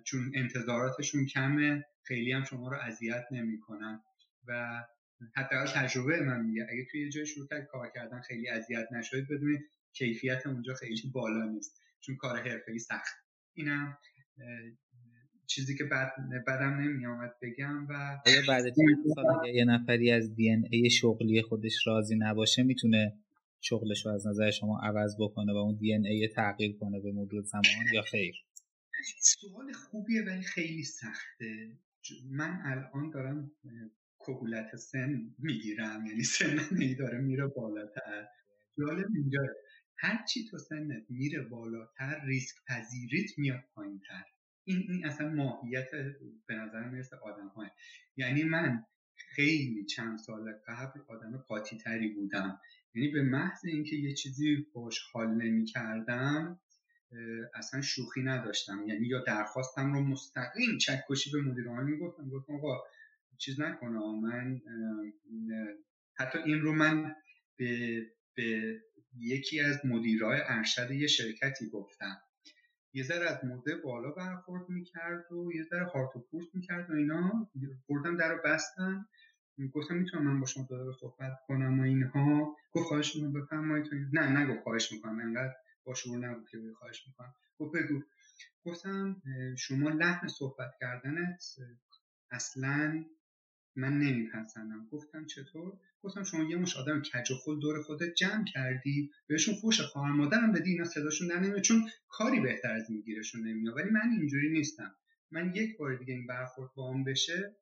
چون 0.05 0.33
انتظاراتشون 0.35 1.27
کمه 1.27 1.85
خیلی 2.03 2.33
هم 2.33 2.45
شما 2.45 2.69
رو 2.69 2.77
اذیت 2.77 3.25
نمی‌کنن. 3.31 4.03
و 4.47 4.83
حتی 5.37 5.57
تجربه 5.75 6.21
من 6.21 6.41
میگه 6.45 6.67
اگه 6.71 6.87
توی 6.91 7.01
یه 7.01 7.09
جای 7.09 7.27
شروع 7.27 7.47
کرد 7.49 7.67
کار 7.67 7.91
کردن 7.95 8.21
خیلی 8.21 8.49
اذیت 8.49 8.93
نشدید 8.93 9.29
بدونید 9.29 9.61
کیفیت 9.93 10.47
اونجا 10.47 10.75
خیلی 10.75 11.11
بالا 11.15 11.45
نیست. 11.45 11.83
چون 12.01 12.17
کار 12.17 12.63
ای 12.69 12.79
سخت. 12.79 13.15
اینم 13.55 13.99
چیزی 15.51 15.77
که 15.77 15.85
بعد 15.85 16.13
بعدم 16.47 16.81
نمیامد 16.81 17.35
بگم 17.43 17.87
و 17.89 17.93
آیا 18.27 18.41
بعد 18.49 18.63
سال 19.15 19.27
اگه 19.43 19.55
یه 19.55 19.65
نفری 19.65 20.11
از 20.11 20.35
دی 20.35 20.51
ای 20.71 20.91
شغلی 20.91 21.43
خودش 21.43 21.87
راضی 21.87 22.17
نباشه 22.17 22.63
می‌تونه 22.63 23.17
شغلش 23.61 24.07
رو 24.07 24.13
از 24.13 24.27
نظر 24.27 24.51
شما 24.51 24.81
عوض 24.83 25.17
بکنه 25.21 25.53
و 25.53 25.57
اون 25.57 25.77
دی 25.77 25.93
ای 25.95 26.29
تغییر 26.29 26.77
کنه 26.77 27.01
به 27.01 27.13
مرور 27.13 27.43
زمان 27.43 27.65
یا 27.95 28.03
خیر؟ 28.03 28.35
سوال 29.21 29.73
خوبیه 29.73 30.23
ولی 30.23 30.43
خیلی 30.43 30.85
سخته. 30.85 31.79
من 32.31 32.59
الان 32.65 33.11
دارم 33.11 33.51
کهولت 34.19 34.77
سن 34.77 35.35
می‌گیرم 35.39 36.07
یعنی 36.07 36.23
سنم 36.23 36.95
داره 36.99 37.19
میره 37.19 37.47
بالاتر. 37.47 38.27
جالب 38.79 39.07
اینجا 39.15 39.41
هر 39.99 40.25
چی 40.25 40.49
تو 40.51 40.59
سنت 40.59 41.03
میره 41.09 41.43
بالاتر 41.43 42.21
ریسک 42.27 42.57
پذیریت 42.69 43.39
میاد 43.39 43.65
پایینتر. 43.75 44.25
این 44.71 44.87
این 44.89 45.07
اصلا 45.07 45.29
ماهیت 45.29 45.91
به 46.47 46.55
نظر 46.55 46.89
می‌رسه 46.89 47.17
آدم 47.17 47.49
های 47.49 47.69
یعنی 48.17 48.43
من 48.45 48.85
خیلی 49.17 49.85
چند 49.85 50.19
سال 50.19 50.53
قبل 50.67 51.01
آدم 51.09 51.37
قاطی 51.37 51.79
تری 51.79 52.09
بودم. 52.09 52.61
یعنی 52.95 53.09
به 53.09 53.23
محض 53.23 53.65
اینکه 53.65 53.97
یه 53.97 54.15
چیزی 54.15 54.67
باش 54.73 55.01
حال 55.13 55.29
نمی 55.35 55.65
کردم 55.65 56.61
اصلا 57.55 57.81
شوخی 57.81 58.23
نداشتم. 58.23 58.85
یعنی 58.87 59.07
یا 59.07 59.21
درخواستم 59.21 59.93
رو 59.93 60.01
مستقیم 60.01 60.79
چکشی 60.79 61.31
به 61.33 61.43
مدیر 61.43 61.69
می 61.69 61.99
گفتم 61.99 62.29
گفتم 62.29 62.55
آقا 62.55 62.79
چیز 63.39 63.61
نکنه 63.61 63.99
من 64.23 64.61
حتی 66.15 66.39
این 66.39 66.61
رو 66.61 66.73
من 66.73 67.15
به, 67.57 68.03
به 68.35 68.81
یکی 69.17 69.61
از 69.61 69.87
مدیرای 69.87 70.41
ارشد 70.45 70.91
یه 70.91 71.07
شرکتی 71.07 71.69
گفتم. 71.69 72.23
یه 72.93 73.05
ذره 73.05 73.31
از 73.31 73.45
موده 73.45 73.77
بالا 73.77 74.11
برخورد 74.11 74.69
می‌کرد 74.69 75.33
و 75.33 75.53
یه 75.55 75.65
ذره 75.65 75.85
هارت 75.85 76.17
و 76.17 76.21
پورت 76.31 76.47
می‌کرد 76.55 76.91
و 76.91 76.95
اینا. 76.95 77.51
بردم 77.89 78.17
در 78.17 78.29
رو 78.35 78.41
بستم. 78.45 79.09
گفتم 79.73 79.95
می‌تونم 79.97 80.25
من 80.25 80.41
با 80.41 80.47
شما 80.47 80.67
داره 80.71 80.93
صحبت 81.01 81.33
کنم 81.49 81.81
و 81.81 81.83
اینها. 81.83 82.57
گفت 82.73 82.87
خواهش 82.87 83.17
می‌کنم 83.17 83.33
بفرمایید. 83.33 83.87
نه 84.13 84.47
گفت 84.47 84.63
خواهش 84.63 84.93
می‌کنم. 84.93 85.21
انقدر 85.21 85.55
با 85.85 85.95
شعور 85.95 86.19
نبود 86.19 86.49
که 86.49 86.59
خواهش 86.79 87.07
می‌کنم. 87.07 87.35
گفت 87.59 87.73
بگو. 87.77 88.03
گفتم 88.65 89.23
شما 89.59 89.91
لحن 89.91 90.29
صحبت 90.29 90.71
کردنت 90.81 91.45
اصلا 92.31 93.05
من 93.81 93.99
نمیپسندم 93.99 94.87
گفتم 94.91 95.27
چطور؟ 95.27 95.73
گفتم 96.03 96.25
شما 96.25 96.51
یه 96.51 96.57
مش 96.57 96.77
آدم 96.77 97.03
کج 97.03 97.31
و 97.31 97.35
خل 97.35 97.61
دور 97.61 97.83
خودت 97.83 98.15
جمع 98.15 98.45
کردی. 98.45 99.11
بهشون 99.27 99.55
فوش 99.55 99.81
خواهر 99.81 100.13
مادرم 100.13 100.53
بدی 100.53 100.71
اینا 100.71 100.85
صداشون 100.85 101.29
در 101.29 101.41
نمیاد. 101.41 101.61
چون 101.61 101.89
کاری 102.09 102.41
بهتر 102.41 102.73
از 102.73 102.91
میگیرشون 102.91 103.49
نمیاد. 103.49 103.77
ولی 103.77 103.91
من 103.91 104.11
اینجوری 104.19 104.53
نیستم. 104.53 104.95
من 105.31 105.53
یک 105.55 105.77
بار 105.77 105.97
دیگه 105.97 106.15
این 106.15 106.27
برخورد 106.27 106.71
با 106.75 106.93
هم 106.93 107.05
بشه 107.05 107.57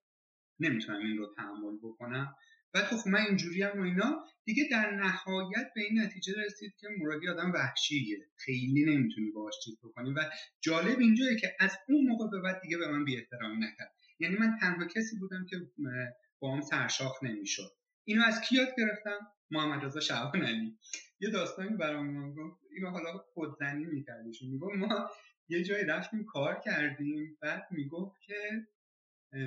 نمی‌تونم 0.61 0.99
این 0.99 1.19
رو 1.19 1.35
تحمل 1.37 1.77
بکنم. 1.83 2.35
و 2.75 2.79
خب 2.79 3.09
من 3.09 3.21
اینجوری 3.21 3.63
هم 3.63 3.81
و 3.81 3.83
اینا. 3.83 4.25
دیگه 4.45 4.69
در 4.71 4.91
نهایت 4.91 5.67
به 5.75 5.81
این 5.83 6.01
نتیجه 6.01 6.33
رسید 6.47 6.75
که 6.77 6.89
مرادی 6.99 7.29
آدم 7.29 7.53
وحشیه. 7.53 8.19
خیلی 8.37 8.85
نمی‌تونی 8.85 9.31
باهاش 9.31 9.55
چیز 9.65 9.79
بکنی. 9.79 10.13
و 10.13 10.21
جالب 10.61 10.99
اینجایه 10.99 11.37
که 11.37 11.57
از 11.61 11.77
اون 11.89 12.07
موقع 12.07 12.31
به 12.31 12.41
بعد 12.41 12.61
دیگه 12.63 12.79
به 12.79 12.89
من 12.89 13.05
بی 13.05 13.17
نکرد. 13.43 13.93
یعنی 14.21 14.37
من 14.37 14.57
تنها 14.61 14.87
کسی 14.87 15.17
بودم 15.17 15.47
که 15.51 15.57
با 16.41 16.55
هم 16.55 16.61
سرشاخ 16.61 17.23
نمی‌شد. 17.23 17.73
اینو 18.05 18.25
از 18.25 18.41
کی 18.41 18.57
یاد 18.57 18.69
گرفتم؟ 18.79 19.19
محمد 19.51 19.85
رضا 19.85 20.01
شعبان 20.01 20.77
یه 21.21 21.31
داستانی 21.31 21.77
برام 21.77 22.35
گفت 22.35 22.61
اینو 22.71 22.91
حالا 22.91 23.19
خودزنی 23.35 23.85
میکردیشون. 23.85 24.49
می‌گفت 24.49 24.75
ما 24.77 25.11
یه 25.49 25.63
جایی 25.63 25.85
رفتیم 25.85 26.25
کار 26.25 26.61
کردیم. 26.65 27.39
بعد 27.43 27.67
می‌گفت 27.71 28.21
که 28.21 28.67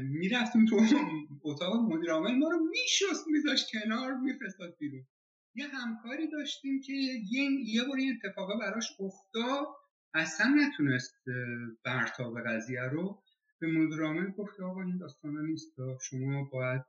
می‌رفتیم 0.02 0.66
تو 0.66 0.86
اتاق 1.44 1.76
مدیر 1.76 2.12
عامل. 2.12 2.36
ما 2.36 2.50
رو 2.50 2.58
میشست 2.72 3.28
میذاشت 3.28 3.68
کنار 3.72 4.14
میفرستاد 4.14 4.78
بیرون. 4.80 5.08
یه 5.56 5.68
همکاری 5.68 6.28
داشتیم 6.30 6.82
که 6.82 6.94
یه 6.94 7.50
یه 7.66 7.84
بار 7.84 7.98
این 7.98 8.20
اتفاقه 8.24 8.54
براش 8.60 8.92
افتاد. 9.00 9.68
اصلا 10.14 10.56
نتونست 10.58 11.16
برتاب 11.86 12.34
قضیه 12.48 12.82
رو 12.82 13.24
به 13.62 13.68
مدیر 13.68 14.02
عامل 14.02 14.32
گفت 14.32 14.60
آقا 14.60 14.82
این 14.82 14.98
داستانا 14.98 15.42
نیست 15.42 15.76
شما 16.02 16.44
باید 16.44 16.82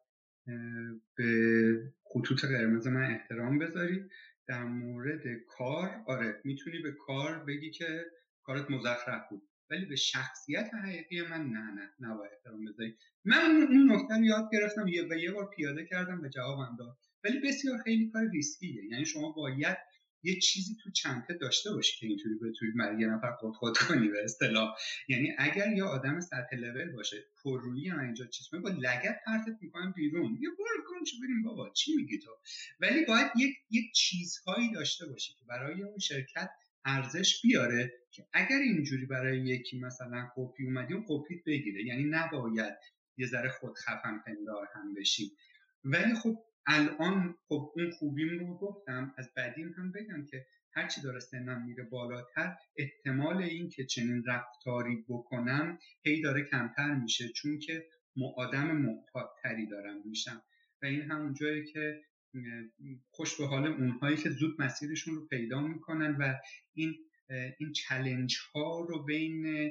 به 1.17 1.93
خطوط 2.05 2.45
قرمز 2.45 2.87
من 2.87 3.11
احترام 3.11 3.59
بذاری 3.59 4.05
در 4.49 4.65
مورد 4.65 5.23
کار 5.49 5.91
آره 6.07 6.41
می‌تونی 6.45 6.79
به 6.79 6.93
کار 6.93 7.45
بگی 7.45 7.71
که 7.71 8.05
کارت 8.43 8.71
مزخرف 8.71 9.29
بود 9.31 9.43
ولی 9.71 9.87
به 9.87 9.97
شخصیت 9.97 10.71
حقیقی 10.75 11.23
من 11.23 11.47
نه 11.47 11.71
نه 11.71 11.91
نباید 12.01 12.33
احترام 12.33 12.65
بذاری 12.65 12.97
من 13.25 13.67
اون 13.71 13.93
نکته 13.93 14.15
رو 14.15 14.25
یاد 14.25 14.49
گرفتم 14.53 14.89
یه 14.89 15.09
و 15.11 15.15
یه 15.15 15.33
بار 15.33 15.51
پیاده 15.57 15.85
کردم 15.85 16.23
به 16.23 16.29
جوابم 16.29 16.77
داد. 16.79 16.97
ولی 17.25 17.41
بسیار 17.41 17.79
خیلی 17.79 18.11
کار 18.11 18.29
ریسکیه. 18.33 18.85
یعنی 18.85 19.05
شما 19.05 19.33
باید 19.33 19.79
یه 20.23 20.39
چیزی 20.41 20.77
تو 20.83 20.91
چنته 20.91 21.35
داشته 21.35 21.73
باشی 21.73 22.01
که 22.01 22.07
اینطوری 22.07 22.35
بتونی 22.35 22.73
برای 22.73 23.01
یه 23.01 23.07
نفر 23.07 23.33
خود 23.33 23.79
کنی 23.79 24.09
به 24.09 24.25
اصطلاح. 24.25 24.75
یعنی 25.09 25.33
اگر 25.39 25.73
یه 25.73 25.85
آدم 25.85 26.21
سطح 26.21 26.57
لول 26.57 26.93
باشه 26.93 27.25
پررویی 27.45 27.89
هم 27.89 28.01
اینجا 28.01 28.27
چیز 28.27 28.51
با 28.51 28.69
لگت 28.69 29.21
پرتت 29.27 29.59
می‌کنم 29.61 29.93
بیرون. 29.93 30.39
یه 30.41 30.49
برو 30.59 30.85
کن 30.87 31.05
چه 31.05 31.17
بریم 31.23 31.43
بابا 31.43 31.71
چی 31.71 31.97
میگی 31.97 32.19
تو؟ 32.19 32.31
ولی 32.81 33.05
باید 33.05 33.31
یک 33.37 33.57
یک 33.71 33.93
چیزهایی 33.93 34.73
داشته 34.73 35.07
باشی 35.07 35.35
که 35.35 35.45
برای 35.49 35.83
اون 35.83 35.99
شرکت 35.99 36.51
ارزش 36.85 37.43
بیاره 37.43 37.93
که 38.11 38.27
اگر 38.33 38.59
اینجوری 38.59 39.07
برای 39.07 39.39
یکی 39.39 39.79
مثلا 39.79 40.31
کپی 40.37 40.65
اومدی 40.65 40.95
اون 40.95 41.05
کپیت 41.09 41.45
بگیره. 41.45 41.85
یعنی 41.85 42.05
نباید 42.05 42.75
یه 43.17 43.27
ذره 43.27 43.49
خود 43.49 43.79
خفن 43.79 44.19
پندار 44.27 44.69
هم 44.75 44.95
بشی. 44.95 45.33
ولی 45.85 46.15
خب 46.15 46.45
الان 46.67 47.35
خب 47.49 47.73
اون 47.77 47.91
خوبیم 47.91 48.39
رو 48.39 48.59
گفتم 48.59 49.15
از 49.19 49.31
بعدیم 49.37 49.75
هم 49.79 49.93
بگم 49.93 50.27
که 50.27 50.47
هرچی 50.75 51.01
داره 51.03 51.21
سنم 51.21 51.67
میره 51.67 51.85
بالاتر 51.85 52.57
احتمال 52.77 53.37
این 53.37 53.69
که 53.69 53.85
چنین 53.85 54.25
رفتاری 54.27 55.05
بکنم 55.09 55.79
هی 56.05 56.21
داره 56.21 56.45
کمتر 56.45 56.95
میشه 56.95 57.29
چون 57.29 57.59
که 57.59 57.87
آدم 58.37 58.77
محتاطتری 58.77 59.67
دارم 59.67 60.03
میشم. 60.05 60.43
و 60.83 60.87
این 60.87 61.03
همون 61.03 61.35
جایی 61.35 61.65
که 61.65 62.03
خوش 63.11 63.37
به 63.37 63.47
حال 63.47 63.67
اونهایی 63.67 64.17
که 64.17 64.31
زود 64.31 64.63
مسیرشون 64.63 65.15
رو 65.15 65.27
پیدا 65.27 65.61
می‌کنن 65.61 66.17
و 66.17 66.35
این 66.75 66.95
این 67.59 67.73
چلنج 67.73 68.39
ها 68.55 68.81
رو 68.81 69.05
بین 69.05 69.71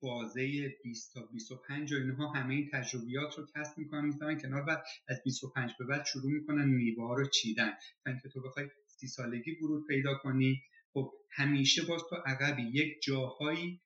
بازه 0.00 0.68
20 0.82 1.14
تا 1.14 1.26
25 1.26 1.92
و 1.92 1.96
اینها 1.96 2.32
همه 2.32 2.54
این 2.54 2.70
تجربیات 2.72 3.38
رو 3.38 3.46
کسب 3.56 3.78
می‌کنن 3.78 4.04
می‌ذارن 4.04 4.38
کنار 4.38 4.62
بعد 4.62 4.84
از 5.08 5.22
25 5.24 5.70
به 5.78 5.84
بعد 5.84 6.04
شروع 6.04 6.32
می‌کنن 6.32 6.64
میوه 6.64 7.16
رو 7.16 7.26
چیدن. 7.26 7.70
تا 8.04 8.10
اینکه 8.10 8.28
تو 8.28 8.42
بخوای 8.42 8.68
سی 8.86 9.06
سالگی 9.06 9.54
ورود 9.54 9.86
پیدا 9.86 10.14
کنی 10.14 10.62
خب 10.92 11.12
همیشه 11.30 11.82
باز 11.82 12.02
تو 12.10 12.16
عقبی. 12.16 12.62
یک 12.62 13.02
جاهایی 13.02 13.80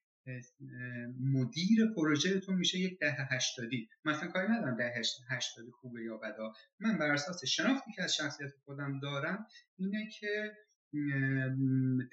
مدیر 1.19 1.85
پروژه 1.95 2.39
تو 2.39 2.51
میشه 2.51 2.79
یک 2.79 2.99
ده 2.99 3.15
هشتادی. 3.31 3.89
مثلا 4.05 4.27
کاری 4.27 4.47
ندارم 4.47 4.77
ده 4.77 4.93
هشتادی 5.29 5.71
خوبه 5.71 6.03
یا 6.03 6.17
بدا 6.17 6.53
من 6.79 6.97
بر 6.97 7.11
اساس 7.11 7.45
شناختی 7.45 7.91
که 7.95 8.03
از 8.03 8.15
شخصیت 8.15 8.49
خودم 8.65 8.99
دارم 8.99 9.47
اینه 9.77 10.09
که 10.19 10.57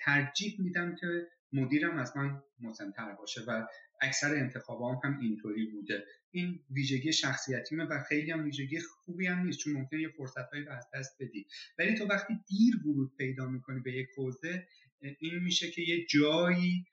ترجیح 0.04 0.60
میدم 0.60 0.94
که 0.94 1.26
مدیرم 1.52 1.98
از 1.98 2.16
من 2.16 2.42
مسنتر 2.60 3.12
باشه 3.12 3.40
و 3.48 3.66
اکثر 4.00 4.34
انتخابام 4.34 5.00
هم 5.04 5.20
اینطوری 5.20 5.66
بوده. 5.66 6.04
این 6.30 6.60
ویژگی 6.70 7.12
شخصیتیمه 7.12 7.84
و 7.84 8.02
خیلی 8.08 8.30
هم 8.30 8.44
ویژگی 8.44 8.80
خوبی 8.80 9.26
هم 9.26 9.46
نیست 9.46 9.58
چون 9.58 9.72
ممکنه 9.72 10.00
یه 10.00 10.08
فرصت 10.08 10.50
هایی 10.52 10.68
از 10.68 10.84
دست 10.94 11.16
بدی. 11.20 11.46
ولی 11.78 11.94
تو 11.94 12.04
وقتی 12.04 12.34
دیر 12.46 12.76
ورود 12.86 13.16
پیدا 13.18 13.48
می‌کنی 13.48 13.80
به 13.80 13.92
یک 13.92 14.08
حوزه 14.16 14.66
این 15.18 15.38
میشه 15.38 15.70
که 15.70 15.82
یه 15.82 16.06
جایی 16.06 16.84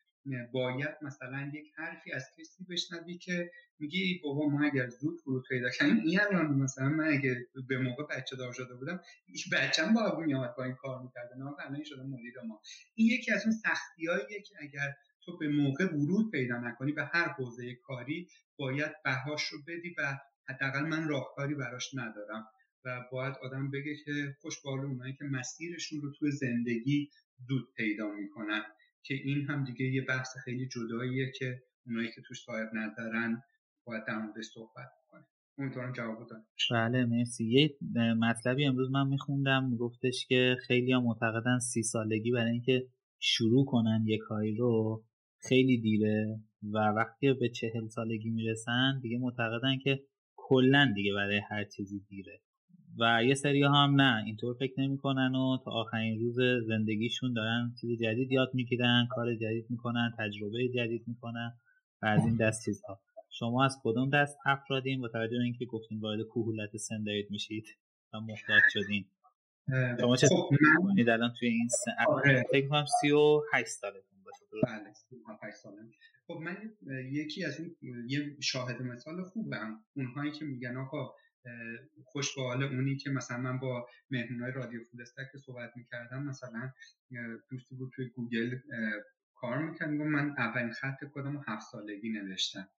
باید 0.51 0.95
مثلا 1.01 1.51
یک 1.53 1.71
حرفی 1.75 2.11
از 2.11 2.25
کسی 2.37 2.63
بشنوی 2.69 3.17
که 3.17 3.51
میگه 3.79 3.99
ای 3.99 4.19
بابا 4.23 4.49
ما 4.49 4.65
اگر 4.65 4.89
زود 4.89 5.19
فرود 5.23 5.43
پیدا 5.49 5.69
کنیم 5.79 5.97
این 6.05 6.19
مثلا 6.31 6.89
من 6.89 7.07
اگر 7.07 7.35
به 7.67 7.77
موقع 7.77 8.03
بچه 8.03 8.35
دار 8.35 8.53
شده 8.53 8.75
بودم 8.75 8.99
بچم 9.51 9.93
با 9.93 10.19
میامد 10.19 10.55
با 10.57 10.63
این 10.63 10.75
کار 10.75 11.01
می‌کرده 11.01 11.35
نه 11.35 11.45
الان 11.59 11.83
شده 11.83 12.03
مدیر 12.03 12.41
ما. 12.47 12.61
این 12.95 13.07
یکی 13.07 13.31
از 13.31 13.43
اون 13.45 13.55
سختی 13.55 14.07
که 14.41 14.55
اگر 14.59 14.93
تو 15.25 15.37
به 15.37 15.47
موقع 15.47 15.85
ورود 15.85 16.31
پیدا 16.31 16.57
نکنی 16.57 16.91
به 16.91 17.05
هر 17.05 17.27
حوزه 17.27 17.75
کاری 17.75 18.27
باید 18.57 18.91
بهاش 19.03 19.43
رو 19.43 19.59
بدی 19.67 19.95
و 19.97 20.17
حداقل 20.49 20.85
من 20.85 21.07
راهکاری 21.07 21.55
براش 21.55 21.93
ندارم. 21.93 22.47
و 22.85 23.01
باید 23.11 23.35
آدم 23.41 23.71
بگه 23.71 23.95
که 24.05 24.35
خوش 24.41 24.65
اونایی 24.65 25.13
که 25.13 25.25
مسیرشون 25.25 26.01
رو 26.01 26.13
توی 26.13 26.31
زندگی 26.31 27.09
زود 27.47 27.73
پیدا 27.75 28.11
می‌کنن. 28.11 28.63
که 29.03 29.13
این 29.13 29.45
هم 29.45 29.63
دیگه 29.63 29.85
یه 29.85 30.01
بحث 30.01 30.37
خیلی 30.45 30.67
جداییه 30.67 31.31
که 31.39 31.61
اونایی 31.85 32.09
که 32.15 32.21
توش 32.27 32.43
صاحب 32.45 32.69
ندارن 32.73 33.41
باید 33.85 34.03
در 34.07 34.17
موردش 34.17 34.45
صحبت 34.45 34.91
کنه 35.11 35.25
امیدوارم 35.57 35.93
جواب 35.93 36.25
بدم 36.25 36.45
بله 36.71 37.05
مرسی. 37.05 37.45
یه 37.45 37.77
مطلبی 38.13 38.65
امروز 38.65 38.91
من 38.91 39.07
میخوندم. 39.07 39.69
میگفتش 39.69 40.25
که 40.29 40.55
خیلی 40.67 40.93
هم 40.93 41.03
معتقدن 41.03 41.59
سی 41.59 41.83
سالگی 41.83 42.31
برای 42.31 42.51
اینکه 42.51 42.87
شروع 43.19 43.65
کنن 43.65 44.03
یه 44.05 44.17
کاری 44.17 44.55
رو 44.55 45.03
خیلی 45.49 45.81
دیره 45.81 46.39
و 46.73 46.77
وقتی 46.77 47.33
به 47.33 47.49
چهل 47.49 47.87
سالگی 47.87 48.29
می‌رسن 48.29 48.99
دیگه 49.01 49.17
معتقدن 49.17 49.77
که 49.77 50.03
کلا 50.35 50.91
دیگه 50.95 51.13
برای 51.13 51.41
هر 51.49 51.63
چیزی 51.63 52.05
دیره. 52.09 52.41
و 52.99 53.23
یه 53.23 53.35
سری 53.35 53.63
هم 53.63 54.01
نه 54.01 54.23
اینطور 54.25 54.55
فکر 54.59 54.79
نمی‌کنن 54.79 55.35
و 55.35 55.57
تا 55.65 55.71
آخرین 55.71 56.19
روز 56.19 56.67
زندگیشون 56.67 57.33
دارن 57.33 57.73
چیز 57.81 58.01
جدید 58.01 58.31
یاد 58.31 58.51
می‌گیرن 58.53 59.07
کار 59.09 59.35
جدید 59.35 59.65
می‌کنن 59.69 60.13
تجربه 60.19 60.69
جدید 60.69 61.03
می‌کنن 61.07 61.53
و 62.01 62.05
از 62.05 62.25
این 62.25 62.35
دست 62.35 62.65
چیزها. 62.65 63.01
شما 63.29 63.65
از 63.65 63.79
کدوم 63.83 64.09
دست 64.09 64.37
افرادین 64.45 65.01
با 65.01 65.07
توجه 65.07 65.37
به 65.37 65.43
اینکه 65.43 65.65
گفتین 65.65 65.99
وارد 65.99 66.19
کهولت 66.25 66.77
سن 66.77 67.03
دارید 67.03 67.31
میشید 67.31 67.65
و 68.13 68.19
محتاج 68.19 68.61
شدین؟ 68.73 69.05
شما 69.99 70.15
چه 70.15 70.27
خب 70.27 70.49
من... 70.97 71.09
الان 71.09 71.33
توی 71.39 71.47
این 71.47 71.67
سن 71.67 71.91
آره. 72.07 72.43
فکر 72.51 72.67
کنم 72.67 72.85
38 73.01 73.67
سالتون 73.67 74.23
باشه 74.25 74.45
بله 74.63 74.93
38 74.93 75.57
سالم 75.57 75.91
خب 76.27 76.33
من 76.33 76.57
یکی 77.11 77.45
از 77.45 77.59
اون 77.59 77.75
یه 78.07 78.37
شاهد 78.41 78.81
مثال 78.81 79.23
خوبم 79.23 79.79
اونهایی 79.95 80.31
که 80.31 80.45
میگن 80.45 80.77
آقا 80.77 81.13
خوش 82.05 82.35
به 82.35 82.41
حال 82.41 82.63
اونی 82.63 82.97
که 82.97 83.09
مثلا 83.09 83.37
من 83.37 83.59
با 83.59 83.87
مهمونای 84.11 84.51
رادیو 84.51 84.83
فولستک 84.83 85.31
که 85.31 85.37
صحبت 85.37 85.71
می‌کردم 85.75 86.23
مثلا 86.23 86.71
دوستی 87.49 87.75
بود 87.75 87.91
توی 87.95 88.09
گوگل 88.09 88.59
کار 89.35 89.57
می‌کرد 89.57 89.89
من 89.89 90.29
اولین 90.37 90.71
خط 90.71 90.97
کدم 91.13 91.37
رو 91.37 91.43
هفت 91.47 91.67
سالگی 91.71 92.09
نوشتم. 92.09 92.69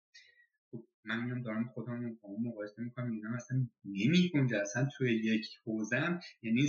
خب 0.70 0.84
من 1.04 1.24
میام 1.24 1.42
دارم 1.42 1.64
خودم 1.64 2.14
با 2.14 2.28
اون 2.28 2.48
مقایسه 2.48 2.82
می‌کنم 2.82 3.12
اینا 3.12 3.34
اصلا 3.34 3.66
نمیگنجه 3.84 4.58
اصلا 4.58 4.88
توی 4.96 5.14
یک 5.14 5.46
حوزم 5.64 6.20
یعنی 6.42 6.68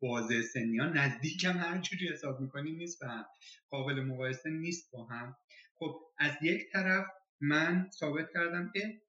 بازه 0.00 0.42
سنی 0.42 0.78
ها 0.78 0.86
نزدیکم 0.86 1.56
هر 1.58 1.78
جوری 1.78 2.08
حساب 2.08 2.40
می‌کنیم 2.40 2.76
نیست 2.76 3.02
و 3.02 3.24
قابل 3.70 4.00
مقایسه 4.00 4.50
نیست 4.50 4.90
با 4.90 5.04
هم. 5.04 5.36
خب 5.74 6.00
از 6.18 6.32
یک 6.42 6.72
طرف 6.72 7.06
من 7.40 7.90
ثابت 7.90 8.28
کردم 8.34 8.70
که 8.74 9.02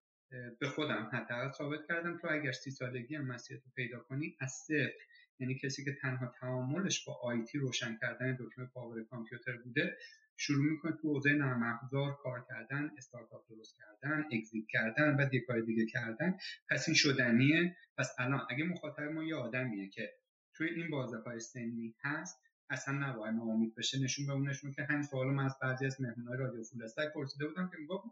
به 0.60 0.68
خودم 0.68 1.10
حداقل 1.14 1.52
ثابت 1.52 1.88
کردم 1.88 2.18
تو 2.18 2.28
اگر 2.32 2.52
سی 2.52 2.72
سالگی 2.72 3.16
هم 3.16 3.38
پیدا 3.76 4.00
کنی 4.00 4.36
از 4.40 4.52
صفر 4.52 4.94
یعنی 5.40 5.56
کسی 5.56 5.86
که 5.86 5.96
تنها 6.02 6.34
تعاملش 6.40 7.06
با 7.06 7.14
آیتی 7.14 7.58
روشن 7.58 7.98
کردن 8.02 8.38
دکمه 8.40 8.66
پاور 8.66 9.04
کامپیوتر 9.04 9.58
بوده 9.58 9.98
شروع 10.38 10.72
می‌کنه 10.72 10.92
تو 10.92 11.14
حوزه 11.14 11.34
نرم 11.34 11.64
افزار 11.64 12.18
کار 12.24 12.46
کردن 12.50 12.92
استارتاپ 12.98 13.50
درست 13.50 13.78
کردن 13.78 14.26
اگزیت 14.32 14.68
کردن 14.70 15.16
و 15.20 15.34
یه 15.34 15.42
کار 15.42 15.60
دیگه 15.60 15.86
کردن. 15.86 16.38
پس 16.70 16.88
این 16.88 16.96
شدنیه. 16.96 17.76
پس 17.98 18.16
الان 18.18 18.48
اگه 18.50 18.64
مخاطب 18.64 19.04
ما 19.04 19.24
یه 19.24 19.36
آدمیه 19.36 19.90
که 19.90 20.14
توی 20.54 20.70
این 20.70 20.90
بازه 20.90 21.18
های 21.18 21.40
سنی 21.40 21.96
هست 22.04 22.51
اصلا 22.72 22.94
نباید 22.94 23.36
ناامید 23.36 23.76
بشه 23.76 24.00
نشون 24.00 24.26
به 24.26 24.34
اونشون 24.34 24.72
که 24.72 24.84
همین 24.90 25.04
سوال 25.04 25.28
من 25.28 25.46
از 25.46 25.56
بعضی 25.62 25.86
از 25.86 26.02
مهمونای 26.02 26.38
رادیو 26.38 26.64
فول 26.64 26.84
استک 26.84 27.14
پرسیده 27.14 27.48
بودم 27.48 27.70
که 27.70 27.78
می‌گفت 27.78 28.06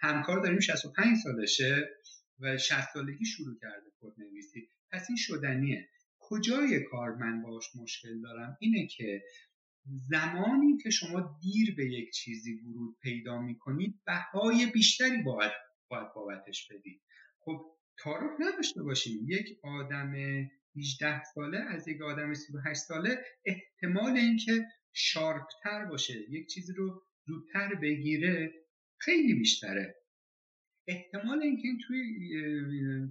همکار 0.00 0.40
داریم 0.40 0.60
65 0.60 1.16
سالشه 1.16 1.88
و 2.40 2.58
60 2.58 2.88
سالگی 2.94 3.26
شروع 3.26 3.58
کرده 3.60 3.86
کد 4.00 4.20
نویسی 4.20 4.68
پس 4.92 5.06
این 5.08 5.16
شدنیه. 5.16 5.88
کجای 6.18 6.82
کار 6.90 7.14
من 7.14 7.42
باش 7.42 7.64
مشکل 7.76 8.20
دارم؟ 8.20 8.56
اینه 8.60 8.86
که 8.86 9.22
زمانی 10.10 10.76
که 10.82 10.90
شما 10.90 11.38
دیر 11.42 11.74
به 11.76 11.84
یک 11.86 12.10
چیزی 12.12 12.54
ورود 12.54 12.96
پیدا 13.02 13.40
می‌کنید 13.40 14.00
بهای 14.06 14.66
بیشتری 14.66 15.22
باید 15.22 15.52
باید 15.88 16.08
بابتش 16.14 16.68
بدید. 16.70 17.02
خب 17.40 17.64
تعارف 17.98 18.30
نداشته 18.40 18.82
باشیم. 18.82 19.26
یک 19.28 19.58
آدم 19.62 20.14
18 20.76 21.22
ساله 21.34 21.58
از 21.58 21.88
یک 21.88 22.02
آدم 22.02 22.34
38 22.34 22.80
ساله 22.80 23.24
احتمال 23.44 24.16
اینکه 24.16 24.66
شارپتر 24.92 25.84
باشه 25.84 26.14
یک 26.30 26.48
چیزی 26.48 26.72
رو 26.72 27.02
زودتر 27.26 27.74
بگیره 27.74 28.52
خیلی 28.98 29.34
بیشتره. 29.34 29.94
احتمال 30.86 31.42
اینکه 31.42 31.68
توی 31.86 32.00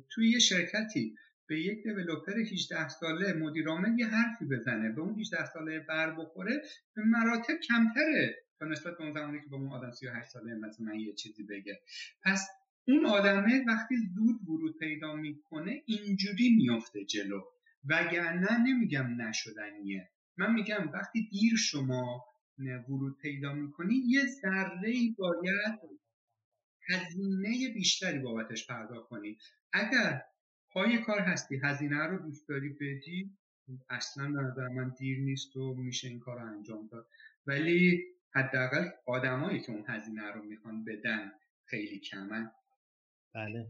توی 0.09 0.29
یه 0.29 0.39
شرکتی 0.39 1.15
به 1.47 1.59
یک 1.59 1.83
دیولوپر 1.83 2.39
18 2.39 2.87
ساله 2.87 3.33
مدیر 3.33 3.67
عامل 3.67 3.99
یه 3.99 4.07
حرفی 4.07 4.45
بزنه 4.45 4.91
به 4.91 5.01
اون 5.01 5.19
18 5.19 5.45
ساله 5.45 5.79
بر 5.79 6.15
بخوره 6.15 6.61
به 6.95 7.01
مراتب 7.05 7.53
کمتره 7.67 8.35
تا 8.59 8.65
نسبت 8.65 8.97
به 8.97 9.03
اون 9.03 9.13
زمانی 9.13 9.41
که 9.41 9.49
به 9.49 9.55
اون 9.55 9.71
آدم 9.71 9.91
38 9.91 10.29
ساله 10.29 10.55
مثلا 10.55 10.95
یه 10.95 11.13
چیزی 11.13 11.43
بگه. 11.43 11.81
پس 12.23 12.47
اون 12.87 13.05
آدمه 13.05 13.63
وقتی 13.67 13.95
زود 14.15 14.49
ورود 14.49 14.77
پیدا 14.79 15.15
می‌کنه 15.15 15.83
اینجوری 15.85 16.55
میفته 16.55 17.05
جلو. 17.05 17.41
وگرنه 17.89 18.57
نمیگم 18.67 19.21
نشدنیه. 19.21 20.09
من 20.37 20.53
میگم 20.53 20.89
وقتی 20.93 21.29
دیر 21.31 21.55
شما 21.55 22.25
ورود 22.89 23.17
پیدا 23.21 23.53
می‌کنی 23.53 23.95
یه 24.07 24.25
ذره 24.25 24.93
باید 25.17 25.79
هزینه 26.89 27.73
بیشتری 27.73 28.19
بابتش 28.19 28.67
پرداخت 28.67 29.09
کنی. 29.09 29.37
اگر 29.73 30.21
پای 30.71 30.97
کار 30.97 31.19
هستی 31.19 31.59
هزینه 31.63 32.03
رو 32.03 32.17
دوست 32.17 32.49
داری 32.49 32.69
بدی 32.69 33.37
اصلا 33.89 34.31
به 34.31 34.41
نظر 34.41 34.67
من 34.67 34.93
دیر 34.99 35.19
نیست 35.19 35.55
و 35.55 35.75
میشه 35.75 36.07
این 36.07 36.19
کار 36.19 36.39
رو 36.39 36.45
انجام 36.45 36.87
داد. 36.87 37.07
ولی 37.47 38.03
حداقل 38.35 38.89
آدمایی 39.05 39.61
که 39.61 39.71
اون 39.71 39.83
هزینه 39.87 40.31
رو 40.31 40.43
می‌خوان 40.43 40.85
بدن 40.85 41.31
خیلی 41.65 41.99
کمن. 41.99 42.51
بله. 43.35 43.67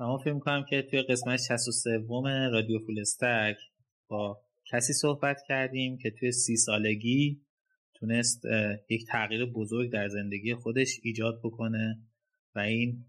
ما 0.00 0.18
فکر 0.18 0.32
می‌کنم 0.32 0.64
که 0.70 0.82
توی 0.82 1.02
قسمت 1.02 1.40
63 1.48 1.90
رادیو 2.52 2.78
فول 2.78 3.00
استک 3.00 3.56
با 4.08 4.40
کسی 4.72 4.92
صحبت 4.92 5.36
کردیم 5.48 5.98
که 5.98 6.10
توی 6.10 6.32
سی 6.32 6.56
سالگی 6.56 7.40
تونست 7.94 8.42
یک 8.88 9.06
تغییر 9.08 9.46
بزرگ 9.46 9.92
در 9.92 10.08
زندگی 10.08 10.54
خودش 10.54 11.00
ایجاد 11.02 11.40
بکنه 11.44 11.98
و 12.54 12.58
این 12.58 13.04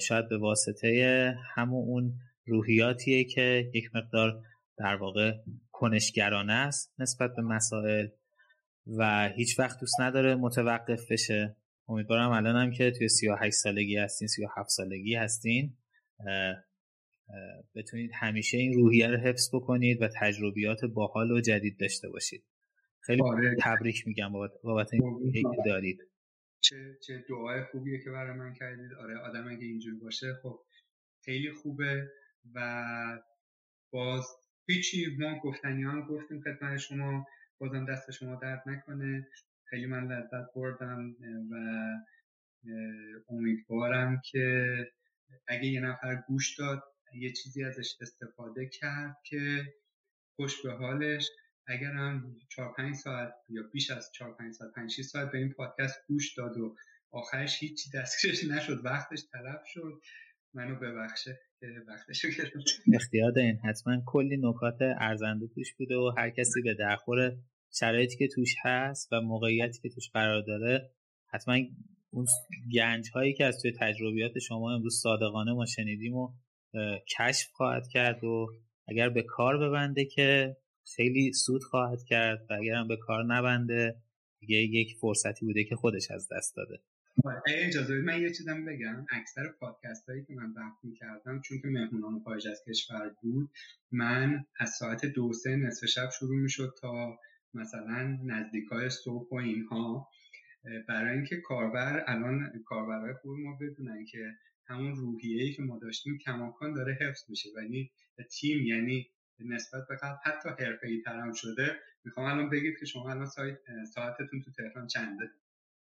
شاید 0.00 0.28
به 0.28 0.38
واسطه 0.38 1.34
همون 1.54 1.84
اون 1.88 2.12
روحیاتیه 2.46 3.24
که 3.24 3.70
یک 3.74 3.84
مقدار 3.94 4.42
در 4.78 4.96
واقع 4.96 5.32
کنشگرانه 5.72 6.52
است 6.52 6.94
نسبت 6.98 7.30
به 7.36 7.42
مسائل 7.42 8.08
و 8.86 9.28
هیچ 9.36 9.58
وقت 9.58 9.80
دوست 9.80 10.00
نداره 10.00 10.34
متوقف 10.34 11.12
بشه. 11.12 11.56
امیدوارم 11.88 12.30
الان 12.30 12.56
هم 12.56 12.70
که 12.70 12.90
توی 12.90 13.08
38 13.08 13.56
سالگی 13.56 13.96
هستین 13.96 14.28
37 14.28 14.68
سالگی 14.68 15.14
هستین. 15.14 15.76
بتونید 17.74 18.10
همیشه 18.14 18.58
این 18.58 18.72
روحیه 18.72 19.08
رو 19.08 19.16
حفظ 19.16 19.54
بکنید 19.54 20.02
و 20.02 20.08
تجربیات 20.20 20.84
باحال 20.84 21.30
و 21.30 21.40
جدید 21.40 21.80
داشته 21.80 22.08
باشید. 22.08 22.44
خیلی 23.00 23.22
آره. 23.22 23.56
تبریک 23.60 24.06
میگم 24.06 24.32
بابت 24.62 24.88
این 24.92 25.32
که 25.32 25.62
دارید. 25.66 25.98
چه 26.60 26.76
چه 27.06 27.24
دعای 27.28 27.64
خوبیه 27.64 27.98
که 28.04 28.10
برای 28.10 28.38
من 28.38 28.54
کردید. 28.54 28.92
آره 28.92 29.18
آدم 29.18 29.48
اگه 29.48 29.64
اینجوری 29.66 29.96
باشه 29.96 30.26
خب 30.42 30.60
خیلی 31.24 31.52
خوبه 31.52 32.08
و 32.54 32.84
باز 33.90 34.26
هیچی 34.66 35.16
ما 35.18 35.40
گفتنی 35.44 35.82
هم 35.82 36.06
گفتیم 36.06 36.40
خدمت 36.40 36.76
شما. 36.76 37.26
بازم 37.58 37.86
دست 37.92 38.10
شما 38.10 38.34
درد 38.42 38.62
نکنه. 38.66 39.28
خیلی 39.72 39.86
من 39.86 40.12
لذت 40.12 40.54
بردم 40.54 41.16
و 41.50 41.54
امیدوارم 43.28 44.20
که 44.30 44.76
اگه 45.48 45.64
یه 45.64 45.80
نفر 45.80 46.22
گوش 46.28 46.58
داد 46.58 46.82
یه 47.14 47.32
چیزی 47.32 47.64
ازش 47.64 47.96
استفاده 48.00 48.68
کرد 48.68 49.16
که 49.24 49.64
خوش 50.36 50.62
به 50.62 50.72
حالش. 50.72 51.28
اگر 51.66 51.92
هم 51.92 52.36
4 52.48 52.74
5 52.76 52.94
ساعت 52.94 53.32
یا 53.48 53.62
بیش 53.72 53.90
از 53.90 54.10
4 54.14 54.34
5 54.34 54.54
ساعت 54.54 54.72
5 54.72 54.90
6 54.90 55.02
ساعت 55.02 55.32
به 55.32 55.38
این 55.38 55.52
پادکست 55.52 56.06
گوش 56.08 56.34
داد 56.38 56.56
و 56.56 56.76
آخرش 57.10 57.62
هیچی 57.62 57.90
دستگیرش 57.94 58.44
نشد 58.44 58.84
وقتش 58.84 59.22
تلف 59.32 59.66
شد 59.66 60.00
منو 60.54 60.78
ببخشه 60.78 61.40
که 61.60 61.66
وقتشو 61.88 62.28
گرفت. 62.28 62.54
اختیار 62.94 63.30
دارین. 63.30 63.56
حتما 63.56 64.02
کلی 64.06 64.36
نکات 64.36 64.78
ارزنده 64.80 65.46
توش 65.54 65.74
بوده 65.74 65.96
و 65.96 66.14
هر 66.18 66.30
کسی 66.30 66.62
به 66.62 66.74
درخور 66.74 67.36
شرایطی 67.74 68.16
که 68.16 68.28
توش 68.28 68.54
هست 68.62 69.12
و 69.12 69.20
موقعیتی 69.20 69.80
که 69.80 69.88
توش 69.88 70.10
قرار 70.10 70.42
داره 70.42 70.90
حتما 71.26 71.56
اون 72.10 72.26
گنج 72.74 73.10
هایی 73.14 73.34
که 73.34 73.44
از 73.44 73.62
توی 73.62 73.72
تجربیات 73.80 74.38
شما 74.38 74.74
امروز 74.74 75.00
صادقانه 75.02 75.52
ما 75.52 75.66
شنیدیم 75.66 76.14
و 76.14 76.32
کشف 77.18 77.50
خواهد 77.52 77.88
کرد 77.88 78.24
و 78.24 78.46
اگر 78.88 79.08
به 79.08 79.22
کار 79.22 79.58
ببنده 79.58 80.04
که 80.04 80.56
خیلی 80.96 81.32
سود 81.32 81.62
خواهد 81.62 82.04
کرد 82.04 82.46
و 82.50 82.54
اگر 82.54 82.74
هم 82.74 82.88
به 82.88 82.96
کار 82.96 83.24
نبنده 83.24 83.96
دیگه 84.40 84.56
یک 84.56 84.96
فرصتی 85.00 85.46
بوده 85.46 85.64
که 85.64 85.76
خودش 85.76 86.10
از 86.10 86.28
دست 86.32 86.56
داده. 86.56 86.80
اجازه 87.46 87.94
من 87.94 88.22
یه 88.22 88.32
چیزم 88.32 88.64
بگم. 88.64 89.06
اکثر 89.10 89.48
پادکست 89.60 90.08
هایی 90.08 90.24
که 90.24 90.34
من 90.34 90.52
ضبط 90.52 90.84
می‌کردم 90.84 91.40
چون 91.40 91.58
که 91.58 91.68
مهمونان 91.68 92.20
خارج 92.24 92.48
از 92.48 92.62
کشور 92.68 93.14
بود 93.22 93.50
من 93.92 94.44
از 94.58 94.70
ساعت 94.70 95.06
دو 95.06 95.32
سه 95.32 95.56
نصف 95.56 95.86
شب 95.86 96.10
شروع 96.18 96.36
می‌شد 96.36 96.74
تا 96.80 97.18
مثلا 97.54 98.18
نزدیک 98.24 98.64
های 98.64 98.90
صبح 98.90 99.28
و 99.30 99.34
اینها 99.34 100.08
برای 100.88 101.16
اینکه 101.16 101.36
کاربر 101.36 102.04
الان 102.06 102.52
کاربرهای 102.64 103.14
خوب 103.14 103.38
ما 103.38 103.58
بدونن 103.60 104.04
که 104.04 104.32
همون 104.66 104.94
روحیه‌ای 104.94 105.52
که 105.52 105.62
ما 105.62 105.78
داشتیم 105.78 106.18
کماکان 106.18 106.74
داره 106.74 106.98
حفظ 107.00 107.30
میشه 107.30 107.48
ولی 107.56 107.90
تیم 108.30 108.66
یعنی 108.66 109.06
نسبت 109.38 109.82
به 109.88 109.96
قبل 110.02 110.16
حتی 110.24 110.48
حرفه‌ای 110.48 111.02
تر 111.04 111.32
شده. 111.34 111.76
می‌خوام 112.04 112.26
الان 112.26 112.50
بگید 112.50 112.74
که 112.80 112.86
شما 112.86 113.10
الان 113.10 113.26
ساعت 113.26 113.58
ساعتتون 113.94 114.40
تو 114.44 114.50
تهران 114.52 114.86
چنده؟ 114.86 115.24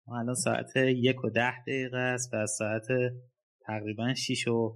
ما 0.08 0.20
الان 0.20 0.36
ساعت 0.36 0.76
یک 0.76 1.24
و 1.24 1.30
ده 1.30 1.62
دقیقه 1.62 1.98
است 1.98 2.34
و 2.34 2.48
ساعت 2.48 2.88
تقریبا 3.66 4.14
6 4.14 4.48
و 4.48 4.76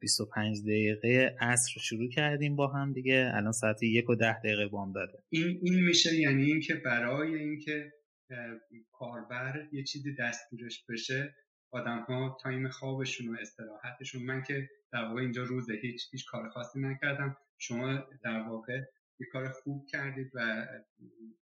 25 0.00 0.62
دقیقه 0.62 1.36
عصر 1.40 1.80
شروع 1.80 2.08
کردیم 2.08 2.56
با 2.56 2.68
هم 2.68 2.92
دیگه. 2.92 3.30
الان 3.34 3.52
ساعت 3.52 3.82
یک 3.82 4.10
و 4.10 4.14
ده 4.14 4.38
دقیقه 4.38 4.66
بام 4.66 4.92
داده 4.92 5.18
این, 5.28 5.60
این 5.62 5.84
میشه 5.84 6.16
یعنی 6.16 6.44
اینکه 6.44 6.74
برای 6.74 7.34
اینکه 7.34 7.92
کاربر 8.92 9.68
یه 9.72 9.84
چیزی 9.84 10.14
دستگیرش 10.14 10.84
بشه 10.88 11.34
آدم 11.70 12.04
ها 12.08 12.38
تایم 12.42 12.68
خوابشون 12.68 13.28
و 13.28 13.36
استراحتشون. 13.40 14.22
من 14.22 14.42
که 14.42 14.68
در 14.92 15.04
واقع 15.04 15.20
اینجا 15.20 15.42
روزه 15.42 15.74
هیچ 15.74 16.02
هیچ 16.12 16.26
کار 16.26 16.48
خاصی 16.48 16.80
نکردم. 16.80 17.36
شما 17.58 18.08
در 18.24 18.40
واقع 18.48 18.80
یه 19.20 19.26
کار 19.32 19.48
خوب 19.48 19.86
کردید 19.86 20.30
و 20.34 20.66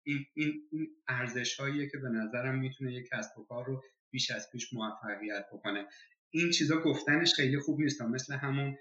این, 0.03 0.26
این, 0.34 0.53
این 0.72 0.88
ارزش 1.07 1.60
هاییه 1.60 1.89
که 1.89 1.97
به 1.97 2.10
نظرم 2.10 2.60
می‌تونه 2.60 2.93
یک 2.93 3.07
کسب 3.12 3.39
و 3.39 3.43
کار 3.43 3.66
رو 3.66 3.84
بیش 4.12 4.32
از 4.32 4.49
پیش 4.51 4.74
موفقیت 4.74 5.45
بکنه. 5.53 5.86
این 6.32 6.51
چیزا 6.51 6.82
گفتنش 6.82 7.34
خیلی 7.34 7.59
خوب 7.59 7.80
نیست 7.80 8.01
مثل 8.01 8.34
همون 8.34 8.77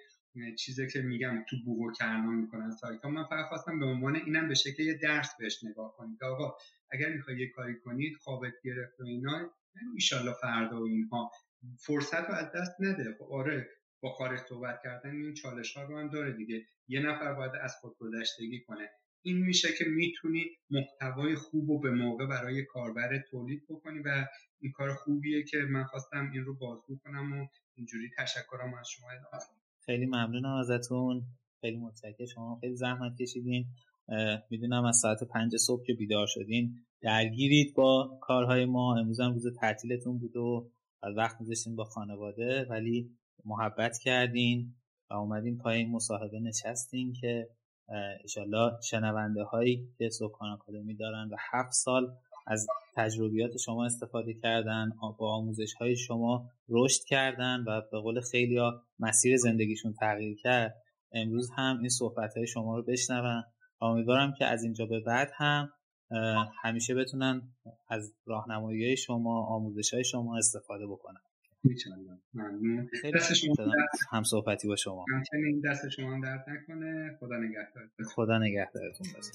چیزی 0.58 0.86
که 0.88 1.02
میگم 1.02 1.44
تو 1.50 1.56
بوق 1.64 1.80
و 1.80 1.92
کرنا 1.92 2.30
می‌کنن 2.30 2.70
سایت 2.70 3.04
من 3.04 3.24
فقط 3.24 3.48
خواستم 3.48 3.78
به 3.78 3.86
عنوان 3.86 4.16
اینم 4.16 4.48
به 4.48 4.54
شکل 4.54 4.82
یه 4.82 4.94
درس 4.94 5.30
بهش 5.38 5.64
نگاه 5.64 5.94
کنید. 5.96 6.24
آقا 6.24 6.54
اگر 6.90 7.12
می‌خوای 7.12 7.38
یه 7.38 7.50
کاری 7.50 7.74
کنید 7.84 8.16
خوابت 8.16 8.52
گرفت 8.64 9.00
و 9.00 9.04
اینا 9.04 9.50
ایشالله 9.94 10.32
فردا 10.42 10.80
و 10.80 10.84
اینها. 10.84 11.30
فرصت 11.78 12.28
رو 12.28 12.34
از 12.34 12.52
دست 12.52 12.72
نده. 12.80 13.14
خب 13.18 13.32
آره 13.32 13.68
با 14.00 14.14
کارش 14.18 14.40
صحبت 14.40 14.80
کردن 14.84 15.10
این 15.10 15.34
چالش 15.34 15.76
ها 15.76 15.82
رو 15.82 15.98
هم 15.98 16.08
داره 16.08 16.32
دیگه. 16.32 16.66
یه 16.88 17.00
نفر 17.00 17.34
باید 17.34 17.52
از 17.62 17.74
خود 17.80 17.96
گذشتگی 17.98 18.60
کنه. 18.60 18.90
این 19.22 19.36
میشه 19.36 19.68
که 19.78 19.84
می‌تونی 19.84 20.44
محتوای 20.70 21.34
خوب 21.34 21.70
و 21.70 21.80
به 21.80 21.90
موقع 21.90 22.26
برای 22.26 22.64
کاربر 22.64 23.18
تولید 23.30 23.62
بکنی 23.68 23.98
و 23.98 24.26
این 24.60 24.72
کار 24.72 24.94
خوبیه 24.94 25.42
که 25.42 25.58
من 25.58 25.84
خواستم 25.84 26.30
این 26.34 26.44
رو 26.44 26.54
بازگو 26.54 26.96
کنم 27.04 27.32
و 27.32 27.46
اینجوری 27.74 28.10
تشکرم 28.18 28.74
از 28.74 28.88
شما. 28.88 29.08
خیلی 29.86 30.06
ممنونم 30.06 30.54
ازتون. 30.54 31.22
خیلی 31.60 31.76
متشکرم. 31.76 32.26
شما 32.34 32.58
خیلی 32.60 32.74
زحمت 32.74 33.16
کشیدین. 33.20 33.66
می‌دونم 34.50 34.84
از 34.84 34.96
ساعت 34.96 35.24
پنج 35.24 35.56
صبح 35.56 35.84
که 35.86 35.94
بیدار 35.94 36.26
شدین. 36.26 36.74
درگیرید 37.00 37.74
با 37.74 38.18
کارهای 38.22 38.64
ما. 38.64 38.96
امروز 38.98 39.20
هم 39.20 39.32
روز 39.32 39.46
تعطیلتون 39.60 40.18
بود 40.18 40.36
و 40.36 40.70
وقت 41.16 41.40
میذاشتین 41.40 41.76
با 41.76 41.84
خانواده 41.84 42.66
ولی 42.70 43.10
محبت 43.44 43.98
کردین 43.98 44.74
و 45.10 45.14
اومدین 45.14 45.58
پای 45.58 45.76
این 45.76 45.90
مصاحبه 45.90 46.40
نشستین 46.40 47.12
که 47.12 47.48
انشالله 48.22 48.72
شنونده 48.82 49.42
هایی 49.42 49.88
که 49.98 50.08
سکان 50.08 50.50
آکادمی 50.50 50.96
دارن 50.96 51.28
و 51.32 51.36
هفت 51.52 51.72
سال 51.72 52.16
از 52.46 52.66
تجربیات 52.96 53.56
شما 53.56 53.84
استفاده 53.84 54.34
کردن 54.34 54.90
با 55.18 55.34
آموزش 55.34 55.74
های 55.74 55.96
شما 55.96 56.50
رشد 56.68 57.00
کردن 57.08 57.64
و 57.66 57.80
به 57.92 58.00
قول 58.00 58.20
خیلی 58.20 58.56
ها 58.56 58.82
مسیر 58.98 59.36
زندگیشون 59.36 59.92
تغییر 59.92 60.36
کرد 60.36 60.74
امروز 61.12 61.50
هم 61.56 61.78
این 61.78 61.88
صحبت 61.88 62.36
های 62.36 62.46
شما 62.46 62.76
رو 62.76 62.82
بشنون. 62.82 63.42
امیدوارم 63.80 64.34
که 64.38 64.44
از 64.44 64.62
اینجا 64.62 64.86
به 64.86 65.00
بعد 65.00 65.30
هم 65.36 65.70
همیشه 66.62 66.94
بتونن 66.94 67.42
از 67.88 68.14
راهنمایی 68.26 68.96
شما 68.96 69.46
آموزش 69.46 69.94
های 69.94 70.04
شما 70.04 70.36
استفاده 70.38 70.86
بکنن. 70.86 71.20
ممنون. 72.34 72.90
هم 74.10 74.22
صحبتی 74.22 74.68
با 74.68 74.76
شما. 74.76 75.04
همچنین 75.14 75.60
دست 75.60 75.88
شما 75.88 76.14
هم 76.14 76.20
درد 76.20 76.44
نکنه. 76.48 77.16
خدا 77.20 77.38
نگهدار 77.38 77.88
خدا 78.14 78.38
نگهدارتون. 78.38 79.06
باشه 79.14 79.32